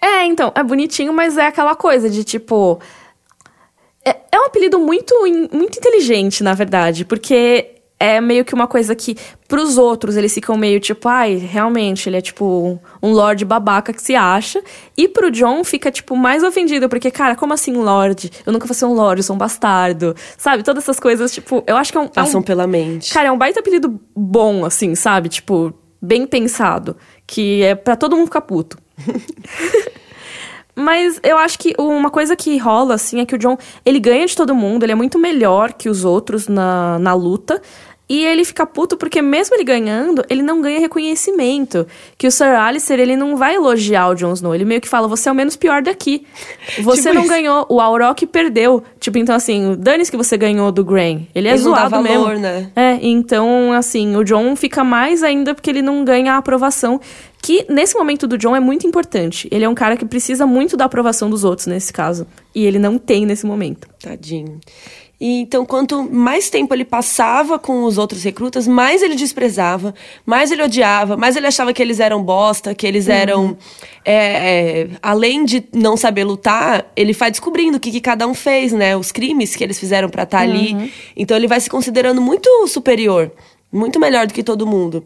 é, 0.00 0.24
então, 0.26 0.52
é 0.54 0.62
bonitinho, 0.62 1.12
mas 1.12 1.36
é 1.36 1.46
aquela 1.46 1.74
coisa 1.74 2.08
de 2.08 2.22
tipo. 2.22 2.80
É, 4.04 4.16
é 4.32 4.38
um 4.38 4.46
apelido 4.46 4.78
muito, 4.78 5.14
muito 5.52 5.78
inteligente, 5.78 6.42
na 6.42 6.54
verdade, 6.54 7.04
porque 7.04 7.77
é 8.00 8.20
meio 8.20 8.44
que 8.44 8.54
uma 8.54 8.66
coisa 8.68 8.94
que, 8.94 9.16
pros 9.48 9.76
outros, 9.76 10.16
eles 10.16 10.32
ficam 10.32 10.56
meio 10.56 10.78
tipo, 10.78 11.08
ai, 11.08 11.34
realmente, 11.34 12.08
ele 12.08 12.16
é 12.16 12.20
tipo 12.20 12.80
um 13.02 13.10
lord 13.12 13.44
babaca 13.44 13.92
que 13.92 14.00
se 14.00 14.14
acha. 14.14 14.62
E 14.96 15.08
pro 15.08 15.30
John 15.32 15.64
fica, 15.64 15.90
tipo, 15.90 16.14
mais 16.14 16.44
ofendido, 16.44 16.88
porque, 16.88 17.10
cara, 17.10 17.34
como 17.34 17.52
assim 17.54 17.72
lord? 17.72 18.30
Eu 18.46 18.52
nunca 18.52 18.66
vou 18.66 18.74
ser 18.74 18.84
um 18.84 18.92
lord, 18.94 19.18
eu 19.18 19.24
sou 19.24 19.34
um 19.34 19.38
bastardo. 19.38 20.14
Sabe? 20.36 20.62
Todas 20.62 20.84
essas 20.84 21.00
coisas, 21.00 21.32
tipo, 21.32 21.64
eu 21.66 21.76
acho 21.76 21.90
que 21.90 21.98
é 21.98 22.00
um. 22.00 22.04
é 22.04 22.06
um- 22.06 22.10
Passam 22.10 22.42
pela 22.42 22.66
mente. 22.66 23.12
Cara, 23.12 23.28
é 23.28 23.32
um 23.32 23.38
baita 23.38 23.58
apelido 23.60 24.00
bom, 24.14 24.64
assim, 24.64 24.94
sabe? 24.94 25.28
Tipo, 25.28 25.74
bem 26.00 26.24
pensado. 26.26 26.96
Que 27.26 27.62
é 27.64 27.74
pra 27.74 27.96
todo 27.96 28.14
mundo 28.14 28.26
ficar 28.26 28.42
puto. 28.42 28.78
Mas 30.80 31.18
eu 31.24 31.36
acho 31.36 31.58
que 31.58 31.74
uma 31.76 32.08
coisa 32.08 32.36
que 32.36 32.56
rola, 32.56 32.94
assim, 32.94 33.18
é 33.20 33.26
que 33.26 33.34
o 33.34 33.38
John, 33.38 33.58
ele 33.84 33.98
ganha 33.98 34.24
de 34.24 34.36
todo 34.36 34.54
mundo, 34.54 34.84
ele 34.84 34.92
é 34.92 34.94
muito 34.94 35.18
melhor 35.18 35.72
que 35.72 35.88
os 35.88 36.04
outros 36.04 36.46
na, 36.46 37.00
na 37.00 37.14
luta. 37.14 37.60
E 38.08 38.24
ele 38.24 38.44
fica 38.44 38.64
puto 38.64 38.96
porque 38.96 39.20
mesmo 39.20 39.54
ele 39.54 39.64
ganhando, 39.64 40.24
ele 40.30 40.42
não 40.42 40.62
ganha 40.62 40.80
reconhecimento. 40.80 41.86
Que 42.16 42.26
o 42.26 42.30
Sir 42.32 42.46
Alistair, 42.54 42.98
ele 43.00 43.16
não 43.16 43.36
vai 43.36 43.54
elogiar 43.56 44.08
o 44.08 44.14
Jon 44.14 44.32
Snow. 44.32 44.54
Ele 44.54 44.64
meio 44.64 44.80
que 44.80 44.88
fala, 44.88 45.06
você 45.06 45.28
é 45.28 45.32
o 45.32 45.34
menos 45.34 45.56
pior 45.56 45.82
daqui. 45.82 46.26
Você 46.82 47.02
Tipo 47.02 47.14
não 47.14 47.22
isso. 47.22 47.30
ganhou, 47.30 47.66
o 47.68 47.80
Auroch 47.80 48.24
perdeu. 48.26 48.82
Tipo, 49.00 49.18
então 49.18 49.34
assim, 49.34 49.76
dane-se 49.78 50.10
que 50.10 50.16
você 50.16 50.36
ganhou 50.36 50.70
do 50.72 50.84
Grain. 50.84 51.26
Ele 51.34 51.48
é 51.48 51.52
Ele 51.54 51.62
não 51.62 51.72
dá 51.72 51.88
zoado 51.88 51.90
valor, 52.04 52.28
mesmo. 52.30 52.42
né? 52.42 52.70
É, 52.74 52.98
então, 53.02 53.72
assim, 53.72 54.16
o 54.16 54.24
John 54.24 54.54
fica 54.56 54.82
mais 54.84 55.22
ainda 55.22 55.54
porque 55.54 55.68
ele 55.68 55.82
não 55.82 56.04
ganha 56.04 56.34
a 56.34 56.36
aprovação. 56.38 57.00
Que 57.42 57.64
nesse 57.68 57.96
momento 57.96 58.26
do 58.26 58.36
John 58.38 58.54
é 58.56 58.60
muito 58.60 58.86
importante. 58.86 59.48
Ele 59.50 59.64
é 59.64 59.68
um 59.68 59.74
cara 59.74 59.96
que 59.96 60.04
precisa 60.04 60.46
muito 60.46 60.76
da 60.76 60.84
aprovação 60.86 61.28
dos 61.30 61.44
outros 61.44 61.66
nesse 61.66 61.92
caso. 61.92 62.26
E 62.54 62.64
ele 62.64 62.78
não 62.78 62.98
tem 62.98 63.24
nesse 63.26 63.46
momento. 63.46 63.86
Tadinho. 64.02 64.58
E 65.20 65.40
então, 65.40 65.66
quanto 65.66 66.02
mais 66.04 66.48
tempo 66.48 66.72
ele 66.72 66.84
passava 66.84 67.58
com 67.58 67.82
os 67.82 67.98
outros 67.98 68.22
recrutas, 68.22 68.68
mais 68.68 69.02
ele 69.02 69.16
desprezava, 69.16 69.92
mais 70.24 70.52
ele 70.52 70.62
odiava, 70.62 71.16
mais 71.16 71.34
ele 71.34 71.46
achava 71.46 71.72
que 71.72 71.82
eles 71.82 71.98
eram 71.98 72.22
bosta, 72.22 72.72
que 72.72 72.86
eles 72.86 73.08
eram. 73.08 73.56
é, 74.04 74.14
é, 74.14 74.88
além 75.02 75.44
de 75.44 75.64
não 75.72 75.96
saber 75.96 76.22
lutar, 76.22 76.86
ele 76.94 77.12
vai 77.12 77.32
descobrindo 77.32 77.78
o 77.78 77.80
que, 77.80 77.90
que 77.90 78.00
cada 78.00 78.28
um 78.28 78.34
fez, 78.34 78.72
né? 78.72 78.96
Os 78.96 79.10
crimes 79.10 79.56
que 79.56 79.64
eles 79.64 79.78
fizeram 79.78 80.08
pra 80.08 80.22
estar 80.22 80.40
ali. 80.40 80.92
Então 81.16 81.36
ele 81.36 81.48
vai 81.48 81.58
se 81.58 81.68
considerando 81.68 82.20
muito 82.20 82.68
superior, 82.68 83.32
muito 83.72 83.98
melhor 83.98 84.26
do 84.26 84.32
que 84.32 84.44
todo 84.44 84.66
mundo. 84.66 85.04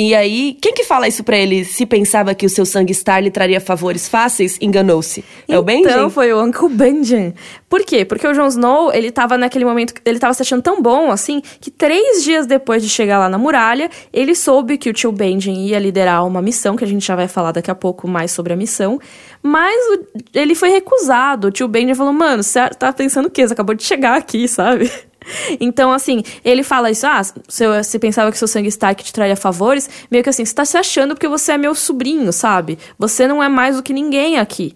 E 0.00 0.14
aí, 0.14 0.56
quem 0.62 0.72
que 0.72 0.84
fala 0.84 1.08
isso 1.08 1.24
pra 1.24 1.36
ele? 1.36 1.64
Se 1.64 1.84
pensava 1.84 2.32
que 2.32 2.46
o 2.46 2.48
seu 2.48 2.64
sangue 2.64 2.94
Star 2.94 3.20
lhe 3.20 3.32
traria 3.32 3.60
favores 3.60 4.06
fáceis, 4.06 4.56
enganou-se. 4.60 5.24
É 5.48 5.58
o 5.58 5.62
Benjen? 5.62 5.90
Então, 5.90 6.08
foi 6.08 6.32
o 6.32 6.40
Uncle 6.40 6.68
Benjen. 6.68 7.34
Por 7.68 7.82
quê? 7.84 8.04
Porque 8.04 8.24
o 8.24 8.32
Jon 8.32 8.46
Snow, 8.46 8.92
ele 8.92 9.10
tava 9.10 9.36
naquele 9.36 9.64
momento, 9.64 9.94
ele 10.04 10.20
tava 10.20 10.32
se 10.34 10.42
achando 10.42 10.62
tão 10.62 10.80
bom, 10.80 11.10
assim, 11.10 11.42
que 11.60 11.68
três 11.68 12.22
dias 12.22 12.46
depois 12.46 12.80
de 12.80 12.88
chegar 12.88 13.18
lá 13.18 13.28
na 13.28 13.38
muralha, 13.38 13.90
ele 14.12 14.36
soube 14.36 14.78
que 14.78 14.88
o 14.88 14.92
tio 14.92 15.10
Benjen 15.10 15.66
ia 15.66 15.80
liderar 15.80 16.24
uma 16.24 16.40
missão, 16.40 16.76
que 16.76 16.84
a 16.84 16.86
gente 16.86 17.04
já 17.04 17.16
vai 17.16 17.26
falar 17.26 17.50
daqui 17.50 17.68
a 17.70 17.74
pouco 17.74 18.06
mais 18.06 18.30
sobre 18.30 18.52
a 18.52 18.56
missão, 18.56 19.00
mas 19.42 19.76
o- 19.98 20.04
ele 20.32 20.54
foi 20.54 20.68
recusado. 20.70 21.48
O 21.48 21.50
tio 21.50 21.66
Benjen 21.66 21.96
falou, 21.96 22.12
mano, 22.12 22.44
você 22.44 22.68
tá 22.70 22.92
pensando 22.92 23.26
o 23.26 23.30
quê? 23.30 23.44
Você 23.48 23.52
acabou 23.52 23.74
de 23.74 23.82
chegar 23.82 24.16
aqui, 24.16 24.46
sabe? 24.46 24.88
Então, 25.60 25.92
assim, 25.92 26.22
ele 26.44 26.62
fala 26.62 26.90
isso, 26.90 27.06
ah, 27.06 27.22
se 27.22 27.66
você 27.66 27.98
pensava 27.98 28.30
que 28.30 28.38
seu 28.38 28.48
sangue 28.48 28.68
Stark 28.68 29.02
te 29.02 29.12
traria 29.12 29.36
favores, 29.36 29.88
meio 30.10 30.22
que 30.22 30.30
assim, 30.30 30.44
você 30.44 30.54
tá 30.54 30.64
se 30.64 30.76
achando 30.76 31.14
porque 31.14 31.28
você 31.28 31.52
é 31.52 31.58
meu 31.58 31.74
sobrinho, 31.74 32.32
sabe? 32.32 32.78
Você 32.98 33.26
não 33.26 33.42
é 33.42 33.48
mais 33.48 33.76
do 33.76 33.82
que 33.82 33.92
ninguém 33.92 34.38
aqui. 34.38 34.74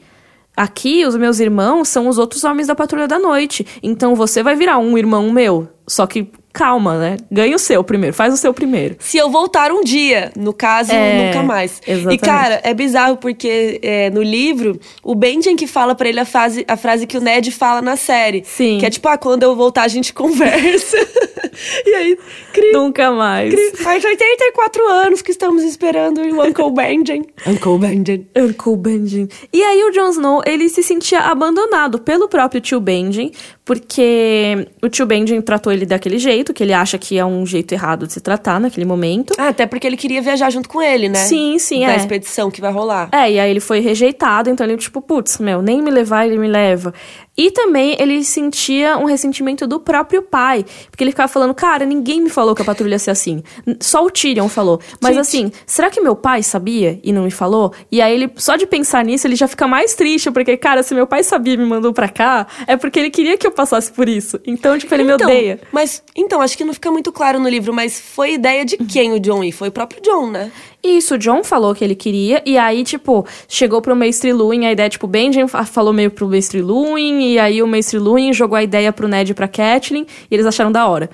Aqui, 0.56 1.06
os 1.06 1.16
meus 1.16 1.40
irmãos 1.40 1.88
são 1.88 2.08
os 2.08 2.18
outros 2.18 2.44
homens 2.44 2.66
da 2.66 2.74
Patrulha 2.74 3.08
da 3.08 3.18
Noite. 3.18 3.66
Então 3.82 4.14
você 4.14 4.42
vai 4.42 4.54
virar 4.54 4.78
um 4.78 4.98
irmão 4.98 5.32
meu. 5.32 5.68
Só 5.86 6.06
que 6.06 6.30
calma, 6.52 6.98
né? 6.98 7.16
Ganha 7.30 7.56
o 7.56 7.58
seu 7.58 7.82
primeiro, 7.82 8.14
faz 8.14 8.32
o 8.34 8.36
seu 8.36 8.52
primeiro. 8.52 8.96
Se 8.98 9.16
eu 9.16 9.30
voltar 9.30 9.70
um 9.72 9.82
dia, 9.82 10.30
no 10.36 10.52
caso, 10.52 10.92
É, 10.92 11.26
nunca 11.26 11.42
mais. 11.42 11.80
exatamente. 11.86 12.14
E, 12.20 12.24
cara, 12.24 12.60
é 12.62 12.74
bizarro 12.74 13.16
porque 13.16 13.80
é, 13.82 14.10
no 14.10 14.22
livro, 14.22 14.78
o 15.02 15.14
Benjen 15.14 15.56
que 15.56 15.66
fala 15.66 15.94
pra 15.94 16.08
ele 16.08 16.20
a 16.20 16.24
frase, 16.24 16.64
a 16.68 16.76
frase 16.76 17.06
que 17.06 17.16
o 17.16 17.20
Ned 17.20 17.50
fala 17.50 17.80
na 17.80 17.96
série. 17.96 18.42
Sim. 18.44 18.78
Que 18.78 18.86
é 18.86 18.90
tipo, 18.90 19.08
ah, 19.08 19.16
quando 19.16 19.42
eu 19.42 19.54
voltar 19.56 19.82
a 19.82 19.88
gente 19.88 20.12
conversa. 20.14 20.96
e 21.86 21.94
aí, 21.94 22.18
cri, 22.52 22.72
Nunca 22.72 23.10
mais. 23.10 23.52
cri, 23.54 23.76
faz 23.82 24.04
84 24.04 24.86
anos 24.88 25.22
que 25.22 25.30
estamos 25.30 25.62
esperando 25.62 26.20
o 26.20 26.42
Uncle 26.46 26.70
Benjen. 26.70 27.24
Uncle 27.46 27.78
Benjen. 27.78 28.26
Uncle 28.36 28.76
Benjen. 28.76 29.28
E 29.52 29.62
aí 29.62 29.84
o 29.84 29.90
Jon 29.90 30.08
Snow, 30.10 30.42
ele 30.46 30.68
se 30.68 30.82
sentia 30.82 31.20
abandonado 31.20 31.98
pelo 32.00 32.28
próprio 32.28 32.60
tio 32.60 32.80
Benjen, 32.80 33.30
porque 33.64 34.66
o 34.82 34.88
tio 34.88 35.06
Benjen 35.06 35.40
tratou 35.40 35.72
ele 35.72 35.86
daquele 35.86 36.18
jeito, 36.18 36.41
jeito, 36.42 36.52
que 36.52 36.62
ele 36.62 36.72
acha 36.72 36.98
que 36.98 37.18
é 37.18 37.24
um 37.24 37.46
jeito 37.46 37.72
errado 37.72 38.06
de 38.06 38.12
se 38.12 38.20
tratar 38.20 38.60
naquele 38.60 38.84
momento. 38.84 39.32
Ah, 39.38 39.48
até 39.48 39.66
porque 39.66 39.86
ele 39.86 39.96
queria 39.96 40.20
viajar 40.20 40.50
junto 40.50 40.68
com 40.68 40.82
ele, 40.82 41.08
né? 41.08 41.18
Sim, 41.18 41.58
sim, 41.58 41.80
da 41.86 41.92
é. 41.92 41.96
expedição 41.96 42.50
que 42.50 42.60
vai 42.60 42.72
rolar. 42.72 43.08
É, 43.12 43.30
e 43.30 43.38
aí 43.38 43.50
ele 43.50 43.60
foi 43.60 43.80
rejeitado, 43.80 44.50
então 44.50 44.66
ele, 44.66 44.76
tipo, 44.76 45.00
putz, 45.00 45.38
meu, 45.38 45.62
nem 45.62 45.80
me 45.80 45.90
levar, 45.90 46.26
ele 46.26 46.38
me 46.38 46.48
leva. 46.48 46.92
E 47.36 47.50
também 47.50 47.96
ele 47.98 48.22
sentia 48.22 48.98
um 48.98 49.04
ressentimento 49.04 49.66
do 49.66 49.80
próprio 49.80 50.22
pai, 50.22 50.66
porque 50.90 51.02
ele 51.02 51.12
ficava 51.12 51.28
falando, 51.28 51.54
cara, 51.54 51.86
ninguém 51.86 52.20
me 52.20 52.28
falou 52.28 52.54
que 52.54 52.60
a 52.60 52.64
patrulha 52.64 52.94
ia 52.94 52.98
ser 52.98 53.10
assim. 53.10 53.42
Só 53.80 54.04
o 54.04 54.10
Tyrion 54.10 54.48
falou. 54.48 54.80
Mas 55.00 55.14
Gente. 55.14 55.20
assim, 55.20 55.52
será 55.64 55.88
que 55.88 56.00
meu 56.00 56.14
pai 56.14 56.42
sabia 56.42 57.00
e 57.02 57.10
não 57.10 57.22
me 57.22 57.30
falou? 57.30 57.72
E 57.90 58.02
aí 58.02 58.12
ele, 58.12 58.30
só 58.36 58.56
de 58.56 58.66
pensar 58.66 59.02
nisso, 59.04 59.26
ele 59.26 59.34
já 59.34 59.48
fica 59.48 59.66
mais 59.66 59.94
triste, 59.94 60.30
porque, 60.30 60.56
cara, 60.58 60.82
se 60.82 60.94
meu 60.94 61.06
pai 61.06 61.22
sabia 61.22 61.54
e 61.54 61.56
me 61.56 61.64
mandou 61.64 61.92
pra 61.94 62.08
cá, 62.08 62.46
é 62.66 62.76
porque 62.76 62.98
ele 62.98 63.10
queria 63.10 63.38
que 63.38 63.46
eu 63.46 63.50
passasse 63.50 63.90
por 63.90 64.08
isso. 64.08 64.38
Então, 64.46 64.76
tipo, 64.76 64.94
ele 64.94 65.04
então, 65.04 65.16
me 65.16 65.24
odeia. 65.24 65.60
Mas, 65.72 66.02
então, 66.14 66.31
acho 66.40 66.56
que 66.56 66.64
não 66.64 66.72
fica 66.72 66.90
muito 66.90 67.12
claro 67.12 67.38
no 67.38 67.48
livro, 67.48 67.72
mas 67.74 68.00
foi 68.00 68.34
ideia 68.34 68.64
de 68.64 68.76
quem 68.76 69.12
o 69.12 69.20
John 69.20 69.42
ir? 69.44 69.52
Foi 69.52 69.68
o 69.68 69.72
próprio 69.72 70.00
John, 70.02 70.30
né? 70.30 70.50
Isso, 70.82 71.14
o 71.14 71.18
John 71.18 71.44
falou 71.44 71.74
que 71.74 71.84
ele 71.84 71.94
queria, 71.94 72.42
e 72.46 72.56
aí, 72.58 72.82
tipo, 72.84 73.26
chegou 73.48 73.80
pro 73.82 73.94
Mestre 73.94 74.32
Luin 74.32 74.66
a 74.66 74.72
ideia, 74.72 74.88
tipo, 74.88 75.06
o 75.06 75.08
Benjamin 75.08 75.46
fa- 75.48 75.64
falou 75.64 75.92
meio 75.92 76.10
pro 76.10 76.26
Mestre 76.26 76.60
Luin, 76.62 77.20
e 77.32 77.38
aí 77.38 77.62
o 77.62 77.66
Mestre 77.66 77.98
Luin 77.98 78.32
jogou 78.32 78.56
a 78.56 78.62
ideia 78.62 78.92
pro 78.92 79.06
Ned 79.08 79.30
e 79.30 79.34
pra 79.34 79.46
Catelyn, 79.46 80.06
e 80.30 80.34
eles 80.34 80.46
acharam 80.46 80.72
da 80.72 80.86
hora. 80.88 81.10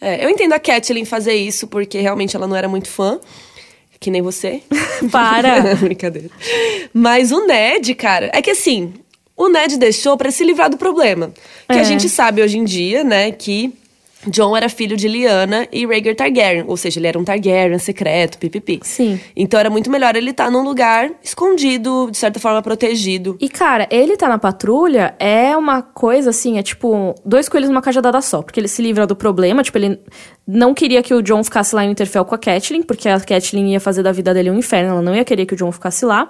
É, 0.00 0.24
eu 0.24 0.30
entendo 0.30 0.52
a 0.54 0.58
Catelyn 0.58 1.04
fazer 1.04 1.34
isso, 1.34 1.66
porque 1.66 1.98
realmente 1.98 2.34
ela 2.36 2.46
não 2.46 2.56
era 2.56 2.68
muito 2.68 2.88
fã. 2.88 3.18
Que 3.98 4.10
nem 4.10 4.22
você. 4.22 4.62
Para! 5.12 5.74
Brincadeira. 5.76 6.30
Mas 6.94 7.30
o 7.32 7.46
Ned, 7.46 7.94
cara, 7.94 8.30
é 8.32 8.40
que 8.40 8.50
assim, 8.50 8.94
o 9.36 9.48
Ned 9.50 9.76
deixou 9.78 10.16
pra 10.16 10.30
se 10.30 10.42
livrar 10.42 10.70
do 10.70 10.78
problema. 10.78 11.30
Que 11.70 11.76
É. 11.76 11.80
a 11.80 11.84
gente 11.84 12.08
sabe 12.08 12.40
hoje 12.42 12.56
em 12.56 12.64
dia, 12.64 13.04
né, 13.04 13.30
que 13.30 13.74
John 14.26 14.56
era 14.56 14.68
filho 14.68 14.96
de 14.96 15.08
Lyanna 15.08 15.66
e 15.72 15.86
Rhaegar 15.86 16.14
Targaryen. 16.14 16.64
Ou 16.66 16.76
seja, 16.76 17.00
ele 17.00 17.06
era 17.06 17.18
um 17.18 17.24
Targaryen 17.24 17.78
secreto, 17.78 18.38
pipipi. 18.38 18.80
Sim. 18.82 19.18
Então 19.34 19.58
era 19.58 19.70
muito 19.70 19.90
melhor 19.90 20.14
ele 20.16 20.30
estar 20.30 20.50
num 20.50 20.62
lugar 20.62 21.10
escondido, 21.22 22.08
de 22.10 22.18
certa 22.18 22.38
forma 22.38 22.60
protegido. 22.62 23.36
E, 23.40 23.48
cara, 23.48 23.88
ele 23.90 24.16
tá 24.16 24.28
na 24.28 24.38
patrulha 24.38 25.14
é 25.18 25.56
uma 25.56 25.82
coisa 25.82 26.30
assim, 26.30 26.58
é 26.58 26.62
tipo 26.62 27.14
dois 27.24 27.48
coelhos 27.48 27.70
numa 27.70 27.82
cajadada 27.82 28.20
só. 28.20 28.42
Porque 28.42 28.60
ele 28.60 28.68
se 28.68 28.82
livra 28.82 29.06
do 29.06 29.16
problema, 29.16 29.62
tipo, 29.62 29.78
ele 29.78 29.98
não 30.46 30.74
queria 30.74 31.02
que 31.02 31.14
o 31.14 31.22
John 31.22 31.42
ficasse 31.42 31.74
lá 31.74 31.84
em 31.84 31.88
Winterfell 31.88 32.24
com 32.24 32.34
a 32.34 32.38
Catelyn, 32.38 32.82
porque 32.82 33.08
a 33.08 33.18
Catelyn 33.20 33.72
ia 33.72 33.80
fazer 33.80 34.02
da 34.02 34.12
vida 34.12 34.34
dele 34.34 34.50
um 34.50 34.58
inferno, 34.58 34.90
ela 34.90 35.02
não 35.02 35.14
ia 35.14 35.24
querer 35.24 35.46
que 35.46 35.54
o 35.54 35.56
John 35.56 35.72
ficasse 35.72 36.04
lá. 36.04 36.28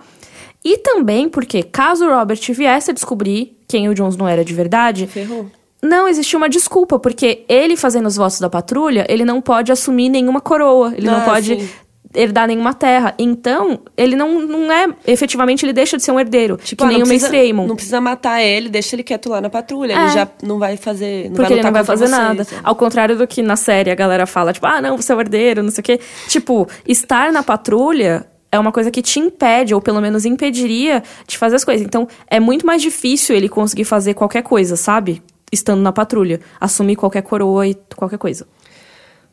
E 0.64 0.76
também 0.78 1.28
porque, 1.28 1.62
caso 1.62 2.06
o 2.06 2.10
Robert 2.10 2.40
viesse 2.50 2.90
a 2.90 2.94
descobrir 2.94 3.56
quem 3.66 3.88
o 3.88 3.94
Jon 3.94 4.08
Snow 4.08 4.28
era 4.28 4.44
de 4.44 4.52
verdade, 4.52 5.06
Ferrou. 5.06 5.50
Não 5.82 6.06
existia 6.08 6.36
uma 6.36 6.48
desculpa, 6.48 6.98
porque 6.98 7.44
ele 7.48 7.76
fazendo 7.76 8.06
os 8.06 8.16
votos 8.16 8.38
da 8.40 8.50
patrulha, 8.50 9.06
ele 9.08 9.24
não 9.24 9.40
pode 9.40 9.72
assumir 9.72 10.08
nenhuma 10.08 10.40
coroa, 10.40 10.92
ele 10.96 11.06
não 11.06 11.18
Ah, 11.18 11.24
pode 11.24 11.60
sim. 11.60 11.68
herdar 12.14 12.46
nenhuma 12.48 12.74
terra. 12.74 13.14
Então, 13.18 13.80
ele 13.96 14.14
não, 14.16 14.40
não 14.40 14.70
é. 14.72 14.88
Efetivamente, 15.06 15.64
ele 15.64 15.72
deixa 15.72 15.96
de 15.96 16.02
ser 16.02 16.10
um 16.12 16.18
herdeiro. 16.20 16.56
Tipo, 16.62 16.82
que 16.82 16.88
ah, 16.90 16.92
nem 16.92 17.02
o 17.02 17.06
Mestre 17.06 17.36
Aemon. 17.38 17.66
não 17.66 17.76
precisa 17.76 18.00
matar 18.00 18.42
ele, 18.42 18.68
deixa 18.68 18.94
ele 18.96 19.02
quieto 19.02 19.28
lá 19.30 19.40
na 19.40 19.48
patrulha. 19.48 19.92
É. 19.94 19.96
Ele 19.96 20.08
já 20.10 20.28
não 20.42 20.58
vai 20.58 20.76
fazer. 20.76 21.26
Não 21.30 21.36
Porque 21.36 21.42
vai 21.48 21.52
ele 21.52 21.62
não 21.62 21.72
vai 21.72 21.84
fazer 21.84 22.06
vocês, 22.08 22.18
nada. 22.20 22.42
é. 22.42 22.46
Ao 22.62 22.74
contrário 22.74 23.16
do 23.16 23.26
que 23.26 23.40
na 23.42 23.56
série 23.56 23.90
a 23.90 23.94
galera 23.94 24.26
fala, 24.26 24.52
tipo, 24.52 24.66
ah, 24.66 24.82
não, 24.82 24.96
você 24.96 25.12
é 25.12 25.16
o 25.16 25.20
herdeiro, 25.20 25.62
não 25.62 25.70
sei 25.70 25.80
o 25.80 25.84
quê. 25.84 26.00
Tipo, 26.28 26.68
estar 26.86 27.32
na 27.32 27.42
patrulha 27.42 28.26
é 28.52 28.58
uma 28.58 28.72
coisa 28.72 28.90
que 28.90 29.00
te 29.00 29.20
impede, 29.20 29.72
ou 29.72 29.80
pelo 29.80 30.00
menos 30.00 30.24
impediria, 30.26 31.02
de 31.26 31.38
fazer 31.38 31.54
as 31.56 31.64
coisas. 31.64 31.86
Então, 31.86 32.08
é 32.28 32.40
muito 32.40 32.66
mais 32.66 32.82
difícil 32.82 33.36
ele 33.36 33.48
conseguir 33.48 33.84
fazer 33.84 34.12
qualquer 34.14 34.42
coisa, 34.42 34.74
sabe? 34.76 35.22
Estando 35.52 35.82
na 35.82 35.92
patrulha. 35.92 36.40
Assumir 36.60 36.96
qualquer 36.96 37.22
coroa 37.22 37.66
e 37.66 37.74
qualquer 37.96 38.18
coisa. 38.18 38.46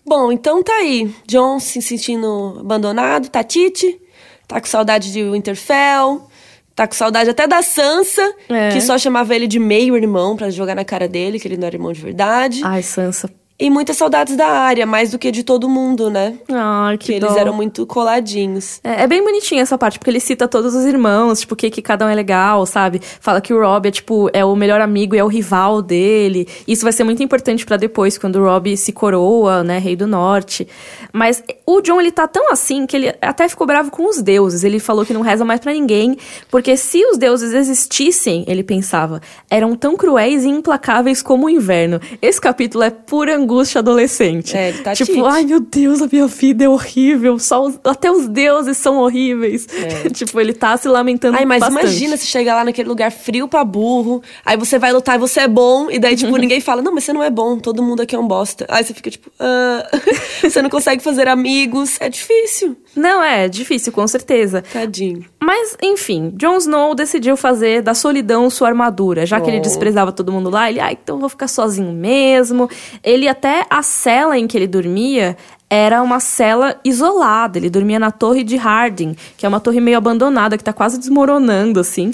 Bom, 0.05 0.32
então 0.32 0.63
tá 0.63 0.74
aí. 0.74 1.13
John 1.28 1.59
se 1.59 1.82
sentindo 1.82 2.57
abandonado, 2.59 3.30
Tatite, 3.30 3.99
tá 4.47 4.59
com 4.61 4.65
saudade 4.68 5.11
de 5.11 5.22
Winterfell, 5.30 6.28
tá 6.74 6.88
com 6.88 6.93
saudade 6.95 7.30
até 7.30 7.45
da 7.45 7.61
Sansa, 7.61 8.34
É. 8.47 8.70
que 8.70 8.80
só 8.80 8.97
chamava 8.97 9.36
ele 9.36 9.47
de 9.47 9.59
meio-irmão 9.59 10.38
pra 10.38 10.49
jogar 10.49 10.76
na 10.76 10.86
cara 10.86 11.07
dele, 11.09 11.39
que 11.39 11.47
ele 11.47 11.57
não 11.57 11.68
era 11.68 11.76
irmão 11.76 11.91
de 11.91 12.01
verdade. 12.01 12.61
Ai, 12.63 12.82
Sansa. 12.84 13.30
E 13.60 13.72
muitas 13.72 13.97
saudades 13.97 14.38
da 14.38 14.45
área, 14.45 14.86
mais 14.86 15.10
do 15.10 15.18
que 15.18 15.32
de 15.32 15.41
todo 15.41 15.68
mundo, 15.68 16.12
né? 16.12 16.36
Ai, 16.47 16.95
que, 16.95 17.08
Que 17.08 17.14
eles 17.14 17.36
eram 17.36 17.53
muito 17.53 17.88
coladinhos. 17.88 18.80
É, 18.84 19.01
é 19.01 19.08
bem 19.08 19.24
bonitinha 19.24 19.64
essa 19.64 19.76
parte, 19.80 19.97
porque 19.97 20.12
ele 20.12 20.20
cita 20.20 20.47
todos 20.47 20.76
os 20.76 20.86
irmãos, 20.86 21.39
tipo, 21.39 21.55
que, 21.55 21.72
que 21.72 21.82
cada 21.82 22.05
um 22.05 22.10
é 22.10 22.14
legal, 22.14 22.68
sabe? 22.68 23.01
Fala 23.20 23.41
que 23.41 23.51
o 23.51 23.60
Rob 23.60 23.88
é, 23.88 23.91
tipo, 23.91 24.30
é 24.32 24.45
o 24.45 24.55
melhor 24.55 24.80
amigo 24.80 25.16
e 25.16 25.18
é 25.18 25.24
o 25.24 25.28
rival 25.28 25.82
dele. 25.82 26.47
Isso 26.68 26.84
vai 26.84 26.93
ser 26.93 27.03
muito 27.03 27.24
importante 27.24 27.66
pra 27.66 27.78
depois, 27.78 28.16
quando 28.16 28.36
o 28.36 28.43
Rob 28.43 28.78
se 28.78 28.91
coroa, 28.91 29.64
né, 29.64 29.80
rei 29.80 29.95
do 29.95 30.05
norte. 30.05 30.68
Mas 31.12 31.43
o 31.66 31.82
John, 31.82 31.99
ele 31.99 32.12
tá 32.12 32.28
tão 32.28 32.51
assim 32.51 32.86
que 32.86 32.95
ele 32.95 33.16
até 33.20 33.49
ficou 33.49 33.66
bravo 33.66 33.89
com 33.89 34.08
os 34.08 34.22
deuses. 34.22 34.64
Ele 34.64 34.78
falou 34.78 35.03
que 35.03 35.16
não 35.16 35.22
reza 35.22 35.43
mais 35.43 35.60
pra 35.60 35.74
ninguém, 35.74 36.16
porque 36.51 36.78
se 36.78 37.03
os 37.05 37.18
deuses 37.18 37.55
existissem, 37.55 38.45
ele 38.47 38.62
pensava, 38.62 39.20
eram 39.49 39.76
tão 39.76 39.97
cruéis 39.97 40.43
e 40.43 40.47
implacáveis 40.47 41.24
como 41.24 41.47
o 41.47 41.49
inverno. 41.49 41.99
Esse 42.22 42.39
capítulo 42.39 42.84
é 42.84 42.91
pura 42.91 43.36
angústia 43.36 43.46
adolescente. 43.77 44.55
É, 44.55 44.69
ele 44.69 44.79
tá 44.79 44.93
Tipo, 44.93 45.13
tite. 45.13 45.25
ai 45.25 45.43
meu 45.45 45.59
Deus, 45.59 46.01
a 46.01 46.07
minha 46.11 46.27
vida 46.27 46.63
é 46.65 46.69
horrível. 46.69 47.39
Só 47.39 47.63
os- 47.65 47.79
até 47.83 48.11
os 48.11 48.27
deuses 48.27 48.77
são 48.77 48.97
horríveis. 48.97 49.67
tipo, 50.13 50.39
ele 50.39 50.53
tá 50.53 50.75
se 50.77 50.87
lamentando 50.87 51.37
Ai, 51.37 51.45
mas 51.45 51.59
bastante. 51.59 51.81
imagina 51.81 52.17
se 52.17 52.25
chegar 52.27 52.55
lá 52.55 52.65
naquele 52.65 52.87
lugar 52.89 53.11
frio 53.11 53.47
pra 53.47 53.63
burro, 53.63 54.21
aí 54.45 54.57
você 54.57 54.77
vai 54.79 54.91
lutar 54.91 55.15
e 55.15 55.19
você 55.19 55.41
é 55.41 55.47
bom, 55.47 55.89
e 55.89 55.99
daí, 55.99 56.15
tipo, 56.15 56.35
ninguém 56.37 56.59
fala, 56.61 56.81
não, 56.81 56.93
mas 56.93 57.03
você 57.03 57.13
não 57.13 57.23
é 57.23 57.29
bom, 57.29 57.57
todo 57.57 57.81
mundo 57.83 58.01
aqui 58.01 58.15
é 58.15 58.19
um 58.19 58.27
bosta. 58.27 58.65
Aí 58.69 58.83
você 58.83 58.93
fica, 58.93 59.09
tipo, 59.11 59.29
ah, 59.39 59.87
você 60.41 60.61
não 60.61 60.69
consegue 60.69 61.01
fazer 61.01 61.27
amigos, 61.27 61.97
é 61.99 62.09
difícil. 62.09 62.75
Não, 62.97 63.23
é 63.23 63.47
difícil, 63.47 63.91
com 63.93 64.07
certeza. 64.07 64.63
Tadinho. 64.73 65.23
Mas, 65.41 65.77
enfim, 65.81 66.33
Jon 66.35 66.57
Snow 66.57 66.93
decidiu 66.95 67.37
fazer 67.37 67.81
da 67.81 67.93
solidão 67.93 68.49
sua 68.49 68.67
armadura. 68.69 69.25
Já 69.25 69.39
que 69.39 69.49
ele 69.49 69.59
Oh. 69.59 69.61
desprezava 69.61 70.11
todo 70.11 70.31
mundo 70.31 70.49
lá, 70.49 70.69
ele, 70.69 70.79
ah, 70.79 70.91
então 70.91 71.19
vou 71.19 71.29
ficar 71.29 71.47
sozinho 71.47 71.93
mesmo. 71.93 72.69
Ele 73.03 73.27
até, 73.27 73.65
a 73.69 73.81
cela 73.83 74.37
em 74.37 74.47
que 74.47 74.57
ele 74.57 74.67
dormia 74.67 75.37
era 75.70 76.01
uma 76.01 76.20
cela 76.20 76.80
isolada. 76.84 77.57
Ele 77.57 77.70
dormia 77.70 77.99
na 77.99 78.11
torre 78.11 78.43
de 78.43 78.55
Harding, 78.55 79.15
que 79.38 79.45
é 79.45 79.49
uma 79.49 79.59
torre 79.59 79.80
meio 79.80 79.97
abandonada, 79.97 80.57
que 80.57 80.63
tá 80.63 80.74
quase 80.74 80.97
desmoronando, 80.97 81.80
assim. 81.80 82.13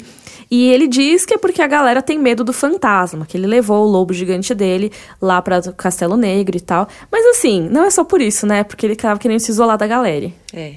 E 0.50 0.68
ele 0.68 0.86
diz 0.86 1.24
que 1.24 1.34
é 1.34 1.38
porque 1.38 1.62
a 1.62 1.66
galera 1.66 2.02
tem 2.02 2.18
medo 2.18 2.44
do 2.44 2.52
fantasma, 2.52 3.26
que 3.26 3.36
ele 3.36 3.46
levou 3.46 3.86
o 3.86 3.90
lobo 3.90 4.12
gigante 4.12 4.54
dele 4.54 4.92
lá 5.20 5.40
pra 5.40 5.60
Castelo 5.72 6.16
Negro 6.16 6.56
e 6.56 6.60
tal. 6.60 6.88
Mas 7.10 7.24
assim, 7.26 7.68
não 7.70 7.84
é 7.84 7.90
só 7.90 8.04
por 8.04 8.20
isso, 8.20 8.46
né? 8.46 8.62
Porque 8.62 8.86
ele 8.86 8.96
tava 8.96 9.18
querendo 9.18 9.40
se 9.40 9.50
isolar 9.50 9.78
da 9.78 9.86
galera. 9.86 10.30
É. 10.52 10.74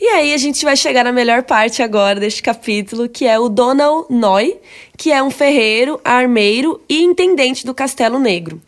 E 0.00 0.06
aí 0.06 0.32
a 0.32 0.36
gente 0.36 0.64
vai 0.64 0.76
chegar 0.76 1.02
na 1.02 1.12
melhor 1.12 1.42
parte 1.42 1.82
agora 1.82 2.20
deste 2.20 2.40
capítulo, 2.40 3.08
que 3.08 3.26
é 3.26 3.36
o 3.36 3.48
Donald 3.48 4.06
Noy, 4.08 4.56
que 4.96 5.10
é 5.10 5.20
um 5.20 5.30
ferreiro, 5.30 6.00
armeiro 6.04 6.80
e 6.88 7.02
intendente 7.02 7.66
do 7.66 7.74
Castelo 7.74 8.18
Negro. 8.18 8.60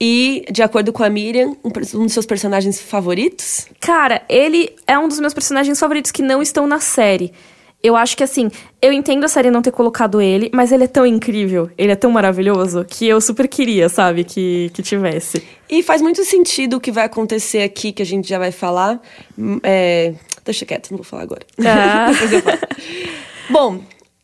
E, 0.00 0.44
de 0.50 0.62
acordo 0.62 0.92
com 0.92 1.04
a 1.04 1.10
Miriam, 1.10 1.56
um, 1.62 1.68
um 1.98 2.04
dos 2.04 2.12
seus 2.12 2.24
personagens 2.24 2.80
favoritos. 2.80 3.66
Cara, 3.80 4.22
ele 4.28 4.74
é 4.86 4.98
um 4.98 5.06
dos 5.06 5.20
meus 5.20 5.34
personagens 5.34 5.78
favoritos 5.78 6.10
que 6.10 6.22
não 6.22 6.40
estão 6.40 6.66
na 6.66 6.80
série. 6.80 7.32
Eu 7.82 7.96
acho 7.96 8.14
que 8.16 8.22
assim, 8.22 8.50
eu 8.82 8.92
entendo 8.92 9.24
a 9.24 9.28
série 9.28 9.50
não 9.50 9.62
ter 9.62 9.70
colocado 9.72 10.20
ele, 10.20 10.50
mas 10.52 10.70
ele 10.70 10.84
é 10.84 10.86
tão 10.86 11.06
incrível, 11.06 11.70
ele 11.78 11.90
é 11.92 11.96
tão 11.96 12.10
maravilhoso, 12.10 12.84
que 12.84 13.06
eu 13.06 13.20
super 13.22 13.48
queria, 13.48 13.88
sabe, 13.88 14.22
que, 14.22 14.70
que 14.74 14.82
tivesse. 14.82 15.42
E 15.68 15.82
faz 15.82 16.02
muito 16.02 16.22
sentido 16.24 16.76
o 16.76 16.80
que 16.80 16.92
vai 16.92 17.04
acontecer 17.04 17.62
aqui, 17.62 17.90
que 17.90 18.02
a 18.02 18.06
gente 18.06 18.28
já 18.28 18.38
vai 18.38 18.52
falar. 18.52 19.00
Hum, 19.38 19.58
É... 19.62 20.14
Deixa 20.44 20.64
quieto, 20.64 20.90
não 20.90 20.96
vou 20.98 21.04
falar 21.04 21.22
agora. 21.22 21.42
Ah. 21.64 22.08
Bom, 23.50 23.80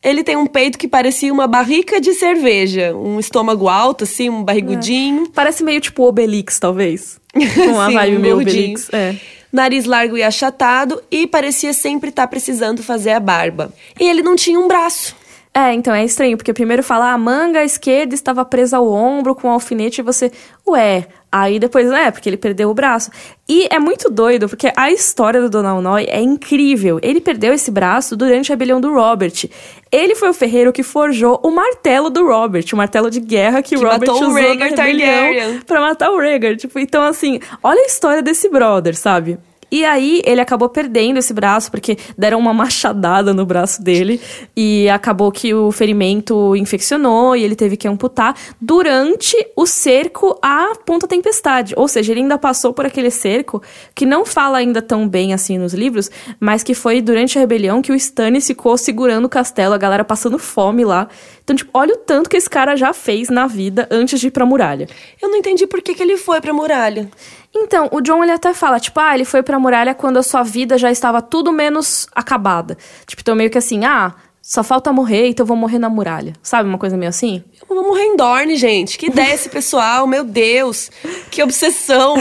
ele 0.06 0.22
tem 0.22 0.36
um 0.36 0.46
peito 0.46 0.78
que 0.78 0.86
parecia 0.86 1.32
uma 1.32 1.48
barrica 1.48 2.00
de 2.00 2.14
cerveja. 2.14 2.94
Um 2.96 3.18
estômago 3.18 3.68
alto, 3.68 4.04
assim, 4.04 4.30
um 4.30 4.44
barrigudinho. 4.44 5.28
Parece 5.34 5.64
meio 5.64 5.80
tipo 5.80 6.04
Obelix, 6.04 6.60
talvez. 6.60 7.18
Com 7.34 7.40
Sim, 7.40 7.92
vibe 7.92 8.16
um 8.16 8.20
meio 8.20 8.34
gordinho. 8.36 8.62
Obelix. 8.62 8.88
É. 8.92 9.16
Nariz 9.52 9.84
largo 9.84 10.16
e 10.16 10.22
achatado 10.22 11.02
e 11.10 11.26
parecia 11.26 11.72
sempre 11.72 12.10
estar 12.10 12.28
precisando 12.28 12.84
fazer 12.84 13.10
a 13.10 13.20
barba. 13.20 13.72
E 13.98 14.08
ele 14.08 14.22
não 14.22 14.36
tinha 14.36 14.60
um 14.60 14.68
braço. 14.68 15.16
É, 15.52 15.72
então 15.72 15.92
é 15.92 16.04
estranho, 16.04 16.36
porque 16.36 16.52
primeiro 16.52 16.84
fala 16.84 17.12
a 17.12 17.18
manga 17.18 17.64
esquerda 17.64 18.14
estava 18.14 18.44
presa 18.44 18.76
ao 18.76 18.88
ombro 18.88 19.34
com 19.34 19.48
um 19.48 19.50
alfinete 19.50 20.00
e 20.00 20.04
você, 20.04 20.30
ué, 20.68 21.08
aí 21.40 21.58
depois, 21.58 21.90
é, 21.90 22.10
porque 22.10 22.28
ele 22.28 22.36
perdeu 22.36 22.70
o 22.70 22.74
braço. 22.74 23.10
E 23.48 23.68
é 23.70 23.78
muito 23.78 24.10
doido, 24.10 24.48
porque 24.48 24.72
a 24.76 24.90
história 24.90 25.40
do 25.40 25.50
Donald 25.50 25.82
Noy 25.82 26.06
é 26.08 26.20
incrível. 26.20 26.98
Ele 27.02 27.20
perdeu 27.20 27.52
esse 27.52 27.70
braço 27.70 28.16
durante 28.16 28.50
a 28.50 28.54
rebelião 28.54 28.80
do 28.80 28.92
Robert. 28.92 29.48
Ele 29.92 30.14
foi 30.14 30.30
o 30.30 30.34
ferreiro 30.34 30.72
que 30.72 30.82
forjou 30.82 31.40
o 31.44 31.50
martelo 31.50 32.10
do 32.10 32.26
Robert, 32.26 32.64
o 32.72 32.76
martelo 32.76 33.10
de 33.10 33.20
guerra 33.20 33.62
que, 33.62 33.76
o 33.76 33.78
Que 33.78 33.84
Robert 33.84 34.00
matou 34.00 34.14
o 34.14 34.18
usou 34.18 34.32
na 34.32 34.40
Rhaegar 34.40 34.70
rebelião 34.70 35.08
Targaryen. 35.08 35.60
pra 35.60 35.80
matar 35.80 36.10
o 36.10 36.18
Rhaegar. 36.18 36.56
Tipo, 36.56 36.78
então 36.78 37.02
assim, 37.02 37.38
olha 37.62 37.82
a 37.82 37.86
história 37.86 38.22
desse 38.22 38.48
brother, 38.48 38.96
sabe? 38.96 39.38
E 39.70 39.84
aí 39.84 40.22
ele 40.24 40.40
acabou 40.40 40.68
perdendo 40.68 41.18
esse 41.18 41.34
braço 41.34 41.70
porque 41.70 41.96
deram 42.16 42.38
uma 42.38 42.54
machadada 42.54 43.34
no 43.34 43.44
braço 43.44 43.82
dele 43.82 44.20
e 44.56 44.88
acabou 44.88 45.32
que 45.32 45.52
o 45.52 45.72
ferimento 45.72 46.54
infeccionou 46.54 47.34
e 47.34 47.42
ele 47.42 47.56
teve 47.56 47.76
que 47.76 47.88
amputar 47.88 48.36
durante 48.60 49.36
o 49.56 49.66
cerco 49.66 50.38
à 50.40 50.72
Ponta 50.84 51.08
Tempestade. 51.08 51.74
Ou 51.76 51.88
seja, 51.88 52.12
ele 52.12 52.20
ainda 52.20 52.38
passou 52.38 52.72
por 52.72 52.86
aquele 52.86 53.10
cerco 53.10 53.62
que 53.94 54.06
não 54.06 54.24
fala 54.24 54.58
ainda 54.58 54.80
tão 54.80 55.08
bem 55.08 55.34
assim 55.34 55.58
nos 55.58 55.74
livros, 55.74 56.10
mas 56.38 56.62
que 56.62 56.74
foi 56.74 57.00
durante 57.00 57.36
a 57.36 57.40
rebelião 57.40 57.82
que 57.82 57.92
o 57.92 57.94
Stannis 57.94 58.46
ficou 58.46 58.76
segurando 58.76 59.24
o 59.24 59.28
castelo, 59.28 59.74
a 59.74 59.78
galera 59.78 60.04
passando 60.04 60.38
fome 60.38 60.84
lá. 60.84 61.08
Então, 61.46 61.54
tipo, 61.54 61.70
olha 61.72 61.94
o 61.94 61.98
tanto 61.98 62.28
que 62.28 62.36
esse 62.36 62.50
cara 62.50 62.74
já 62.74 62.92
fez 62.92 63.28
na 63.28 63.46
vida 63.46 63.86
antes 63.88 64.18
de 64.18 64.26
ir 64.26 64.30
pra 64.32 64.44
muralha. 64.44 64.88
Eu 65.22 65.28
não 65.28 65.36
entendi 65.36 65.64
por 65.64 65.80
que, 65.80 65.94
que 65.94 66.02
ele 66.02 66.16
foi 66.16 66.40
pra 66.40 66.52
muralha. 66.52 67.08
Então, 67.54 67.88
o 67.92 68.00
John 68.00 68.24
ele 68.24 68.32
até 68.32 68.52
fala, 68.52 68.80
tipo, 68.80 68.98
ah, 68.98 69.14
ele 69.14 69.24
foi 69.24 69.44
pra 69.44 69.56
muralha 69.56 69.94
quando 69.94 70.16
a 70.16 70.24
sua 70.24 70.42
vida 70.42 70.76
já 70.76 70.90
estava 70.90 71.22
tudo 71.22 71.52
menos 71.52 72.08
acabada. 72.12 72.76
Tipo, 73.06 73.22
então 73.22 73.36
meio 73.36 73.48
que 73.48 73.58
assim, 73.58 73.84
ah, 73.84 74.12
só 74.42 74.64
falta 74.64 74.92
morrer, 74.92 75.28
então 75.28 75.44
eu 75.44 75.46
vou 75.46 75.56
morrer 75.56 75.78
na 75.78 75.88
muralha. 75.88 76.32
Sabe, 76.42 76.68
uma 76.68 76.78
coisa 76.78 76.96
meio 76.96 77.10
assim? 77.10 77.44
Eu 77.60 77.76
vou 77.76 77.84
morrer 77.84 78.06
em 78.06 78.16
Dorne, 78.16 78.56
gente. 78.56 78.98
Que 78.98 79.06
ideia 79.06 79.32
esse 79.32 79.48
pessoal, 79.48 80.04
meu 80.08 80.24
Deus. 80.24 80.90
Que 81.30 81.44
obsessão 81.44 82.16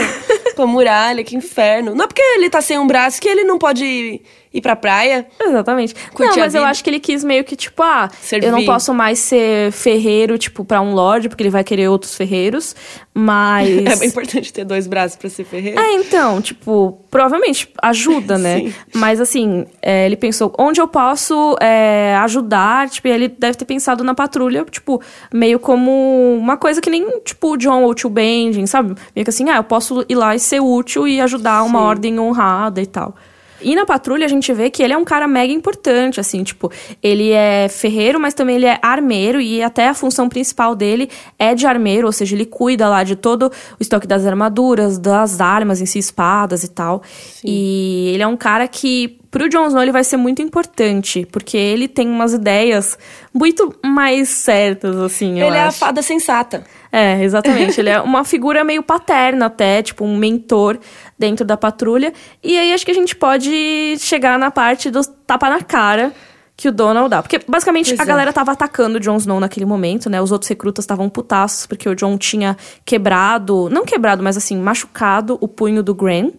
com 0.54 0.62
a 0.62 0.66
muralha, 0.68 1.24
que 1.24 1.34
inferno. 1.34 1.96
Não 1.96 2.04
é 2.04 2.06
porque 2.06 2.22
ele 2.22 2.48
tá 2.48 2.60
sem 2.60 2.78
um 2.78 2.86
braço 2.86 3.20
que 3.20 3.28
ele 3.28 3.42
não 3.42 3.58
pode 3.58 4.22
ir 4.56 4.60
pra 4.60 4.74
praia. 4.74 5.26
Exatamente. 5.40 5.94
Não, 6.18 6.36
mas 6.36 6.54
eu 6.54 6.64
acho 6.64 6.82
que 6.82 6.90
ele 6.90 6.98
quis 6.98 7.22
meio 7.22 7.44
que, 7.44 7.54
tipo, 7.54 7.82
ah, 7.82 8.08
Servir. 8.20 8.46
eu 8.46 8.52
não 8.52 8.64
posso 8.64 8.94
mais 8.94 9.18
ser 9.18 9.70
ferreiro, 9.72 10.38
tipo, 10.38 10.64
pra 10.64 10.80
um 10.80 10.94
lord, 10.94 11.28
porque 11.28 11.42
ele 11.42 11.50
vai 11.50 11.62
querer 11.62 11.88
outros 11.88 12.14
ferreiros, 12.14 12.74
mas... 13.14 13.68
É 13.68 13.96
bem 13.96 14.08
importante 14.08 14.52
ter 14.52 14.64
dois 14.64 14.86
braços 14.86 15.16
pra 15.16 15.28
ser 15.28 15.44
ferreiro. 15.44 15.78
É, 15.78 15.92
então, 15.92 16.40
tipo, 16.40 16.98
provavelmente 17.10 17.68
ajuda, 17.82 18.38
né? 18.38 18.60
Sim. 18.64 18.74
Mas 18.94 19.20
assim, 19.20 19.66
é, 19.82 20.06
ele 20.06 20.16
pensou, 20.16 20.52
onde 20.58 20.80
eu 20.80 20.88
posso 20.88 21.56
é, 21.60 22.16
ajudar? 22.22 22.88
Tipo, 22.88 23.08
ele 23.08 23.28
deve 23.28 23.58
ter 23.58 23.64
pensado 23.64 24.02
na 24.02 24.14
patrulha, 24.14 24.64
tipo, 24.64 25.02
meio 25.32 25.60
como 25.60 26.36
uma 26.38 26.56
coisa 26.56 26.80
que 26.80 26.88
nem, 26.88 27.20
tipo, 27.20 27.52
o 27.52 27.56
John 27.56 27.82
ou 27.82 27.90
o 27.90 27.94
tio 27.94 28.08
Benjen, 28.08 28.66
sabe? 28.66 28.94
Meio 29.14 29.24
que 29.24 29.30
assim, 29.30 29.50
ah, 29.50 29.56
eu 29.56 29.64
posso 29.64 30.04
ir 30.08 30.14
lá 30.14 30.34
e 30.34 30.38
ser 30.38 30.60
útil 30.60 31.06
e 31.06 31.20
ajudar 31.20 31.62
uma 31.62 31.80
Sim. 31.80 31.84
ordem 31.84 32.20
honrada 32.20 32.80
e 32.80 32.86
tal. 32.86 33.14
E 33.60 33.74
na 33.74 33.84
patrulha 33.84 34.26
a 34.26 34.28
gente 34.28 34.52
vê 34.52 34.70
que 34.70 34.82
ele 34.82 34.92
é 34.92 34.96
um 34.96 35.04
cara 35.04 35.26
mega 35.26 35.52
importante, 35.52 36.20
assim, 36.20 36.42
tipo, 36.42 36.70
ele 37.02 37.32
é 37.32 37.68
ferreiro, 37.68 38.20
mas 38.20 38.34
também 38.34 38.56
ele 38.56 38.66
é 38.66 38.78
armeiro 38.82 39.40
e 39.40 39.62
até 39.62 39.88
a 39.88 39.94
função 39.94 40.28
principal 40.28 40.74
dele 40.74 41.10
é 41.38 41.54
de 41.54 41.66
armeiro, 41.66 42.06
ou 42.06 42.12
seja, 42.12 42.34
ele 42.34 42.46
cuida 42.46 42.88
lá 42.88 43.02
de 43.02 43.16
todo 43.16 43.50
o 43.78 43.82
estoque 43.82 44.06
das 44.06 44.26
armaduras, 44.26 44.98
das 44.98 45.40
armas 45.40 45.80
em 45.80 45.86
si, 45.86 45.98
espadas 45.98 46.64
e 46.64 46.68
tal. 46.68 47.02
E 47.44 48.10
ele 48.14 48.22
é 48.22 48.26
um 48.26 48.36
cara 48.36 48.66
que 48.68 49.18
pro 49.36 49.50
Jon 49.50 49.66
Snow 49.66 49.82
ele 49.82 49.92
vai 49.92 50.02
ser 50.02 50.16
muito 50.16 50.40
importante, 50.40 51.28
porque 51.30 51.58
ele 51.58 51.86
tem 51.86 52.08
umas 52.08 52.32
ideias 52.32 52.98
muito 53.34 53.74
mais 53.84 54.30
certas, 54.30 54.96
assim, 54.96 55.42
ele 55.42 55.54
é 55.54 55.60
a 55.60 55.66
acho. 55.66 55.78
fada 55.78 56.00
sensata. 56.00 56.64
É, 56.90 57.22
exatamente. 57.22 57.78
Ele 57.78 57.90
é 57.90 58.00
uma 58.00 58.24
figura 58.24 58.64
meio 58.64 58.82
paterna 58.82 59.44
até, 59.46 59.82
tipo 59.82 60.06
um 60.06 60.16
mentor 60.16 60.78
dentro 61.18 61.44
da 61.44 61.54
patrulha. 61.54 62.14
E 62.42 62.56
aí 62.56 62.72
acho 62.72 62.86
que 62.86 62.90
a 62.90 62.94
gente 62.94 63.14
pode 63.14 63.96
chegar 63.98 64.38
na 64.38 64.50
parte 64.50 64.90
do 64.90 65.04
tapa 65.04 65.50
na 65.50 65.60
cara 65.60 66.14
que 66.56 66.68
o 66.68 66.72
Donald 66.72 67.10
dá. 67.10 67.20
Porque 67.22 67.38
basicamente 67.46 67.90
Pois 67.90 68.00
a 68.00 68.04
é. 68.04 68.06
galera 68.06 68.32
tava 68.32 68.52
atacando 68.52 68.96
o 68.96 69.00
Jon 69.00 69.18
Snow 69.18 69.38
naquele 69.38 69.66
momento, 69.66 70.08
né? 70.08 70.22
Os 70.22 70.32
outros 70.32 70.48
recrutas 70.48 70.84
estavam 70.84 71.10
putaços 71.10 71.66
porque 71.66 71.86
o 71.86 71.94
Jon 71.94 72.16
tinha 72.16 72.56
quebrado, 72.86 73.68
não 73.68 73.84
quebrado, 73.84 74.22
mas 74.22 74.38
assim, 74.38 74.56
machucado 74.56 75.36
o 75.42 75.46
punho 75.46 75.82
do 75.82 75.94
Gren. 75.94 76.30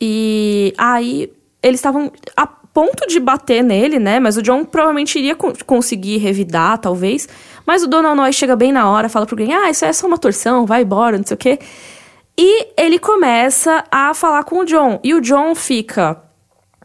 E 0.00 0.72
aí 0.78 1.30
eles 1.62 1.78
estavam 1.78 2.10
a 2.36 2.46
ponto 2.46 3.06
de 3.06 3.18
bater 3.18 3.62
nele, 3.62 3.98
né? 3.98 4.20
Mas 4.20 4.36
o 4.36 4.42
John 4.42 4.64
provavelmente 4.64 5.18
iria 5.18 5.34
con- 5.34 5.52
conseguir 5.66 6.18
revidar, 6.18 6.78
talvez. 6.78 7.28
Mas 7.66 7.82
o 7.82 7.86
Donald 7.86 8.32
chega 8.32 8.54
bem 8.56 8.72
na 8.72 8.88
hora, 8.88 9.08
fala 9.08 9.26
pro 9.26 9.36
Gren, 9.36 9.52
ah, 9.52 9.70
isso 9.70 9.84
é 9.84 9.92
só 9.92 10.06
uma 10.06 10.18
torção, 10.18 10.66
vai 10.66 10.82
embora, 10.82 11.18
não 11.18 11.26
sei 11.26 11.34
o 11.34 11.38
quê. 11.38 11.58
E 12.38 12.68
ele 12.76 12.98
começa 12.98 13.84
a 13.90 14.14
falar 14.14 14.44
com 14.44 14.60
o 14.60 14.64
John. 14.64 15.00
E 15.04 15.12
o 15.14 15.20
John 15.20 15.54
fica. 15.54 16.22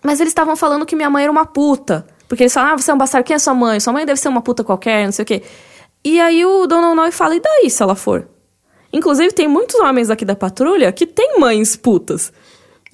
Mas 0.03 0.19
eles 0.19 0.31
estavam 0.31 0.55
falando 0.55 0.85
que 0.85 0.95
minha 0.95 1.09
mãe 1.09 1.23
era 1.23 1.31
uma 1.31 1.45
puta. 1.45 2.05
Porque 2.27 2.43
eles 2.43 2.53
falam, 2.53 2.73
ah, 2.73 2.77
você 2.77 2.91
é 2.91 2.93
um 2.93 2.97
bastardo, 2.97 3.25
quem 3.25 3.35
é 3.35 3.39
sua 3.39 3.53
mãe? 3.53 3.79
Sua 3.79 3.93
mãe 3.93 4.05
deve 4.05 4.19
ser 4.19 4.27
uma 4.27 4.41
puta 4.41 4.63
qualquer, 4.63 5.05
não 5.05 5.11
sei 5.11 5.23
o 5.23 5.25
quê. 5.25 5.43
E 6.03 6.19
aí 6.19 6.45
o 6.45 6.67
Donald 6.67 6.95
Noy 6.95 7.11
fala, 7.11 7.35
e 7.35 7.39
daí 7.39 7.69
se 7.69 7.81
ela 7.81 7.95
for? 7.95 8.27
Inclusive, 8.91 9.31
tem 9.31 9.47
muitos 9.47 9.79
homens 9.79 10.09
aqui 10.09 10.25
da 10.25 10.35
patrulha 10.35 10.91
que 10.91 11.05
têm 11.05 11.39
mães 11.39 11.75
putas. 11.75 12.31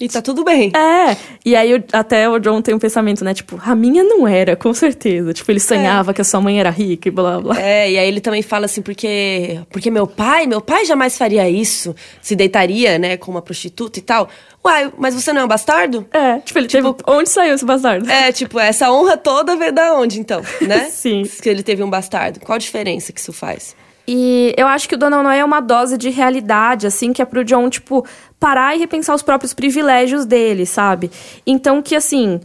E 0.02 0.08
tá 0.08 0.20
tudo 0.20 0.42
bem. 0.42 0.72
É, 0.74 1.16
e 1.44 1.54
aí 1.54 1.74
o- 1.76 1.84
até 1.92 2.28
o 2.28 2.38
John 2.40 2.60
tem 2.60 2.74
um 2.74 2.78
pensamento, 2.78 3.24
né? 3.24 3.32
Tipo, 3.32 3.60
a 3.64 3.72
minha 3.76 4.02
não 4.02 4.26
era, 4.26 4.56
com 4.56 4.74
certeza. 4.74 5.32
Tipo, 5.32 5.52
ele 5.52 5.60
sonhava 5.60 6.12
que 6.12 6.20
a 6.20 6.24
sua 6.24 6.40
mãe 6.40 6.58
era 6.58 6.70
rica 6.70 7.06
e 7.06 7.10
blá 7.12 7.40
blá. 7.40 7.60
É, 7.60 7.88
e 7.88 7.96
aí 7.96 8.08
ele 8.08 8.20
também 8.20 8.42
fala 8.42 8.64
assim, 8.66 8.82
porque 8.82 9.60
porque 9.70 9.92
meu 9.92 10.06
pai, 10.06 10.46
meu 10.48 10.60
pai 10.60 10.84
jamais 10.84 11.16
faria 11.16 11.48
isso, 11.48 11.94
se 12.20 12.34
deitaria, 12.34 12.98
né, 12.98 13.16
com 13.16 13.30
uma 13.30 13.40
prostituta 13.40 14.00
e 14.00 14.02
tal. 14.02 14.28
Uai, 14.64 14.92
mas 14.98 15.14
você 15.14 15.32
não 15.32 15.42
é 15.42 15.44
um 15.44 15.48
bastardo? 15.48 16.04
É, 16.12 16.38
tipo, 16.40 16.58
ele 16.58 16.66
teve. 16.68 16.94
Onde 17.06 17.28
saiu 17.30 17.54
esse 17.54 17.64
bastardo? 17.64 18.10
É, 18.10 18.32
tipo, 18.32 18.58
essa 18.58 18.90
honra 18.90 19.16
toda 19.16 19.54
veio 19.56 19.72
da 19.72 19.94
onde, 19.94 20.18
então, 20.18 20.42
né? 20.62 20.88
Sim. 20.90 21.22
Que 21.40 21.48
ele 21.48 21.62
teve 21.62 21.82
um 21.82 21.90
bastardo. 21.90 22.40
Qual 22.40 22.56
a 22.56 22.58
diferença 22.58 23.12
que 23.12 23.20
isso 23.20 23.32
faz? 23.32 23.76
E 24.14 24.52
eu 24.58 24.66
acho 24.66 24.86
que 24.86 24.94
o 24.94 24.98
Donald 24.98 25.24
Noy 25.24 25.38
é 25.38 25.44
uma 25.44 25.60
dose 25.60 25.96
de 25.96 26.10
realidade, 26.10 26.86
assim, 26.86 27.14
que 27.14 27.22
é 27.22 27.24
pro 27.24 27.42
John, 27.42 27.70
tipo, 27.70 28.06
parar 28.38 28.76
e 28.76 28.78
repensar 28.78 29.14
os 29.14 29.22
próprios 29.22 29.54
privilégios 29.54 30.26
dele, 30.26 30.66
sabe? 30.66 31.10
Então 31.46 31.80
que, 31.80 31.96
assim, 31.96 32.38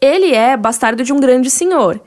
ele 0.00 0.34
é 0.34 0.56
bastardo 0.56 1.04
de 1.04 1.12
um 1.12 1.20
grande 1.20 1.48
senhor. 1.48 2.00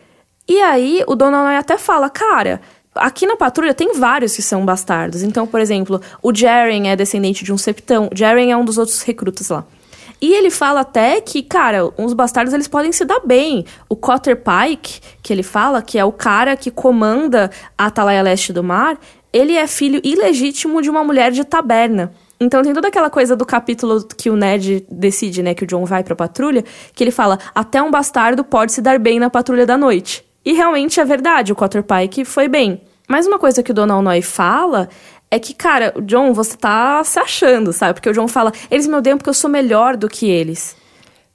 E 0.46 0.60
aí 0.60 1.02
o 1.08 1.16
Donald 1.16 1.46
Noy 1.46 1.56
até 1.56 1.78
fala, 1.78 2.10
cara, 2.10 2.60
aqui 2.94 3.26
na 3.26 3.38
patrulha 3.38 3.74
tem 3.74 3.94
vários 3.94 4.36
que 4.36 4.42
são 4.42 4.66
bastardos. 4.66 5.24
Então, 5.24 5.48
por 5.48 5.62
exemplo, 5.62 6.02
o 6.22 6.36
Jaren 6.36 6.90
é 6.90 6.96
descendente 6.98 7.46
de 7.46 7.54
um 7.54 7.58
septão. 7.58 8.10
Jaren 8.14 8.52
é 8.52 8.58
um 8.58 8.66
dos 8.66 8.78
outros 8.78 9.02
recrutas 9.04 9.48
lá. 9.48 9.64
E 10.22 10.34
ele 10.34 10.50
fala 10.50 10.82
até 10.82 11.22
que, 11.22 11.42
cara, 11.42 11.92
uns 11.98 12.14
bastardos 12.14 12.54
eles 12.54 12.68
podem 12.68 12.92
se 12.92 13.06
dar 13.06 13.22
bem. 13.26 13.66
O 13.88 13.96
Cotter 13.96 14.36
Pike, 14.36 15.00
que 15.24 15.32
ele 15.32 15.44
fala, 15.44 15.82
que 15.82 15.98
é 15.98 16.04
o 16.04 16.12
cara 16.12 16.58
que 16.58 16.70
comanda 16.70 17.50
a 17.78 17.86
Atalaia 17.86 18.22
Leste 18.22 18.52
do 18.52 18.64
Mar, 18.64 19.00
ele 19.32 19.56
é 19.56 19.66
filho 19.66 20.02
ilegítimo 20.04 20.82
de 20.82 20.90
uma 20.90 21.04
mulher 21.04 21.32
de 21.32 21.44
taberna. 21.44 22.12
Então 22.40 22.62
tem 22.64 22.74
toda 22.74 22.88
aquela 22.88 23.10
coisa 23.10 23.36
do 23.36 23.46
capítulo 23.46 24.06
que 24.18 24.30
o 24.30 24.36
Ned 24.36 24.86
decide, 24.90 25.44
né, 25.44 25.54
que 25.54 25.64
o 25.64 25.68
John 25.68 25.86
vai 25.86 26.04
pra 26.04 26.16
patrulha, 26.16 26.64
que 26.94 27.04
ele 27.04 27.12
fala: 27.12 27.38
até 27.54 27.82
um 27.82 27.92
bastardo 27.92 28.44
pode 28.44 28.72
se 28.72 28.82
dar 28.82 28.98
bem 28.98 29.20
na 29.20 29.30
patrulha 29.30 29.66
da 29.66 29.78
noite. 29.78 30.24
E 30.46 30.54
realmente 30.54 31.00
é 31.00 31.06
verdade, 31.06 31.52
o 31.52 31.56
Cotter 31.56 31.84
Pike 31.84 32.24
foi 32.24 32.48
bem. 32.48 32.82
Mas 33.10 33.26
uma 33.28 33.40
coisa 33.40 33.62
que 33.62 33.72
o 33.72 33.74
Donald 33.74 34.04
Noy 34.04 34.22
fala 34.22 34.88
é 35.32 35.38
que, 35.38 35.54
cara, 35.54 35.94
o 35.96 36.02
John, 36.02 36.34
você 36.34 36.58
tá 36.58 37.04
se 37.04 37.20
achando, 37.20 37.72
sabe? 37.72 37.94
Porque 37.94 38.10
o 38.10 38.14
John 38.14 38.28
fala, 38.28 38.52
eles 38.70 38.88
me 38.88 38.96
odeiam 38.96 39.18
porque 39.18 39.30
eu 39.30 39.34
sou 39.34 39.50
melhor 39.50 39.96
do 39.96 40.10
que 40.10 40.28
eles. 40.30 40.76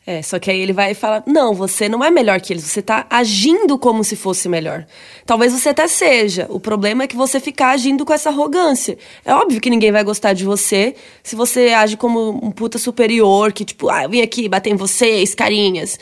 É, 0.06 0.20
só 0.20 0.38
que 0.38 0.50
aí 0.50 0.60
ele 0.60 0.72
vai 0.72 0.92
falar: 0.92 1.22
não, 1.26 1.54
você 1.54 1.88
não 1.88 2.04
é 2.04 2.10
melhor 2.10 2.40
que 2.40 2.52
eles, 2.52 2.64
você 2.64 2.82
tá 2.82 3.06
agindo 3.08 3.78
como 3.78 4.04
se 4.04 4.16
fosse 4.16 4.48
melhor. 4.48 4.86
Talvez 5.24 5.52
você 5.52 5.70
até 5.70 5.88
seja. 5.88 6.46
O 6.50 6.60
problema 6.60 7.04
é 7.04 7.06
que 7.06 7.16
você 7.16 7.40
ficar 7.40 7.70
agindo 7.70 8.04
com 8.04 8.12
essa 8.12 8.28
arrogância. 8.28 8.98
É 9.24 9.34
óbvio 9.34 9.60
que 9.60 9.70
ninguém 9.70 9.90
vai 9.90 10.04
gostar 10.04 10.34
de 10.34 10.44
você 10.44 10.94
se 11.22 11.34
você 11.34 11.68
age 11.68 11.96
como 11.96 12.38
um 12.42 12.50
puta 12.50 12.76
superior, 12.76 13.50
que 13.52 13.64
tipo, 13.64 13.88
ah, 13.88 14.04
eu 14.04 14.10
vim 14.10 14.20
aqui 14.20 14.46
bater 14.46 14.70
em 14.70 14.76
vocês, 14.76 15.34
carinhas. 15.34 15.98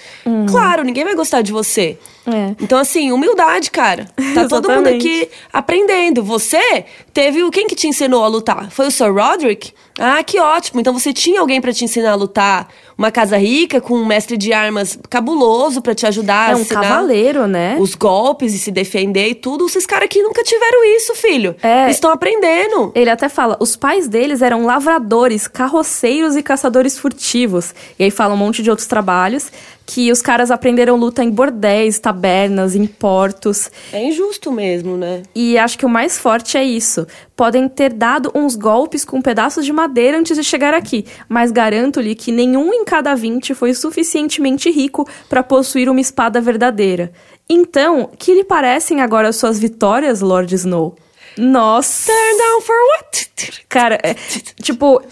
Claro, 0.49 0.83
ninguém 0.83 1.05
vai 1.05 1.15
gostar 1.15 1.43
de 1.43 1.53
você. 1.53 1.97
É. 2.27 2.55
Então, 2.61 2.79
assim, 2.79 3.13
humildade, 3.13 3.71
cara. 3.71 4.07
Tá 4.33 4.49
todo 4.49 4.71
mundo 4.71 4.87
aqui 4.87 5.29
aprendendo. 5.53 6.25
Você 6.25 6.87
teve 7.13 7.43
o. 7.43 7.51
Quem 7.51 7.67
que 7.67 7.75
te 7.75 7.87
ensinou 7.87 8.25
a 8.25 8.29
lutar? 8.29 8.71
Foi 8.71 8.87
o 8.87 8.91
Sir 8.91 9.13
Roderick? 9.13 9.75
Ah, 9.99 10.23
que 10.25 10.41
ótimo. 10.41 10.81
Então 10.81 10.99
você 10.99 11.13
tinha 11.13 11.41
alguém 11.41 11.61
pra 11.61 11.71
te 11.71 11.85
ensinar 11.85 12.13
a 12.13 12.15
lutar. 12.15 12.69
Uma 13.03 13.11
casa 13.11 13.37
rica 13.37 13.81
com 13.81 13.95
um 13.95 14.07
mestre 14.07 14.37
de 14.37 14.53
armas 14.53 14.97
cabuloso 15.11 15.83
pra 15.83 15.93
te 15.93 16.07
ajudar 16.07 16.51
É 16.51 16.53
a 16.53 16.57
um 16.57 16.65
cavaleiro, 16.65 17.49
né? 17.49 17.77
os 17.81 17.97
golpes 17.97 18.55
e 18.55 18.59
se 18.61 18.71
defender 18.71 19.29
e 19.29 19.35
tudo. 19.35 19.67
Esses 19.67 19.85
caras 19.85 20.05
aqui 20.05 20.23
nunca 20.23 20.45
tiveram 20.45 20.85
isso, 20.97 21.13
filho. 21.17 21.57
É. 21.61 21.87
Eles 21.87 21.97
estão 21.97 22.13
aprendendo. 22.13 22.93
Ele 22.95 23.11
até 23.11 23.29
fala, 23.29 23.57
os 23.59 23.75
pais 23.75 24.07
deles 24.07 24.41
eram 24.41 24.65
lavradores, 24.65 25.49
carroceiros 25.49 26.37
e 26.37 26.45
caçadores 26.45 26.97
furtivos. 26.97 27.75
E 27.99 28.05
aí 28.05 28.11
fala 28.13 28.35
um 28.35 28.37
monte 28.37 28.63
de 28.63 28.71
outros 28.71 28.87
trabalhos 28.87 29.51
que 29.93 30.11
os 30.11 30.23
caras 30.23 30.51
aprenderam 30.51 30.97
luta 30.97 31.23
em 31.23 31.29
bordéis, 31.29 31.99
tabernas, 31.99 32.75
em 32.75 32.87
portos. 32.87 33.71
É 33.93 34.03
injusto 34.03 34.51
mesmo, 34.51 34.97
né? 34.97 35.23
E 35.35 35.59
acho 35.59 35.77
que 35.77 35.85
o 35.85 35.89
mais 35.89 36.17
forte 36.17 36.57
é 36.57 36.65
isso. 36.65 37.07
Podem 37.37 37.69
ter 37.69 37.93
dado 37.93 38.33
uns 38.35 38.57
golpes 38.57 39.05
com 39.05 39.21
pedaços 39.21 39.67
de 39.67 39.73
madeira 39.73 40.19
antes 40.19 40.35
de 40.35 40.43
chegar 40.43 40.73
aqui, 40.73 41.05
mas 41.29 41.53
garanto-lhe 41.53 42.15
que 42.15 42.33
nenhum 42.33 42.73
em 42.73 42.87
cada 42.87 43.15
20 43.15 43.55
foi 43.55 43.75
suficientemente 43.75 44.71
rico 44.71 45.07
para 45.29 45.43
possuir 45.43 45.91
uma 45.91 46.01
espada 46.01 46.41
verdadeira. 46.41 47.13
Então, 47.47 48.09
que 48.19 48.33
lhe 48.33 48.45
parecem 48.45 49.03
agora 49.03 49.31
suas 49.31 49.59
vitórias, 49.59 50.23
Lord 50.23 50.55
Snow? 50.55 50.97
Nossa! 51.37 52.11
Turn 52.11 52.39
down 52.39 52.61
for 52.63 52.77
what? 52.97 53.65
Cara, 53.69 53.99
é, 54.03 54.15
tipo, 54.63 55.03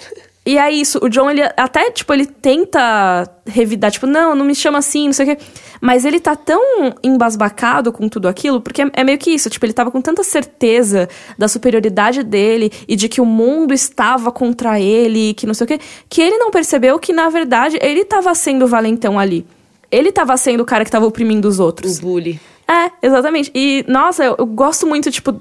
E 0.50 0.58
é 0.58 0.68
isso, 0.68 0.98
o 1.00 1.08
John, 1.08 1.30
ele 1.30 1.42
até, 1.56 1.92
tipo, 1.92 2.12
ele 2.12 2.26
tenta 2.26 3.24
revidar, 3.46 3.92
tipo, 3.92 4.04
não, 4.04 4.34
não 4.34 4.44
me 4.44 4.52
chama 4.52 4.78
assim, 4.78 5.06
não 5.06 5.12
sei 5.12 5.24
o 5.24 5.36
quê. 5.36 5.44
Mas 5.80 6.04
ele 6.04 6.18
tá 6.18 6.34
tão 6.34 6.92
embasbacado 7.04 7.92
com 7.92 8.08
tudo 8.08 8.26
aquilo, 8.26 8.60
porque 8.60 8.82
é 8.92 9.04
meio 9.04 9.16
que 9.16 9.30
isso, 9.30 9.48
tipo, 9.48 9.64
ele 9.64 9.72
tava 9.72 9.92
com 9.92 10.02
tanta 10.02 10.24
certeza 10.24 11.08
da 11.38 11.46
superioridade 11.46 12.24
dele 12.24 12.72
e 12.88 12.96
de 12.96 13.08
que 13.08 13.20
o 13.20 13.24
mundo 13.24 13.72
estava 13.72 14.32
contra 14.32 14.80
ele, 14.80 15.34
que 15.34 15.46
não 15.46 15.54
sei 15.54 15.66
o 15.66 15.68
quê, 15.68 15.78
que 16.08 16.20
ele 16.20 16.36
não 16.36 16.50
percebeu 16.50 16.98
que, 16.98 17.12
na 17.12 17.28
verdade, 17.28 17.78
ele 17.80 18.04
tava 18.04 18.34
sendo 18.34 18.66
valentão 18.66 19.20
ali. 19.20 19.46
Ele 19.88 20.10
tava 20.10 20.36
sendo 20.36 20.62
o 20.62 20.66
cara 20.66 20.84
que 20.84 20.90
tava 20.90 21.06
oprimindo 21.06 21.46
os 21.46 21.60
outros. 21.60 21.98
O 21.98 22.02
bully. 22.02 22.40
É, 22.66 22.90
exatamente. 23.06 23.52
E, 23.54 23.84
nossa, 23.86 24.24
eu, 24.24 24.34
eu 24.36 24.46
gosto 24.46 24.84
muito, 24.84 25.12
tipo, 25.12 25.40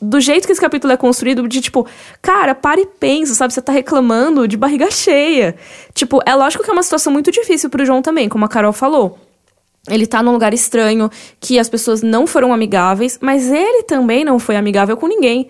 do 0.00 0.20
jeito 0.20 0.46
que 0.46 0.52
esse 0.52 0.60
capítulo 0.60 0.92
é 0.92 0.96
construído, 0.96 1.46
de 1.48 1.60
tipo, 1.60 1.86
cara, 2.22 2.54
para 2.54 2.80
e 2.80 2.86
pensa, 2.86 3.34
sabe? 3.34 3.52
Você 3.52 3.60
tá 3.60 3.72
reclamando 3.72 4.46
de 4.46 4.56
barriga 4.56 4.90
cheia. 4.92 5.56
Tipo, 5.92 6.20
é 6.24 6.34
lógico 6.34 6.62
que 6.62 6.70
é 6.70 6.72
uma 6.72 6.82
situação 6.82 7.12
muito 7.12 7.30
difícil 7.30 7.68
pro 7.68 7.84
João 7.84 8.00
também, 8.00 8.28
como 8.28 8.44
a 8.44 8.48
Carol 8.48 8.72
falou. 8.72 9.18
Ele 9.88 10.06
tá 10.06 10.22
num 10.22 10.32
lugar 10.32 10.52
estranho, 10.52 11.10
que 11.40 11.58
as 11.58 11.68
pessoas 11.68 12.02
não 12.02 12.26
foram 12.26 12.52
amigáveis, 12.52 13.18
mas 13.20 13.50
ele 13.50 13.82
também 13.84 14.24
não 14.24 14.38
foi 14.38 14.56
amigável 14.56 14.96
com 14.96 15.06
ninguém. 15.06 15.48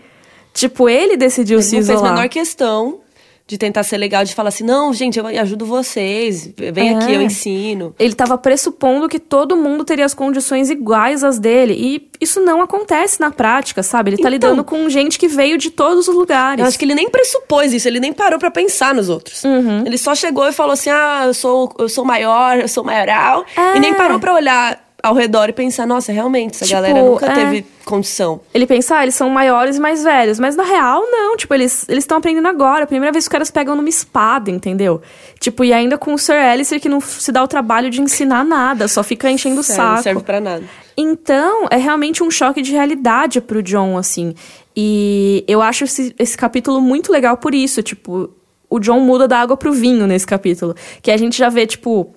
Tipo, 0.55 0.88
ele 0.88 1.16
decidiu 1.16 1.59
ele 1.59 1.62
se 1.64 1.72
não 1.74 1.80
isolar. 1.80 2.01
fez 2.01 2.11
a 2.11 2.14
menor 2.14 2.28
questão 2.28 3.01
de 3.49 3.57
tentar 3.57 3.82
ser 3.82 3.96
legal, 3.96 4.24
de 4.24 4.34
falar 4.34 4.51
assim, 4.51 4.62
não, 4.62 4.92
gente, 4.92 5.18
eu 5.18 5.26
ajudo 5.26 5.64
vocês, 5.64 6.53
vem 6.70 6.90
É. 6.90 6.96
aqui, 6.96 7.14
eu 7.14 7.22
ensino. 7.22 7.94
Ele 7.99 8.14
tava 8.14 8.36
pressupondo 8.36 9.09
que 9.09 9.18
todo 9.18 9.57
mundo 9.57 9.84
teria 9.86 10.05
as 10.05 10.12
condições 10.12 10.68
iguais 10.68 11.24
às 11.24 11.38
dele. 11.38 11.72
E 11.74 12.11
isso 12.20 12.40
não 12.42 12.61
acontece 12.61 13.18
na 13.18 13.30
prática, 13.30 13.82
sabe? 13.82 14.11
Ele 14.11 14.16
tá 14.18 14.20
Então- 14.22 14.30
lidando 14.32 14.62
com 14.62 14.86
gente 14.90 15.18
que 15.18 15.28
veio 15.28 15.57
de 15.57 15.70
todos 15.70 16.09
os 16.09 16.14
lugares. 16.14 16.61
Eu 16.61 16.68
acho 16.68 16.78
que 16.78 16.84
ele 16.84 16.94
nem 16.94 17.09
pressupôs 17.09 17.72
isso, 17.72 17.88
ele 17.88 17.99
nem 18.01 18.12
parou 18.12 18.38
pra 18.38 18.51
pensar 18.51 18.94
nos 18.94 19.09
outros. 19.09 19.42
Uhum. 19.44 19.82
Ele 19.86 19.96
só 19.96 20.14
chegou 20.14 20.46
e 20.46 20.53
falou 20.53 20.74
assim: 20.74 20.90
ah, 20.90 21.22
eu 21.24 21.32
sou, 21.32 21.74
eu 21.78 21.88
sou 21.88 22.05
maior, 22.05 22.59
eu 22.59 22.68
sou 22.68 22.84
maioral. 22.84 23.46
É. 23.57 23.78
E 23.78 23.80
nem 23.80 23.94
parou 23.94 24.20
pra 24.20 24.34
olhar 24.34 24.78
ao 25.03 25.14
redor 25.14 25.49
e 25.49 25.55
pensar: 25.55 25.86
nossa, 25.86 26.12
realmente, 26.12 26.55
essa 26.55 26.66
Tipo, 26.66 26.74
galera 26.82 27.03
nunca 27.03 27.26
é. 27.26 27.34
teve 27.34 27.66
condição. 27.89 28.41
Ele 28.53 28.66
pensa, 28.66 28.97
ah, 28.97 29.03
eles 29.03 29.14
são 29.14 29.30
maiores 29.30 29.76
e 29.78 29.80
mais 29.80 30.05
velhos. 30.05 30.39
Mas 30.39 30.55
na 30.55 30.62
real, 30.62 31.03
não. 31.11 31.36
Tipo, 31.36 31.55
eles 31.55 31.89
estão 31.89 32.18
aprendendo 32.18 32.47
agora. 32.47 32.86
Primeira 32.86 33.12
vez 33.12 33.24
que 33.24 33.28
os 33.28 33.32
caras 33.32 33.51
pegam 33.51 33.74
numa 33.74 33.89
espada, 33.89 34.51
entendeu? 34.51 35.01
Tipo, 35.41 35.64
e 35.64 35.72
ainda 35.72 35.97
com 35.97 36.12
o 36.12 36.18
Sir 36.18 36.36
Alistair 36.36 36.80
que 36.80 36.89
não 36.89 37.01
se 37.01 37.32
dá 37.32 37.43
o 37.43 37.49
trabalho 37.49 37.89
de 37.91 38.01
ensinar 38.01 38.45
nada, 38.45 38.86
só 38.86 39.03
fica 39.03 39.30
enchendo 39.30 39.61
o 39.61 39.64
Sério, 39.64 39.82
não 39.82 39.91
saco. 39.91 40.03
serve 40.03 40.22
pra 40.22 40.41
nada. 40.41 40.64
Então, 40.97 41.66
é 41.70 41.76
realmente 41.76 42.22
um 42.22 42.30
choque 42.30 42.61
de 42.61 42.72
realidade 42.72 43.41
pro 43.41 43.62
John, 43.62 43.97
assim. 43.97 44.34
E 44.76 45.45
eu 45.49 45.62
acho 45.62 45.84
esse, 45.84 46.14
esse 46.18 46.36
capítulo 46.36 46.80
muito 46.80 47.11
legal 47.11 47.36
por 47.36 47.55
isso. 47.55 47.82
Tipo, 47.82 48.30
o 48.68 48.78
John 48.78 49.01
muda 49.01 49.26
da 49.26 49.39
água 49.39 49.57
pro 49.57 49.72
vinho 49.72 50.07
nesse 50.07 50.26
capítulo. 50.26 50.74
Que 51.01 51.11
a 51.11 51.16
gente 51.16 51.39
já 51.39 51.49
vê, 51.49 51.66
tipo. 51.66 52.14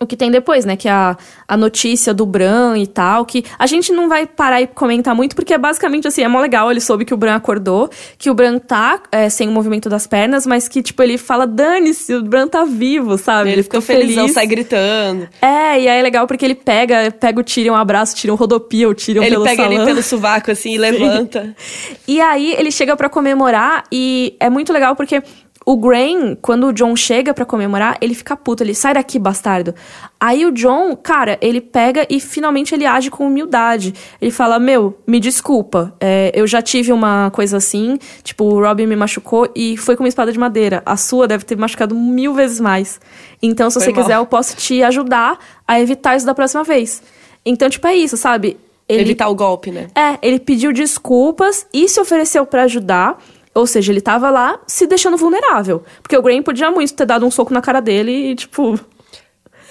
O 0.00 0.06
que 0.06 0.16
tem 0.16 0.30
depois, 0.30 0.64
né? 0.64 0.76
Que 0.76 0.88
é 0.88 0.92
a, 0.92 1.16
a 1.46 1.56
notícia 1.56 2.14
do 2.14 2.24
Bran 2.24 2.78
e 2.78 2.86
tal. 2.86 3.24
Que 3.24 3.44
a 3.58 3.66
gente 3.66 3.92
não 3.92 4.08
vai 4.08 4.26
parar 4.26 4.62
e 4.62 4.66
comentar 4.66 5.14
muito, 5.14 5.34
porque 5.34 5.52
é 5.52 5.58
basicamente 5.58 6.06
assim: 6.06 6.22
é 6.22 6.28
mó 6.28 6.40
legal. 6.40 6.70
Ele 6.70 6.80
soube 6.80 7.04
que 7.04 7.12
o 7.12 7.16
Bran 7.16 7.34
acordou, 7.34 7.90
que 8.16 8.30
o 8.30 8.34
Bran 8.34 8.58
tá 8.58 9.00
é, 9.10 9.28
sem 9.28 9.48
o 9.48 9.52
movimento 9.52 9.88
das 9.88 10.06
pernas, 10.06 10.46
mas 10.46 10.68
que, 10.68 10.82
tipo, 10.82 11.02
ele 11.02 11.18
fala: 11.18 11.46
dane-se, 11.46 12.14
o 12.14 12.22
Bran 12.22 12.46
tá 12.46 12.64
vivo, 12.64 13.18
sabe? 13.18 13.50
Ele 13.50 13.62
ficou 13.62 13.80
felizão, 13.80 14.28
sai 14.28 14.46
gritando. 14.46 15.28
É, 15.42 15.80
e 15.80 15.88
aí 15.88 15.98
é 15.98 16.02
legal 16.02 16.26
porque 16.26 16.44
ele 16.44 16.54
pega, 16.54 17.10
pega 17.10 17.40
o 17.40 17.44
Tyrion, 17.44 17.74
um 17.74 17.76
abraço, 17.76 18.14
Tyrion 18.16 18.36
rodopia, 18.36 18.88
o 18.88 18.94
Tyrion 18.94 19.22
ele 19.22 19.32
pelo 19.32 19.44
pega 19.44 19.62
salão. 19.62 19.72
ele 19.72 19.84
pelo 19.84 20.02
sovaco 20.02 20.50
assim 20.50 20.74
e 20.74 20.78
levanta. 20.78 21.54
E 22.06 22.20
aí 22.20 22.54
ele 22.58 22.70
chega 22.70 22.96
pra 22.96 23.08
comemorar 23.08 23.84
e 23.90 24.36
é 24.38 24.48
muito 24.48 24.72
legal 24.72 24.94
porque 24.94 25.22
o 25.70 25.76
Grain, 25.76 26.34
quando 26.40 26.68
o 26.68 26.72
John 26.72 26.96
chega 26.96 27.34
pra 27.34 27.44
comemorar, 27.44 27.98
ele 28.00 28.14
fica 28.14 28.34
puto, 28.34 28.62
ele 28.62 28.74
sai 28.74 28.94
daqui, 28.94 29.18
bastardo. 29.18 29.74
Aí 30.18 30.46
o 30.46 30.50
John, 30.50 30.96
cara, 30.96 31.36
ele 31.42 31.60
pega 31.60 32.06
e 32.08 32.18
finalmente 32.20 32.74
ele 32.74 32.86
age 32.86 33.10
com 33.10 33.26
humildade. 33.26 33.92
Ele 34.18 34.30
fala: 34.30 34.58
Meu, 34.58 34.98
me 35.06 35.20
desculpa, 35.20 35.94
é, 36.00 36.32
eu 36.34 36.46
já 36.46 36.62
tive 36.62 36.90
uma 36.90 37.30
coisa 37.32 37.58
assim, 37.58 37.98
tipo, 38.22 38.44
o 38.44 38.58
Robin 38.62 38.86
me 38.86 38.96
machucou 38.96 39.46
e 39.54 39.76
foi 39.76 39.94
com 39.94 40.02
uma 40.04 40.08
espada 40.08 40.32
de 40.32 40.38
madeira. 40.38 40.82
A 40.86 40.96
sua 40.96 41.28
deve 41.28 41.44
ter 41.44 41.54
machucado 41.58 41.94
mil 41.94 42.32
vezes 42.32 42.60
mais. 42.60 42.98
Então, 43.42 43.68
se 43.68 43.74
Foi 43.74 43.84
você 43.88 43.92
mal. 43.92 44.02
quiser, 44.02 44.16
eu 44.16 44.24
posso 44.24 44.56
te 44.56 44.82
ajudar 44.82 45.38
a 45.66 45.78
evitar 45.78 46.16
isso 46.16 46.24
da 46.24 46.34
próxima 46.34 46.64
vez. 46.64 47.02
Então, 47.44 47.68
tipo, 47.68 47.86
é 47.86 47.94
isso, 47.94 48.16
sabe? 48.16 48.56
Ele 48.88 49.02
Evitar 49.02 49.28
o 49.28 49.34
golpe, 49.34 49.70
né? 49.70 49.88
é, 49.94 50.16
ele 50.22 50.38
pediu 50.38 50.72
desculpas 50.72 51.66
e 51.74 51.86
se 51.90 52.00
ofereceu 52.00 52.46
pra 52.46 52.62
ajudar. 52.62 53.22
Ou 53.58 53.66
seja, 53.66 53.92
ele 53.92 54.00
tava 54.00 54.30
lá 54.30 54.58
se 54.66 54.86
deixando 54.86 55.16
vulnerável. 55.16 55.82
Porque 56.02 56.16
o 56.16 56.22
Grain 56.22 56.42
podia 56.42 56.70
muito 56.70 56.94
ter 56.94 57.04
dado 57.06 57.26
um 57.26 57.30
soco 57.30 57.52
na 57.52 57.60
cara 57.60 57.80
dele 57.80 58.12
e, 58.30 58.34
tipo. 58.34 58.78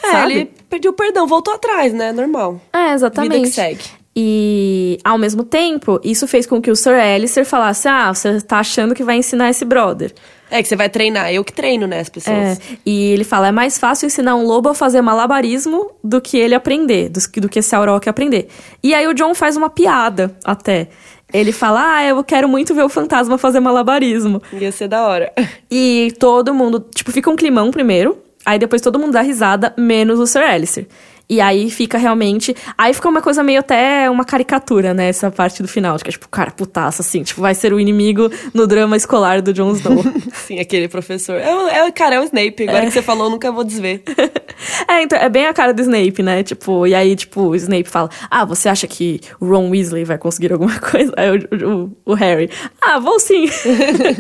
É, 0.04 0.12
sabe? 0.12 0.32
ele 0.34 0.52
pediu 0.70 0.94
perdão, 0.94 1.26
voltou 1.26 1.54
atrás, 1.54 1.94
né? 1.94 2.12
Normal. 2.12 2.62
É, 2.74 2.94
exatamente. 2.94 3.34
Vida 3.34 3.44
que 3.48 3.54
segue. 3.54 3.84
E, 4.20 4.98
ao 5.04 5.18
mesmo 5.18 5.44
tempo, 5.44 6.00
isso 6.04 6.28
fez 6.28 6.46
com 6.48 6.60
que 6.62 6.72
o 6.72 6.76
Sir 6.76 6.94
Alistair 6.96 7.46
falasse: 7.46 7.88
Ah, 7.88 8.12
você 8.14 8.42
tá 8.42 8.60
achando 8.60 8.96
que 8.96 9.04
vai 9.04 9.16
ensinar 9.18 9.50
esse 9.50 9.64
brother. 9.64 10.12
É 10.50 10.62
que 10.64 10.68
você 10.68 10.76
vai 10.78 10.90
treinar, 10.90 11.32
eu 11.32 11.44
que 11.44 11.52
treino, 11.52 11.86
né, 11.86 12.00
as 12.00 12.08
É, 12.08 12.12
pessoas. 12.12 12.60
e 12.86 13.12
ele 13.12 13.24
fala: 13.24 13.50
é 13.50 13.52
mais 13.52 13.78
fácil 13.78 14.08
ensinar 14.08 14.36
um 14.36 14.44
lobo 14.46 14.70
a 14.70 14.74
fazer 14.74 15.02
malabarismo 15.02 15.92
do 16.04 16.20
que 16.20 16.38
ele 16.38 16.56
aprender, 16.56 17.10
do, 17.10 17.20
que- 17.30 17.40
do 17.42 17.48
que 17.50 17.60
esse 17.60 17.76
Auroch 17.76 18.08
aprender. 18.10 18.48
E 18.82 18.94
aí 18.96 19.08
o 19.08 19.14
John 19.14 19.36
faz 19.36 19.56
uma 19.56 19.70
piada 19.70 20.36
até. 20.44 20.88
Ele 21.34 21.52
fala: 21.52 21.96
Ah, 21.96 22.06
eu 22.06 22.24
quero 22.24 22.48
muito 22.48 22.74
ver 22.74 22.84
o 22.84 22.90
fantasma 22.90 23.38
fazer 23.38 23.60
malabarismo. 23.60 24.42
Ia 24.54 24.72
ser 24.72 24.88
da 24.88 25.06
hora. 25.06 25.32
E 25.70 26.14
todo 26.18 26.54
mundo, 26.54 26.80
tipo, 26.96 27.12
fica 27.12 27.30
um 27.30 27.36
climão 27.36 27.72
primeiro, 27.72 28.18
aí 28.46 28.58
depois 28.58 28.82
todo 28.82 28.98
mundo 28.98 29.12
dá 29.12 29.22
risada, 29.22 29.74
menos 29.78 30.18
o 30.18 30.26
Sir 30.26 30.42
Alistair. 30.42 30.88
E 31.30 31.42
aí 31.42 31.70
fica 31.70 31.98
realmente. 31.98 32.56
Aí 32.78 32.94
fica 32.94 33.10
uma 33.10 33.22
coisa 33.22 33.44
meio 33.44 33.60
até 33.60 34.10
uma 34.10 34.24
caricatura, 34.24 34.94
né? 34.94 35.10
Essa 35.10 35.30
parte 35.30 35.62
do 35.62 35.68
final. 35.68 35.98
Que 35.98 36.08
é 36.08 36.12
tipo, 36.12 36.30
cara, 36.30 36.52
putaça, 36.52 37.02
assim. 37.02 37.22
Tipo, 37.22 37.42
vai 37.42 37.54
ser 37.54 37.74
o 37.74 37.80
inimigo 37.82 38.32
no 38.54 38.66
drama 38.66 38.96
escolar 38.96 39.42
do 39.42 39.52
Jon 39.52 39.74
Snow. 39.74 40.02
Sim, 40.34 40.60
aquele 40.60 40.88
professor. 40.88 41.36
É, 41.36 41.54
o- 41.54 41.68
é, 41.68 41.92
cara, 41.92 42.16
é 42.16 42.20
o 42.22 42.24
Snape. 42.24 42.64
Agora 42.70 42.86
que 42.86 42.92
você 42.92 43.02
falou, 43.02 43.26
eu 43.26 43.30
nunca 43.30 43.52
vou 43.52 43.66
desver. 43.66 44.04
é, 44.88 45.02
então, 45.04 45.20
é 45.20 45.28
bem 45.28 45.48
a 45.48 45.54
cara 45.54 45.74
do 45.74 45.82
Snape, 45.82 46.24
né? 46.24 46.44
Tipo, 46.44 46.88
e 46.88 46.96
aí, 46.96 47.14
tipo, 47.14 47.42
o 47.42 47.56
Snape 47.58 47.90
fala: 47.90 48.10
Ah, 48.32 48.46
você 48.46 48.70
acha 48.70 48.88
que 48.88 49.20
o 49.38 49.48
Ron 49.50 49.70
Weasley 49.70 50.06
vai 50.06 50.18
conseguir 50.18 50.54
alguma 50.54 50.80
coisa? 50.80 51.12
Aí 51.18 51.30
o, 51.30 51.70
o, 52.06 52.12
o 52.12 52.14
Harry, 52.14 52.50
ah, 52.82 53.00
vou 53.00 53.20
sim. 53.20 53.48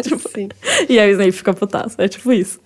Tipo, 0.03 0.27
Sim. 0.29 0.49
E 0.89 0.99
aí 0.99 1.09
o 1.09 1.13
Snape 1.13 1.31
fica 1.31 1.53
putaço. 1.53 1.95
É 1.99 2.09
tipo 2.09 2.33
isso. 2.33 2.59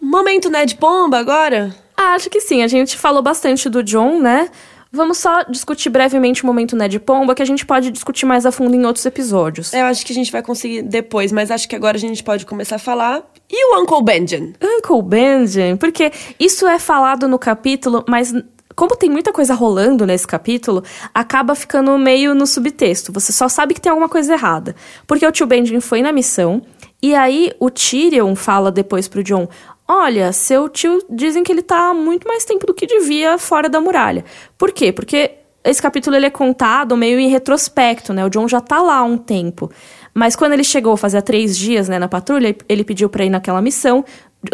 Momento 0.00 0.48
Ned 0.48 0.76
Pomba 0.76 1.18
agora? 1.18 1.74
Ah, 2.02 2.14
acho 2.14 2.30
que 2.30 2.40
sim. 2.40 2.62
A 2.62 2.66
gente 2.66 2.96
falou 2.96 3.20
bastante 3.20 3.68
do 3.68 3.82
John, 3.82 4.22
né? 4.22 4.48
Vamos 4.90 5.18
só 5.18 5.42
discutir 5.42 5.90
brevemente 5.90 6.42
o 6.42 6.46
momento 6.46 6.74
Ned 6.74 6.98
Pomba, 6.98 7.34
que 7.34 7.42
a 7.42 7.44
gente 7.44 7.66
pode 7.66 7.90
discutir 7.90 8.24
mais 8.24 8.46
a 8.46 8.50
fundo 8.50 8.74
em 8.74 8.86
outros 8.86 9.04
episódios. 9.04 9.74
Eu 9.74 9.84
acho 9.84 10.04
que 10.06 10.10
a 10.10 10.14
gente 10.14 10.32
vai 10.32 10.42
conseguir 10.42 10.80
depois, 10.80 11.30
mas 11.30 11.50
acho 11.50 11.68
que 11.68 11.76
agora 11.76 11.98
a 11.98 12.00
gente 12.00 12.24
pode 12.24 12.46
começar 12.46 12.76
a 12.76 12.78
falar. 12.78 13.22
E 13.50 13.66
o 13.66 13.82
Uncle 13.82 14.02
Benjen? 14.02 14.54
Uncle 14.62 15.02
Benjen, 15.02 15.76
porque 15.76 16.10
isso 16.40 16.66
é 16.66 16.78
falado 16.78 17.28
no 17.28 17.38
capítulo, 17.38 18.02
mas 18.08 18.32
como 18.74 18.96
tem 18.96 19.10
muita 19.10 19.30
coisa 19.30 19.52
rolando 19.52 20.06
nesse 20.06 20.26
capítulo, 20.26 20.82
acaba 21.12 21.54
ficando 21.54 21.98
meio 21.98 22.34
no 22.34 22.46
subtexto. 22.46 23.12
Você 23.12 23.30
só 23.30 23.46
sabe 23.46 23.74
que 23.74 23.80
tem 23.80 23.90
alguma 23.90 24.08
coisa 24.08 24.32
errada. 24.32 24.74
Porque 25.06 25.26
o 25.26 25.30
tio 25.30 25.46
Benjen 25.46 25.80
foi 25.80 26.00
na 26.00 26.12
missão, 26.12 26.62
e 27.02 27.14
aí 27.14 27.52
o 27.60 27.70
Tyrion 27.70 28.34
fala 28.34 28.72
depois 28.72 29.06
pro 29.06 29.22
John: 29.22 29.48
Olha, 29.92 30.32
seu 30.32 30.68
tio 30.68 31.02
dizem 31.10 31.42
que 31.42 31.50
ele 31.50 31.62
tá 31.62 31.88
há 31.88 31.94
muito 31.94 32.28
mais 32.28 32.44
tempo 32.44 32.64
do 32.64 32.72
que 32.72 32.86
devia 32.86 33.36
fora 33.38 33.68
da 33.68 33.80
muralha. 33.80 34.24
Por 34.56 34.70
quê? 34.70 34.92
Porque 34.92 35.32
esse 35.64 35.82
capítulo 35.82 36.14
ele 36.14 36.26
é 36.26 36.30
contado 36.30 36.96
meio 36.96 37.18
em 37.18 37.28
retrospecto, 37.28 38.12
né? 38.12 38.24
O 38.24 38.28
John 38.28 38.46
já 38.46 38.60
tá 38.60 38.80
lá 38.80 38.98
há 38.98 39.02
um 39.02 39.18
tempo. 39.18 39.68
Mas 40.14 40.36
quando 40.36 40.52
ele 40.52 40.62
chegou, 40.62 40.96
fazia 40.96 41.20
três 41.20 41.58
dias, 41.58 41.88
né, 41.88 41.98
na 41.98 42.06
patrulha, 42.06 42.56
ele 42.68 42.84
pediu 42.84 43.08
pra 43.08 43.24
ir 43.24 43.30
naquela 43.30 43.60
missão. 43.60 44.04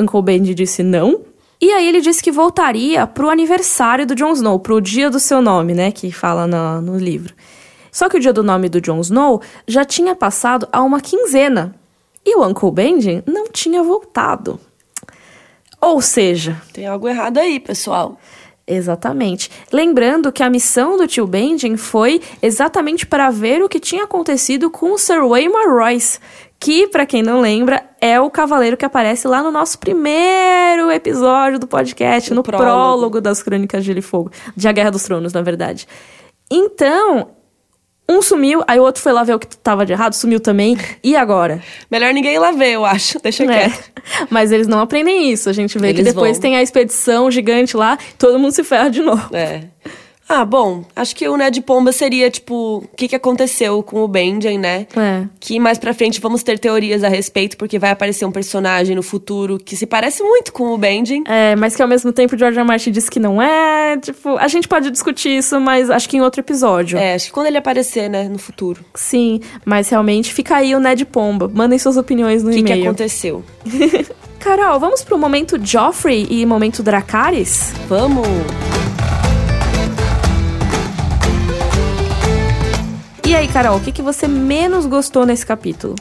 Uncle 0.00 0.22
Benji 0.22 0.54
disse 0.54 0.82
não. 0.82 1.20
E 1.60 1.70
aí 1.70 1.86
ele 1.86 2.00
disse 2.00 2.22
que 2.22 2.32
voltaria 2.32 3.06
pro 3.06 3.28
aniversário 3.28 4.06
do 4.06 4.14
Jon 4.14 4.32
Snow, 4.32 4.58
pro 4.58 4.80
dia 4.80 5.10
do 5.10 5.20
seu 5.20 5.42
nome, 5.42 5.74
né, 5.74 5.92
que 5.92 6.10
fala 6.10 6.46
no, 6.46 6.80
no 6.80 6.96
livro. 6.96 7.34
Só 7.92 8.08
que 8.08 8.16
o 8.16 8.20
dia 8.20 8.32
do 8.32 8.42
nome 8.42 8.70
do 8.70 8.80
Jon 8.80 9.00
Snow 9.02 9.42
já 9.68 9.84
tinha 9.84 10.14
passado 10.14 10.66
há 10.72 10.82
uma 10.82 10.98
quinzena. 10.98 11.74
E 12.24 12.34
o 12.34 12.42
Uncle 12.42 12.72
Benjen 12.72 13.22
não 13.26 13.48
tinha 13.48 13.82
voltado. 13.82 14.58
Ou 15.80 16.00
seja, 16.00 16.60
Tem 16.72 16.86
algo 16.86 17.08
errado 17.08 17.38
aí, 17.38 17.60
pessoal. 17.60 18.18
Exatamente. 18.66 19.48
Lembrando 19.72 20.32
que 20.32 20.42
a 20.42 20.50
missão 20.50 20.96
do 20.96 21.06
tio 21.06 21.26
Benjen 21.26 21.76
foi 21.76 22.20
exatamente 22.42 23.06
para 23.06 23.30
ver 23.30 23.62
o 23.62 23.68
que 23.68 23.78
tinha 23.78 24.02
acontecido 24.04 24.68
com 24.70 24.90
o 24.92 24.98
Sir 24.98 25.24
Waymar 25.24 25.68
Royce, 25.68 26.18
que, 26.58 26.88
para 26.88 27.06
quem 27.06 27.22
não 27.22 27.40
lembra, 27.40 27.84
é 28.00 28.18
o 28.20 28.28
cavaleiro 28.28 28.76
que 28.76 28.84
aparece 28.84 29.28
lá 29.28 29.40
no 29.42 29.52
nosso 29.52 29.78
primeiro 29.78 30.90
episódio 30.90 31.60
do 31.60 31.66
podcast, 31.68 32.30
No 32.30 32.36
no 32.36 32.42
prólogo. 32.42 32.64
prólogo 32.68 33.20
das 33.20 33.40
Crônicas 33.42 33.82
de 33.84 33.88
Gelo 33.88 33.98
e 34.00 34.02
Fogo, 34.02 34.32
de 34.56 34.66
A 34.66 34.72
Guerra 34.72 34.90
dos 34.90 35.04
Tronos, 35.04 35.32
na 35.32 35.42
verdade. 35.42 35.86
Então, 36.50 37.28
Um 38.08 38.22
sumiu, 38.22 38.62
aí 38.68 38.78
o 38.78 38.82
outro 38.84 39.02
foi 39.02 39.12
lá 39.12 39.24
ver 39.24 39.34
o 39.34 39.38
que 39.38 39.48
tava 39.56 39.84
de 39.84 39.92
errado, 39.92 40.12
sumiu 40.14 40.38
também. 40.38 40.78
E 41.02 41.16
agora? 41.16 41.60
Melhor 41.90 42.14
ninguém 42.14 42.34
ir 42.34 42.38
lá 42.38 42.52
ver, 42.52 42.70
eu 42.72 42.84
acho. 42.84 43.18
Deixa 43.22 43.42
É. 43.44 43.46
quieto. 43.68 43.90
Mas 44.30 44.52
eles 44.52 44.68
não 44.68 44.78
aprendem 44.80 45.30
isso. 45.32 45.48
A 45.50 45.52
gente 45.52 45.76
vê 45.78 45.92
que 45.92 46.00
Eles 46.00 46.14
depois 46.14 46.32
vão. 46.32 46.40
tem 46.40 46.56
a 46.56 46.62
expedição 46.62 47.28
gigante 47.30 47.76
lá, 47.76 47.98
todo 48.16 48.38
mundo 48.38 48.52
se 48.52 48.62
ferra 48.62 48.88
de 48.90 49.02
novo. 49.02 49.34
É. 49.34 49.64
Ah, 50.28 50.44
bom, 50.44 50.84
acho 50.94 51.14
que 51.14 51.28
o 51.28 51.36
Ned 51.36 51.60
Pomba 51.62 51.92
seria, 51.92 52.28
tipo, 52.28 52.78
o 52.78 52.96
que, 52.96 53.06
que 53.06 53.14
aconteceu 53.14 53.80
com 53.82 54.02
o 54.02 54.08
Benjen, 54.08 54.58
né? 54.58 54.86
É. 54.96 55.24
Que 55.38 55.60
mais 55.60 55.78
pra 55.78 55.94
frente 55.94 56.20
vamos 56.20 56.42
ter 56.42 56.58
teorias 56.58 57.04
a 57.04 57.08
respeito, 57.08 57.56
porque 57.56 57.78
vai 57.78 57.90
aparecer 57.90 58.24
um 58.24 58.32
personagem 58.32 58.96
no 58.96 59.04
futuro 59.04 59.56
que 59.56 59.76
se 59.76 59.86
parece 59.86 60.24
muito 60.24 60.52
com 60.52 60.74
o 60.74 60.78
Benjen. 60.78 61.22
É, 61.26 61.54
mas 61.54 61.76
que 61.76 61.82
ao 61.82 61.86
mesmo 61.88 62.12
tempo 62.12 62.34
o 62.34 62.38
George 62.38 62.58
R. 62.58 62.66
Martin 62.66 62.90
disse 62.90 63.08
que 63.08 63.20
não 63.20 63.40
é. 63.40 63.96
Tipo, 63.98 64.36
a 64.36 64.48
gente 64.48 64.66
pode 64.66 64.90
discutir 64.90 65.36
isso, 65.36 65.60
mas 65.60 65.90
acho 65.90 66.08
que 66.08 66.16
em 66.16 66.20
outro 66.20 66.40
episódio. 66.40 66.98
É, 66.98 67.14
acho 67.14 67.26
que 67.26 67.32
quando 67.32 67.46
ele 67.46 67.58
aparecer, 67.58 68.10
né, 68.10 68.28
no 68.28 68.38
futuro. 68.38 68.84
Sim, 68.94 69.40
mas 69.64 69.88
realmente 69.88 70.34
fica 70.34 70.56
aí 70.56 70.74
o 70.74 70.80
Ned 70.80 71.04
Pomba. 71.04 71.48
Mandem 71.52 71.78
suas 71.78 71.96
opiniões 71.96 72.42
no 72.42 72.50
O 72.50 72.52
que, 72.52 72.62
que 72.64 72.72
e-mail. 72.72 72.84
aconteceu? 72.86 73.44
Carol, 74.40 74.78
vamos 74.80 75.04
pro 75.04 75.16
momento 75.16 75.58
Joffrey 75.64 76.26
e 76.28 76.44
momento 76.44 76.82
Dracarys? 76.82 77.72
Vamos! 77.88 78.26
Aí, 83.36 83.48
Carol, 83.48 83.76
o 83.76 83.80
que, 83.80 83.92
que 83.92 84.02
você 84.02 84.26
menos 84.26 84.86
gostou 84.86 85.26
nesse 85.26 85.44
capítulo? 85.44 85.94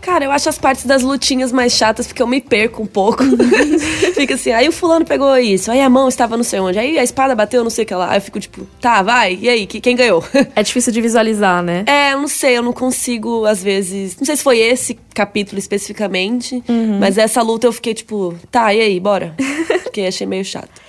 Cara, 0.00 0.24
eu 0.24 0.32
acho 0.32 0.48
as 0.48 0.58
partes 0.58 0.84
das 0.84 1.00
lutinhas 1.02 1.52
mais 1.52 1.74
chatas 1.74 2.08
porque 2.08 2.20
eu 2.20 2.26
me 2.26 2.40
perco 2.40 2.82
um 2.82 2.86
pouco. 2.86 3.22
Fica 4.16 4.34
assim, 4.34 4.50
aí 4.50 4.68
o 4.68 4.72
fulano 4.72 5.04
pegou 5.04 5.36
isso, 5.38 5.70
aí 5.70 5.80
a 5.80 5.88
mão 5.88 6.08
estava 6.08 6.36
não 6.36 6.42
sei 6.42 6.58
onde, 6.58 6.76
aí 6.76 6.98
a 6.98 7.04
espada 7.04 7.36
bateu 7.36 7.62
não 7.62 7.70
sei 7.70 7.84
o 7.84 7.86
que 7.86 7.94
lá. 7.94 8.10
Aí 8.10 8.16
eu 8.16 8.20
fico 8.20 8.40
tipo, 8.40 8.66
tá, 8.80 9.00
vai, 9.00 9.38
e 9.40 9.48
aí, 9.48 9.64
que- 9.64 9.80
quem 9.80 9.94
ganhou? 9.94 10.24
É 10.56 10.62
difícil 10.64 10.92
de 10.92 11.00
visualizar, 11.00 11.62
né? 11.62 11.84
É, 11.92 12.14
eu 12.14 12.18
não 12.18 12.26
sei, 12.26 12.56
eu 12.58 12.62
não 12.64 12.72
consigo, 12.72 13.44
às 13.46 13.62
vezes. 13.62 14.16
Não 14.18 14.24
sei 14.26 14.34
se 14.36 14.42
foi 14.42 14.58
esse 14.58 14.98
capítulo 15.14 15.60
especificamente, 15.60 16.64
mas 16.98 17.16
essa 17.16 17.40
luta 17.40 17.68
eu 17.68 17.72
fiquei 17.72 17.94
tipo, 17.94 18.34
tá, 18.50 18.74
e 18.74 18.80
aí, 18.80 18.98
bora? 18.98 19.36
Porque 19.84 20.00
achei 20.00 20.26
meio 20.26 20.44
chato. 20.44 20.81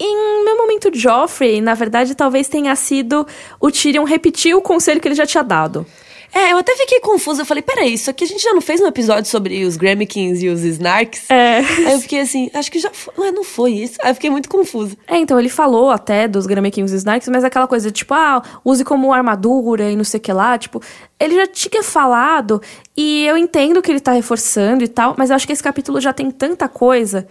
Em 0.00 0.44
meu 0.44 0.56
momento 0.56 0.90
Joffrey, 0.92 1.60
na 1.60 1.74
verdade, 1.74 2.14
talvez 2.14 2.48
tenha 2.48 2.74
sido 2.76 3.26
o 3.60 3.70
Tyrion 3.70 4.04
repetir 4.04 4.54
o 4.54 4.62
conselho 4.62 5.00
que 5.00 5.08
ele 5.08 5.14
já 5.14 5.26
tinha 5.26 5.42
dado. 5.42 5.84
É, 6.32 6.52
eu 6.52 6.58
até 6.58 6.76
fiquei 6.76 7.00
confusa. 7.00 7.42
Eu 7.42 7.46
falei, 7.46 7.62
peraí, 7.62 7.94
isso 7.94 8.10
aqui 8.10 8.24
a 8.24 8.26
gente 8.26 8.42
já 8.42 8.52
não 8.52 8.60
fez 8.60 8.80
um 8.80 8.86
episódio 8.86 9.30
sobre 9.30 9.64
os 9.64 9.76
Grammykins 9.76 10.42
e 10.42 10.48
os 10.48 10.62
Snarks? 10.62 11.30
É. 11.30 11.58
Aí 11.58 11.92
eu 11.92 12.00
fiquei 12.00 12.20
assim, 12.20 12.50
acho 12.52 12.70
que 12.70 12.78
já 12.78 12.90
foi. 12.90 13.14
Ué, 13.18 13.32
não 13.32 13.44
foi 13.44 13.72
isso. 13.72 13.98
Aí 14.02 14.10
eu 14.10 14.14
fiquei 14.14 14.30
muito 14.30 14.48
confusa. 14.48 14.96
É, 15.06 15.16
então 15.16 15.38
ele 15.38 15.48
falou 15.48 15.90
até 15.90 16.28
dos 16.28 16.46
Grammykings 16.46 16.92
e 16.92 16.96
Snarks, 16.96 17.28
mas 17.28 17.44
aquela 17.44 17.66
coisa 17.66 17.90
tipo, 17.90 18.14
ah, 18.14 18.42
use 18.64 18.84
como 18.84 19.12
armadura 19.12 19.90
e 19.90 19.96
não 19.96 20.04
sei 20.04 20.18
o 20.18 20.20
que 20.20 20.32
lá, 20.32 20.58
tipo, 20.58 20.82
ele 21.18 21.34
já 21.34 21.46
tinha 21.46 21.82
falado 21.82 22.60
e 22.96 23.24
eu 23.24 23.36
entendo 23.36 23.80
que 23.80 23.90
ele 23.90 24.00
tá 24.00 24.12
reforçando 24.12 24.84
e 24.84 24.88
tal, 24.88 25.14
mas 25.16 25.30
eu 25.30 25.36
acho 25.36 25.46
que 25.46 25.52
esse 25.52 25.62
capítulo 25.62 26.00
já 26.00 26.12
tem 26.12 26.30
tanta 26.30 26.68
coisa 26.68 27.26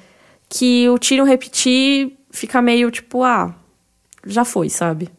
que 0.49 0.89
o 0.89 0.97
Tyrion 0.97 1.26
repetir 1.26 2.16
fica 2.32 2.61
meio 2.61 2.89
tipo, 2.91 3.23
ah, 3.23 3.55
já 4.25 4.45
foi, 4.45 4.69
sabe? 4.69 5.09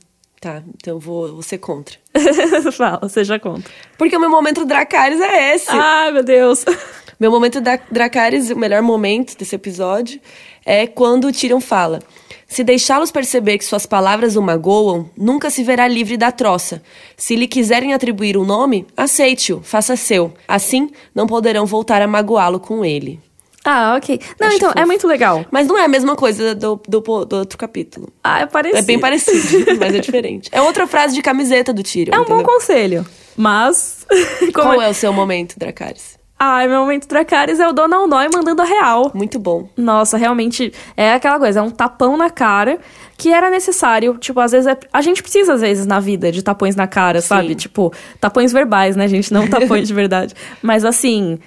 Tá, 0.41 0.63
então 0.77 1.01
vou, 1.01 1.33
vou 1.35 1.43
ser 1.43 1.59
contra. 1.59 1.97
Fala, 2.73 3.09
já 3.25 3.39
conta. 3.39 3.69
Porque 3.97 4.17
o 4.17 4.21
meu 4.21 4.31
momento 4.31 4.65
Dracarys 4.65 5.21
é 5.21 5.55
esse. 5.55 5.71
Ai, 5.71 6.13
meu 6.13 6.23
Deus. 6.23 6.65
Meu 7.21 7.33
momento 7.33 7.61
da 7.61 7.77
Dracarys, 7.91 8.49
o 8.49 8.57
melhor 8.57 8.81
momento 8.81 9.37
desse 9.37 9.57
episódio, 9.57 10.21
é 10.65 10.87
quando 10.87 11.27
o 11.27 11.33
Tyrion 11.33 11.59
fala: 11.59 11.99
Se 12.47 12.63
deixá-los 12.63 13.11
perceber 13.11 13.59
que 13.59 13.65
suas 13.65 13.87
palavras 13.87 14.37
o 14.37 14.43
magoam, 14.43 15.11
nunca 15.17 15.51
se 15.51 15.65
verá 15.65 15.89
livre 15.89 16.17
da 16.17 16.31
troça. 16.31 16.81
Se 17.17 17.35
lhe 17.35 17.49
quiserem 17.49 17.93
atribuir 17.93 18.37
um 18.37 18.45
nome, 18.45 18.87
aceite-o, 18.97 19.61
faça 19.65 19.97
seu. 19.97 20.33
Assim, 20.47 20.93
não 21.13 21.27
poderão 21.27 21.67
voltar 21.67 22.01
a 22.01 22.07
magoá-lo 22.07 22.61
com 22.61 22.85
ele. 22.85 23.21
Ah, 23.65 23.95
ok. 23.97 24.21
Não, 24.41 24.47
Acho 24.47 24.57
então, 24.57 24.71
é 24.71 24.73
fofo. 24.75 24.87
muito 24.87 25.07
legal. 25.07 25.45
Mas 25.51 25.67
não 25.67 25.77
é 25.79 25.85
a 25.85 25.89
mesma 25.89 26.17
coisa 26.17 26.55
do, 26.55 26.81
do, 26.89 27.01
do 27.01 27.37
outro 27.37 27.59
capítulo. 27.59 28.09
Ah, 28.23 28.41
é 28.41 28.47
parecido. 28.47 28.79
É 28.79 28.83
bem 28.83 28.99
parecido, 28.99 29.77
mas 29.79 29.95
é 29.95 29.99
diferente. 29.99 30.49
É 30.53 30.63
outra 30.63 30.87
frase 30.87 31.15
de 31.15 31.21
camiseta 31.23 31.73
do 31.73 31.83
Tyrion. 31.83 32.15
É 32.15 32.19
um 32.21 32.25
bom 32.25 32.37
entendeu? 32.37 32.55
conselho. 32.55 33.07
Mas. 33.37 34.07
Qual 34.55 34.81
é 34.81 34.89
o 34.89 34.95
seu 34.95 35.13
momento, 35.13 35.59
Dracarys? 35.59 36.17
Ai, 36.41 36.69
meu 36.69 36.79
momento 36.81 37.09
Dracarys 37.09 37.59
é 37.59 37.67
o 37.69 37.73
Donald 37.73 38.09
Noy 38.09 38.29
mandando 38.33 38.63
a 38.63 38.65
real. 38.65 39.11
Muito 39.13 39.41
bom. 39.41 39.69
Nossa, 39.77 40.17
realmente 40.17 40.73
é 40.97 41.13
aquela 41.13 41.37
coisa, 41.37 41.59
é 41.59 41.63
um 41.63 41.71
tapão 41.71 42.17
na 42.17 42.31
cara 42.31 42.79
que 43.17 43.33
era 43.33 43.51
necessário. 43.51 44.17
Tipo, 44.19 44.39
às 44.39 44.53
vezes 44.53 44.69
é- 44.69 44.79
a 44.93 45.03
gente 45.03 45.21
precisa, 45.21 45.55
às 45.55 45.61
vezes, 45.61 45.85
na 45.85 45.99
vida, 45.99 46.31
de 46.31 46.41
tapões 46.41 46.77
na 46.77 46.87
cara, 46.87 47.21
sabe? 47.21 47.57
Tipo, 47.57 47.93
tapões 48.21 48.53
verbais, 48.53 48.95
né, 48.95 49.09
gente? 49.09 49.33
Não 49.33 49.47
tapões 49.51 49.89
de 49.89 49.93
verdade. 49.95 50.33
Mas 50.63 50.85
assim. 50.85 51.41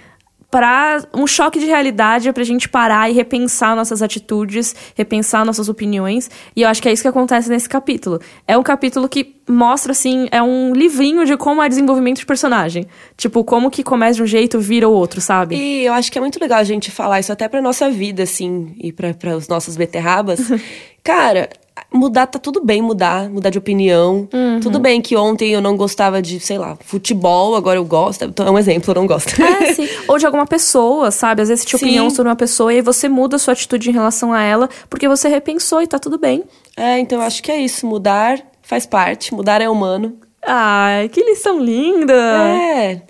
Pra 0.51 1.01
um 1.13 1.25
choque 1.25 1.59
de 1.59 1.65
realidade 1.65 2.31
pra 2.33 2.43
gente 2.43 2.67
parar 2.67 3.09
e 3.09 3.13
repensar 3.13 3.73
nossas 3.73 4.01
atitudes, 4.01 4.75
repensar 4.95 5.45
nossas 5.45 5.69
opiniões. 5.69 6.29
E 6.53 6.63
eu 6.63 6.67
acho 6.67 6.81
que 6.81 6.89
é 6.89 6.91
isso 6.91 7.01
que 7.01 7.07
acontece 7.07 7.49
nesse 7.49 7.69
capítulo. 7.69 8.19
É 8.45 8.57
um 8.57 8.63
capítulo 8.63 9.07
que 9.07 9.33
mostra, 9.47 9.93
assim, 9.93 10.27
é 10.29 10.43
um 10.43 10.73
livrinho 10.73 11.25
de 11.25 11.37
como 11.37 11.61
é 11.61 11.69
desenvolvimento 11.69 12.19
de 12.19 12.25
personagem. 12.25 12.85
Tipo, 13.15 13.45
como 13.45 13.71
que 13.71 13.81
começa 13.81 14.15
de 14.15 14.23
um 14.23 14.27
jeito, 14.27 14.59
vira 14.59 14.89
o 14.89 14.91
outro, 14.91 15.21
sabe? 15.21 15.55
E 15.55 15.85
eu 15.85 15.93
acho 15.93 16.11
que 16.11 16.17
é 16.17 16.21
muito 16.21 16.39
legal 16.39 16.59
a 16.59 16.63
gente 16.65 16.91
falar 16.91 17.21
isso 17.21 17.31
até 17.31 17.47
pra 17.47 17.61
nossa 17.61 17.89
vida, 17.89 18.23
assim, 18.23 18.75
e 18.77 18.91
pra 18.91 19.37
os 19.37 19.47
nossos 19.47 19.77
beterrabas. 19.77 20.41
Cara, 21.03 21.49
mudar, 21.93 22.27
tá 22.27 22.39
tudo 22.39 22.63
bem 22.63 22.81
mudar, 22.81 23.29
mudar 23.29 23.49
de 23.49 23.57
opinião. 23.57 24.27
Uhum. 24.33 24.59
Tudo 24.59 24.79
bem 24.79 25.01
que 25.01 25.15
ontem 25.15 25.51
eu 25.51 25.61
não 25.61 25.75
gostava 25.75 26.21
de, 26.21 26.39
sei 26.39 26.57
lá, 26.57 26.77
futebol, 26.85 27.55
agora 27.55 27.77
eu 27.77 27.85
gosto. 27.85 28.25
Então 28.25 28.45
é 28.45 28.51
um 28.51 28.57
exemplo, 28.57 28.91
eu 28.91 28.95
não 28.95 29.07
gosto. 29.07 29.41
É, 29.41 29.73
sim. 29.73 29.87
Ou 30.07 30.17
de 30.17 30.25
alguma 30.25 30.45
pessoa, 30.45 31.11
sabe? 31.11 31.41
Às 31.41 31.49
vezes 31.49 31.63
você 31.63 31.69
tinha 31.69 31.77
opinião 31.77 32.09
sobre 32.09 32.29
uma 32.29 32.35
pessoa 32.35 32.73
e 32.73 32.77
aí 32.77 32.81
você 32.81 33.09
muda 33.09 33.35
a 33.35 33.39
sua 33.39 33.53
atitude 33.53 33.89
em 33.89 33.93
relação 33.93 34.33
a 34.33 34.41
ela 34.41 34.69
porque 34.89 35.07
você 35.07 35.27
repensou 35.27 35.81
e 35.81 35.87
tá 35.87 35.99
tudo 35.99 36.17
bem. 36.17 36.43
é, 36.77 36.99
então 36.99 37.19
eu 37.19 37.25
acho 37.25 37.41
que 37.41 37.51
é 37.51 37.59
isso. 37.59 37.85
Mudar 37.85 38.39
faz 38.61 38.85
parte, 38.85 39.33
mudar 39.33 39.61
é 39.61 39.69
humano. 39.69 40.17
Ai, 40.45 41.07
que 41.09 41.23
lição 41.23 41.59
linda! 41.59 42.13
É. 42.13 43.01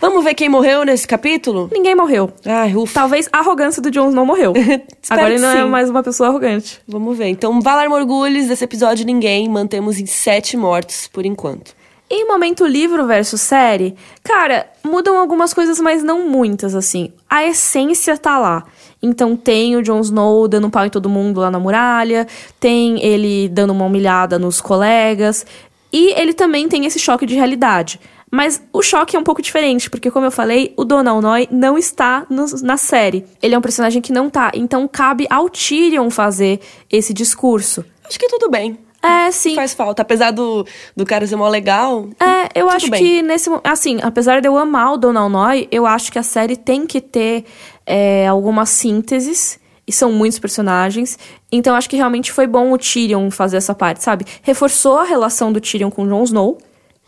Vamos 0.00 0.24
ver 0.24 0.32
quem 0.32 0.48
morreu 0.48 0.82
nesse 0.82 1.06
capítulo? 1.06 1.68
Ninguém 1.70 1.94
morreu. 1.94 2.32
Ai, 2.46 2.74
ufa. 2.74 2.94
Talvez 2.94 3.28
a 3.30 3.40
arrogância 3.40 3.82
do 3.82 3.90
Jon 3.90 4.10
não 4.10 4.24
morreu. 4.24 4.54
Agora 5.10 5.34
ele 5.34 5.42
não 5.42 5.50
é 5.50 5.64
mais 5.66 5.90
uma 5.90 6.02
pessoa 6.02 6.30
arrogante. 6.30 6.80
Vamos 6.88 7.18
ver. 7.18 7.26
Então, 7.26 7.60
Valar 7.60 7.86
Morgulhos, 7.88 8.48
desse 8.48 8.64
episódio 8.64 9.04
ninguém. 9.04 9.46
Mantemos 9.46 9.98
em 9.98 10.06
sete 10.06 10.56
mortos 10.56 11.06
por 11.06 11.26
enquanto. 11.26 11.74
Em 12.08 12.26
momento 12.26 12.66
livro 12.66 13.06
versus 13.06 13.42
série, 13.42 13.94
cara, 14.24 14.66
mudam 14.82 15.18
algumas 15.18 15.52
coisas, 15.52 15.78
mas 15.78 16.02
não 16.02 16.26
muitas, 16.26 16.74
assim. 16.74 17.12
A 17.28 17.44
essência 17.44 18.16
tá 18.16 18.38
lá. 18.38 18.64
Então 19.02 19.36
tem 19.36 19.76
o 19.76 19.82
Jon 19.82 20.00
Snow 20.00 20.48
dando 20.48 20.66
um 20.66 20.70
pau 20.70 20.84
em 20.84 20.90
todo 20.90 21.08
mundo 21.10 21.40
lá 21.40 21.50
na 21.50 21.60
muralha, 21.60 22.26
tem 22.58 23.00
ele 23.04 23.48
dando 23.50 23.72
uma 23.72 23.84
humilhada 23.84 24.38
nos 24.38 24.60
colegas, 24.60 25.46
e 25.92 26.12
ele 26.18 26.32
também 26.32 26.68
tem 26.68 26.84
esse 26.86 26.98
choque 26.98 27.26
de 27.26 27.34
realidade. 27.34 28.00
Mas 28.30 28.62
o 28.72 28.80
choque 28.82 29.16
é 29.16 29.18
um 29.18 29.24
pouco 29.24 29.42
diferente, 29.42 29.90
porque 29.90 30.10
como 30.10 30.26
eu 30.26 30.30
falei, 30.30 30.72
o 30.76 30.84
Donald 30.84 31.20
Noy 31.20 31.48
não 31.50 31.76
está 31.76 32.24
no- 32.30 32.46
na 32.62 32.76
série. 32.76 33.24
Ele 33.42 33.54
é 33.54 33.58
um 33.58 33.62
personagem 33.62 34.00
que 34.00 34.12
não 34.12 34.30
tá, 34.30 34.52
então 34.54 34.86
cabe 34.86 35.26
ao 35.28 35.48
Tyrion 35.50 36.08
fazer 36.10 36.60
esse 36.88 37.12
discurso. 37.12 37.84
Acho 38.08 38.18
que 38.18 38.28
tudo 38.28 38.48
bem. 38.48 38.78
É, 39.02 39.30
sim. 39.30 39.54
Faz 39.54 39.72
falta. 39.72 40.02
Apesar 40.02 40.30
do, 40.30 40.64
do 40.94 41.06
cara 41.06 41.26
ser 41.26 41.34
mó 41.34 41.48
legal. 41.48 42.06
É, 42.20 42.60
eu 42.60 42.68
acho 42.68 42.90
bem. 42.90 43.02
que 43.02 43.22
nesse 43.22 43.48
assim, 43.64 43.98
apesar 44.02 44.40
de 44.42 44.46
eu 44.48 44.58
amar 44.58 44.92
o 44.92 44.96
Donald 44.98 45.32
Noy, 45.32 45.66
eu 45.72 45.86
acho 45.86 46.12
que 46.12 46.18
a 46.18 46.22
série 46.22 46.54
tem 46.54 46.86
que 46.86 47.00
ter 47.00 47.44
é, 47.86 48.28
algumas 48.28 48.68
sínteses. 48.68 49.58
E 49.86 49.92
são 49.92 50.12
muitos 50.12 50.38
personagens. 50.38 51.18
Então 51.50 51.74
acho 51.74 51.88
que 51.90 51.96
realmente 51.96 52.30
foi 52.30 52.46
bom 52.46 52.70
o 52.72 52.78
Tyrion 52.78 53.28
fazer 53.30 53.56
essa 53.56 53.74
parte, 53.74 54.04
sabe? 54.04 54.24
Reforçou 54.42 54.98
a 54.98 55.04
relação 55.04 55.50
do 55.52 55.60
Tyrion 55.60 55.90
com 55.90 56.02
o 56.04 56.06
Jon 56.08 56.22
Snow. 56.24 56.58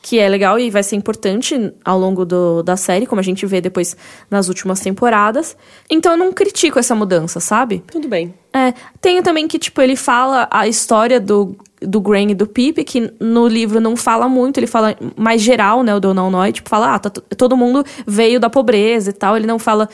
Que 0.03 0.19
é 0.19 0.29
legal 0.29 0.59
e 0.59 0.69
vai 0.69 0.83
ser 0.83 0.97
importante 0.97 1.73
ao 1.85 1.99
longo 1.99 2.25
do, 2.25 2.63
da 2.63 2.77
série, 2.77 3.07
como 3.07 3.21
a 3.21 3.25
gente 3.25 3.47
vê 3.47 3.61
depois 3.61 3.97
nas 4.29 4.49
últimas 4.49 4.81
temporadas. 4.81 5.57
Então 5.89 6.13
eu 6.13 6.19
não 6.19 6.33
critico 6.33 6.79
essa 6.79 6.95
mudança, 6.95 7.39
sabe? 7.39 7.85
Tudo 7.87 8.09
bem. 8.09 8.35
É, 8.53 8.75
tem 9.01 9.23
também 9.23 9.49
que, 9.49 9.59
tipo, 9.59 9.81
ele 9.81 9.97
fala 9.97 10.47
a 10.51 10.69
história 10.69 11.19
do, 11.19 11.57
do 11.81 12.01
Gran 12.01 12.31
e 12.31 12.35
do 12.35 12.47
Pip, 12.47 12.85
que 12.85 13.13
no 13.19 13.49
livro 13.49 13.81
não 13.81 13.97
fala 13.97 14.29
muito, 14.29 14.59
ele 14.59 14.67
fala 14.67 14.95
mais 15.17 15.41
geral, 15.41 15.83
né, 15.83 15.95
o 15.95 16.01
Donald 16.01 16.31
Noy, 16.31 16.53
tipo, 16.53 16.69
fala, 16.69 16.95
ah, 16.95 16.99
tá 16.99 17.09
todo 17.11 17.57
mundo 17.57 17.83
veio 18.07 18.39
da 18.39 18.51
pobreza 18.51 19.11
e 19.11 19.13
tal, 19.13 19.37
ele 19.37 19.47
não 19.47 19.59
fala 19.59 19.89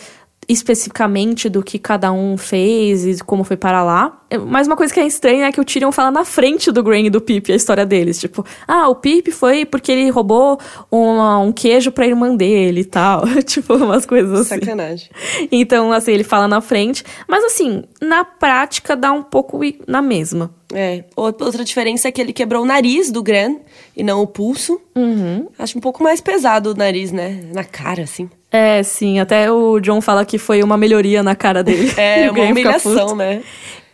especificamente 0.48 1.48
do 1.48 1.62
que 1.62 1.78
cada 1.78 2.12
um 2.12 2.36
fez 2.36 3.04
e 3.06 3.22
como 3.24 3.44
foi 3.44 3.56
para 3.56 3.82
lá. 3.82 4.14
Mas 4.48 4.66
uma 4.66 4.76
coisa 4.76 4.92
que 4.92 5.00
é 5.00 5.06
estranha 5.06 5.46
é 5.46 5.52
que 5.52 5.60
o 5.60 5.64
Tyrion 5.64 5.90
fala 5.90 6.10
na 6.10 6.24
frente 6.24 6.70
do 6.70 6.82
Gran 6.82 7.00
e 7.00 7.10
do 7.10 7.20
Pip 7.20 7.50
a 7.50 7.56
história 7.56 7.84
deles, 7.86 8.18
tipo, 8.18 8.44
ah, 8.66 8.88
o 8.88 8.94
Pip 8.94 9.30
foi 9.30 9.64
porque 9.64 9.90
ele 9.90 10.10
roubou 10.10 10.58
uma- 10.90 11.38
um 11.38 11.50
queijo 11.52 11.90
pra 11.90 12.06
irmã 12.06 12.34
dele 12.36 12.80
e 12.80 12.84
tal, 12.84 13.22
tipo, 13.44 13.74
umas 13.74 14.04
coisas 14.04 14.40
assim. 14.40 14.60
Sacanagem. 14.60 15.08
Então, 15.50 15.92
assim, 15.92 16.12
ele 16.12 16.24
fala 16.24 16.46
na 16.46 16.60
frente. 16.60 17.02
Mas, 17.26 17.42
assim, 17.44 17.84
na 18.00 18.24
prática 18.24 18.94
dá 18.94 19.12
um 19.12 19.22
pouco 19.22 19.60
na 19.86 20.02
mesma. 20.02 20.50
É. 20.72 21.04
Ou- 21.16 21.34
Outra 21.40 21.64
diferença 21.64 22.08
é 22.08 22.12
que 22.12 22.20
ele 22.20 22.32
quebrou 22.32 22.62
o 22.62 22.66
nariz 22.66 23.10
do 23.10 23.22
Gran 23.22 23.56
e 23.96 24.02
não 24.02 24.20
o 24.22 24.26
pulso. 24.26 24.78
Uhum. 24.94 25.46
Acho 25.58 25.78
um 25.78 25.80
pouco 25.80 26.02
mais 26.02 26.20
pesado 26.20 26.72
o 26.72 26.74
nariz, 26.74 27.10
né? 27.12 27.40
Na 27.54 27.64
cara, 27.64 28.02
assim. 28.02 28.28
É, 28.50 28.82
sim. 28.82 29.20
Até 29.20 29.50
o 29.50 29.78
John 29.80 30.00
fala 30.00 30.24
que 30.24 30.38
foi 30.38 30.62
uma 30.62 30.76
melhoria 30.76 31.22
na 31.22 31.34
cara 31.34 31.62
dele. 31.62 31.92
É, 31.98 32.30
uma 32.32 32.44
humilhação, 32.44 33.14
né? 33.16 33.42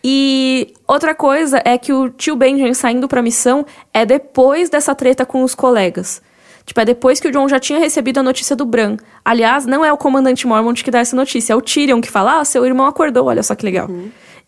E 0.03 0.75
outra 0.87 1.15
coisa 1.15 1.63
é 1.65 1.79
que 1.79 1.93
o 1.93 2.11
tio 2.11 2.37
Benjamin 2.37 2.75
saindo 2.75 3.09
pra 3.09 3.23
missão 3.23 3.65
é 3.93 4.05
depois 4.05 4.69
dessa 4.69 4.95
treta 4.95 5.25
com 5.25 5.43
os 5.43 5.55
colegas. 5.55 6.21
Tipo, 6.67 6.81
é 6.81 6.85
depois 6.85 7.21
que 7.21 7.29
o 7.29 7.33
John 7.33 7.49
já 7.49 7.59
tinha 7.59 7.79
recebido 7.79 8.21
a 8.21 8.23
notícia 8.23 8.57
do 8.57 8.65
Bran. 8.65 8.97
Aliás, 9.25 9.67
não 9.67 9.85
é 9.85 9.93
o 9.93 9.97
comandante 9.97 10.47
Mormont 10.47 10.83
que 10.83 10.91
dá 10.91 10.99
essa 10.99 11.17
notícia, 11.17 11.53
é 11.53 11.57
o 11.57 11.61
Tyrion 11.61 12.01
que 12.01 12.11
fala: 12.11 12.41
Ah, 12.41 12.45
seu 12.45 12.65
irmão 12.65 12.87
acordou, 12.87 13.27
olha 13.27 13.43
só 13.43 13.55
que 13.55 13.65
legal. 13.65 13.89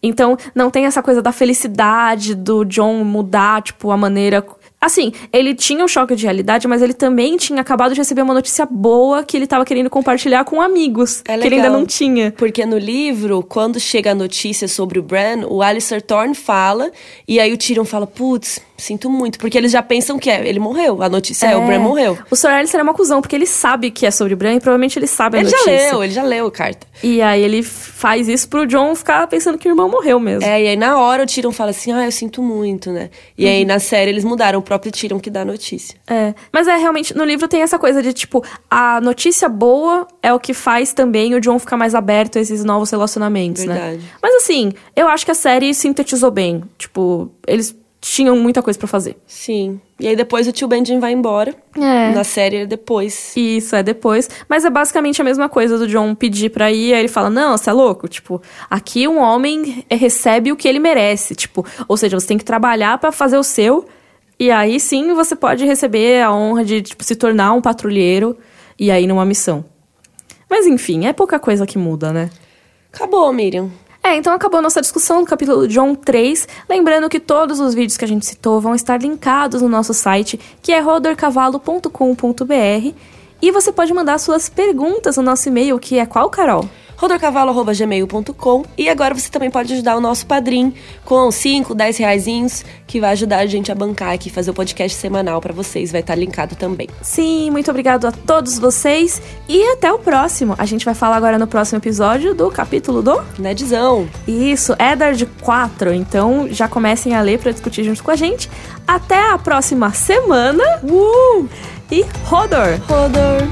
Então, 0.03 0.37
não 0.55 0.71
tem 0.71 0.85
essa 0.85 1.03
coisa 1.03 1.23
da 1.23 1.33
felicidade 1.33 2.35
do 2.35 2.65
John 2.65 3.03
mudar, 3.03 3.63
tipo, 3.63 3.91
a 3.91 3.97
maneira. 3.97 4.45
Assim, 4.81 5.13
ele 5.33 5.55
tinha 5.55 5.85
o 5.85 5.89
choque 5.89 6.15
de 6.15 6.25
realidade, 6.25 6.69
mas 6.69 6.83
ele 6.83 6.93
também 6.93 7.37
tinha 7.37 7.61
acabado 7.61 7.93
de 7.93 8.01
receber 8.01 8.23
uma 8.23 8.35
notícia 8.35 8.67
boa 8.67 9.25
que 9.25 9.37
ele 9.37 9.47
tava 9.47 9.65
querendo 9.65 9.89
compartilhar 9.89 10.45
com 10.45 10.61
amigos. 10.61 11.23
É 11.27 11.39
que 11.39 11.47
ele 11.47 11.57
ainda 11.57 11.71
não 11.71 11.87
tinha. 11.87 12.33
Porque 12.37 12.65
no 12.67 12.79
livro, 12.79 13.43
quando 13.43 13.81
chega 13.81 14.13
a 14.13 14.15
notícia 14.15 14.69
sobre 14.69 14.99
o 14.99 15.03
Bran, 15.03 15.47
o 15.49 15.63
Alistair 15.63 16.03
Thorne 16.03 16.35
fala, 16.35 16.93
e 17.27 17.41
aí 17.41 17.53
o 17.53 17.57
Tyrion 17.57 17.85
fala, 17.85 18.07
putz, 18.07 18.61
sinto 18.77 19.09
muito. 19.11 19.39
Porque 19.39 19.57
eles 19.57 19.73
já 19.73 19.83
pensam 19.83 20.19
que 20.19 20.29
é, 20.31 20.47
ele 20.47 20.59
morreu. 20.59 21.03
A 21.03 21.09
notícia 21.09 21.47
é, 21.47 21.57
o 21.57 21.65
Bran 21.67 21.79
morreu. 21.81 22.19
O 22.31 22.47
Alistair 22.47 22.81
é 22.81 22.83
uma 22.83 22.95
cuzão, 22.95 23.21
porque 23.21 23.35
ele 23.37 23.47
sabe 23.47 23.91
que 23.91 24.05
é 24.07 24.11
sobre 24.11 24.35
o 24.35 24.37
Bran 24.37 24.55
e 24.55 24.61
provavelmente 24.61 24.99
ele 24.99 25.07
sabe 25.07 25.39
a 25.39 25.41
Ele 25.41 25.49
já 25.49 25.57
notícia. 25.59 25.91
leu, 25.91 26.05
ele 26.05 26.13
já 26.13 26.23
leu 26.23 26.47
a 26.47 26.51
carta. 26.53 26.87
E 27.03 27.21
aí 27.23 27.43
ele 27.43 27.63
faz 27.63 28.29
isso 28.29 28.49
pro 28.49 28.67
John 28.67 28.95
ficar 28.95 29.27
pensando 29.27 29.59
que 29.59 29.69
o 29.69 29.71
irmão 29.71 29.89
morreu 29.89 30.19
mesmo. 30.21 30.45
É, 30.49 30.63
e 30.63 30.69
aí 30.69 30.77
na 30.77 30.99
hora 30.99 31.23
o 31.23 31.27
Tyrion 31.27 31.53
fala 31.53 31.71
assim, 31.71 31.93
ah, 31.93 32.05
eu 32.05 32.13
sinto 32.13 32.43
muito, 32.43 32.91
né? 32.91 33.11
E 33.37 33.47
aí 33.47 33.61
Uhum. 33.63 33.67
na 33.69 33.79
série 33.79 34.11
eles 34.11 34.25
mudaram 34.25 34.59
o 34.59 34.63
próprio 34.63 34.91
Tyrion 34.93 35.19
que 35.19 35.31
dá 35.31 35.43
a 35.43 35.45
notícia. 35.45 35.97
É. 36.07 36.35
Mas 36.53 36.67
é 36.69 36.77
realmente, 36.77 37.17
no 37.17 37.25
livro 37.25 37.49
tem 37.49 37.63
essa 37.63 37.79
coisa 37.79 38.03
de 38.03 38.13
tipo, 38.13 38.45
a 38.71 39.01
notícia 39.01 39.49
boa 39.49 40.07
é 40.23 40.33
o 40.33 40.39
que 40.41 40.53
faz 40.55 40.93
também 40.93 41.35
o 41.35 41.41
John 41.41 41.59
ficar 41.59 41.77
mais 41.77 41.95
aberto 41.95 42.39
a 42.39 42.41
esses 42.41 42.65
novos 42.65 42.91
relacionamentos, 42.91 43.65
né? 43.65 43.75
Verdade. 43.75 44.01
Mas 44.23 44.35
assim, 44.37 44.73
eu 44.95 45.09
acho 45.09 45.25
que 45.25 45.31
a 45.31 45.35
série 45.35 45.73
sintetizou 45.75 46.31
bem. 46.31 46.63
Tipo, 46.79 47.31
eles 47.47 47.75
tinham 48.01 48.37
muita 48.37 48.63
coisa 48.63 48.79
pra 48.79 48.87
fazer. 48.87 49.17
Sim. 49.27 49.81
E 49.99 50.07
aí 50.07 50.15
depois 50.15 50.47
o 50.47 50.53
tio 50.53 50.69
Benjamin 50.69 51.01
vai 51.01 51.13
embora. 51.13 51.55
É. 51.77 52.13
Na 52.13 52.25
série 52.25 52.59
é 52.59 52.67
depois. 52.67 53.33
Isso, 53.37 53.75
é 53.75 53.83
depois. 53.83 54.29
Mas 54.49 54.65
é 54.65 54.71
basicamente 54.71 55.21
a 55.21 55.25
mesma 55.25 55.49
coisa 55.49 55.79
do 55.79 55.87
John 55.87 56.15
pedir 56.15 56.51
pra 56.51 56.71
ir, 56.71 56.93
aí 56.95 57.01
ele 57.01 57.09
fala: 57.09 57.31
Não, 57.31 57.57
você 57.57 57.71
é 57.71 57.73
louco? 57.73 58.07
Tipo, 58.07 58.41
aqui 58.71 59.09
um 59.09 59.19
homem 59.19 59.85
recebe 59.91 60.53
o 60.53 60.57
que 60.57 60.69
ele 60.69 60.79
merece. 60.79 61.35
Tipo, 61.35 61.65
ou 61.89 61.97
seja, 61.97 62.19
você 62.19 62.27
tem 62.27 62.39
que 62.39 62.45
trabalhar 62.45 62.99
pra 62.99 63.11
fazer 63.11 63.39
o 63.39 63.43
seu. 63.43 63.87
E 64.39 64.51
aí 64.51 64.79
sim 64.79 65.15
você 65.15 65.35
pode 65.35 65.65
receber 65.65 66.23
a 66.23 66.33
honra 66.33 66.63
de 66.65 66.83
tipo, 66.83 67.03
se 67.03 67.17
tornar 67.17 67.53
um 67.53 67.63
patrulheiro 67.63 68.37
e 68.79 68.91
aí 68.91 69.07
numa 69.07 69.25
missão. 69.25 69.65
Mas 70.49 70.67
enfim, 70.67 71.07
é 71.07 71.13
pouca 71.13 71.39
coisa 71.39 71.67
que 71.67 71.79
muda, 71.79 72.13
né? 72.13 72.31
Acabou, 72.93 73.33
Miriam. 73.33 73.71
É, 74.07 74.15
então 74.15 74.33
acabou 74.33 74.63
nossa 74.63 74.81
discussão 74.81 75.21
do 75.21 75.27
capítulo 75.27 75.67
John 75.67 75.97
3. 75.97 76.47
Lembrando 76.69 77.09
que 77.09 77.19
todos 77.19 77.59
os 77.59 77.75
vídeos 77.75 77.97
que 77.97 78.05
a 78.05 78.09
gente 78.09 78.25
citou 78.25 78.61
vão 78.61 78.73
estar 78.73 79.03
linkados 79.03 79.61
no 79.61 79.69
nosso 79.69 79.93
site, 79.93 80.39
que 80.63 80.71
é 80.71 80.79
rodorcavalo.com.br. 80.79 82.95
E 83.43 83.51
você 83.51 83.73
pode 83.73 83.93
mandar 83.93 84.19
suas 84.19 84.49
perguntas 84.49 85.17
no 85.17 85.25
nosso 85.25 85.49
e-mail, 85.49 85.77
que 85.81 85.99
é 85.99 86.07
qual, 86.07 86.31
Carol? 86.31 86.69
rodorcavalo.gmail.com 86.97 88.65
e 88.77 88.89
agora 88.89 89.15
você 89.15 89.31
também 89.31 89.51
pode 89.51 89.73
ajudar 89.73 89.97
o 89.97 90.01
nosso 90.01 90.27
padrinho 90.27 90.73
com 91.05 91.31
5, 91.31 91.75
10 91.75 91.97
reaisinhos, 91.99 92.65
que 92.87 93.01
vai 93.01 93.13
ajudar 93.13 93.39
a 93.39 93.47
gente 93.47 93.71
a 93.71 93.75
bancar 93.75 94.13
aqui, 94.13 94.31
fazer 94.31 94.51
o 94.51 94.55
podcast 94.55 94.97
semanal 94.97 95.41
pra 95.41 95.53
vocês, 95.53 95.93
vai 95.93 96.01
estar 96.01 96.15
linkado 96.15 96.57
também. 96.57 96.89
Sim, 97.03 97.51
muito 97.51 97.71
obrigado 97.71 98.07
a 98.07 98.13
todos 98.13 98.59
vocês 98.59 99.21
e 99.49 99.63
até 99.73 99.93
o 99.93 99.99
próximo. 99.99 100.55
A 100.59 100.65
gente 100.65 100.85
vai 100.85 100.95
falar 100.95 101.17
agora 101.17 101.39
no 101.39 101.47
próximo 101.47 101.79
episódio 101.79 102.35
do 102.35 102.51
capítulo 102.51 103.03
do 103.03 103.23
Nedzão! 103.39 104.09
Isso, 104.27 104.75
Eddard 104.79 105.27
4. 105.43 105.93
Então 105.93 106.49
já 106.51 106.69
comecem 106.69 107.15
a 107.15 107.21
ler 107.21 107.39
para 107.39 107.53
discutir 107.53 107.85
junto 107.85 108.03
com 108.03 108.11
a 108.11 108.17
gente. 108.17 108.51
Até 108.87 109.31
a 109.31 109.39
próxima 109.39 109.93
semana. 109.93 110.65
Uh! 110.83 111.49
E 111.91 112.05
Rodor! 112.25 112.81
Rodor! 112.89 113.47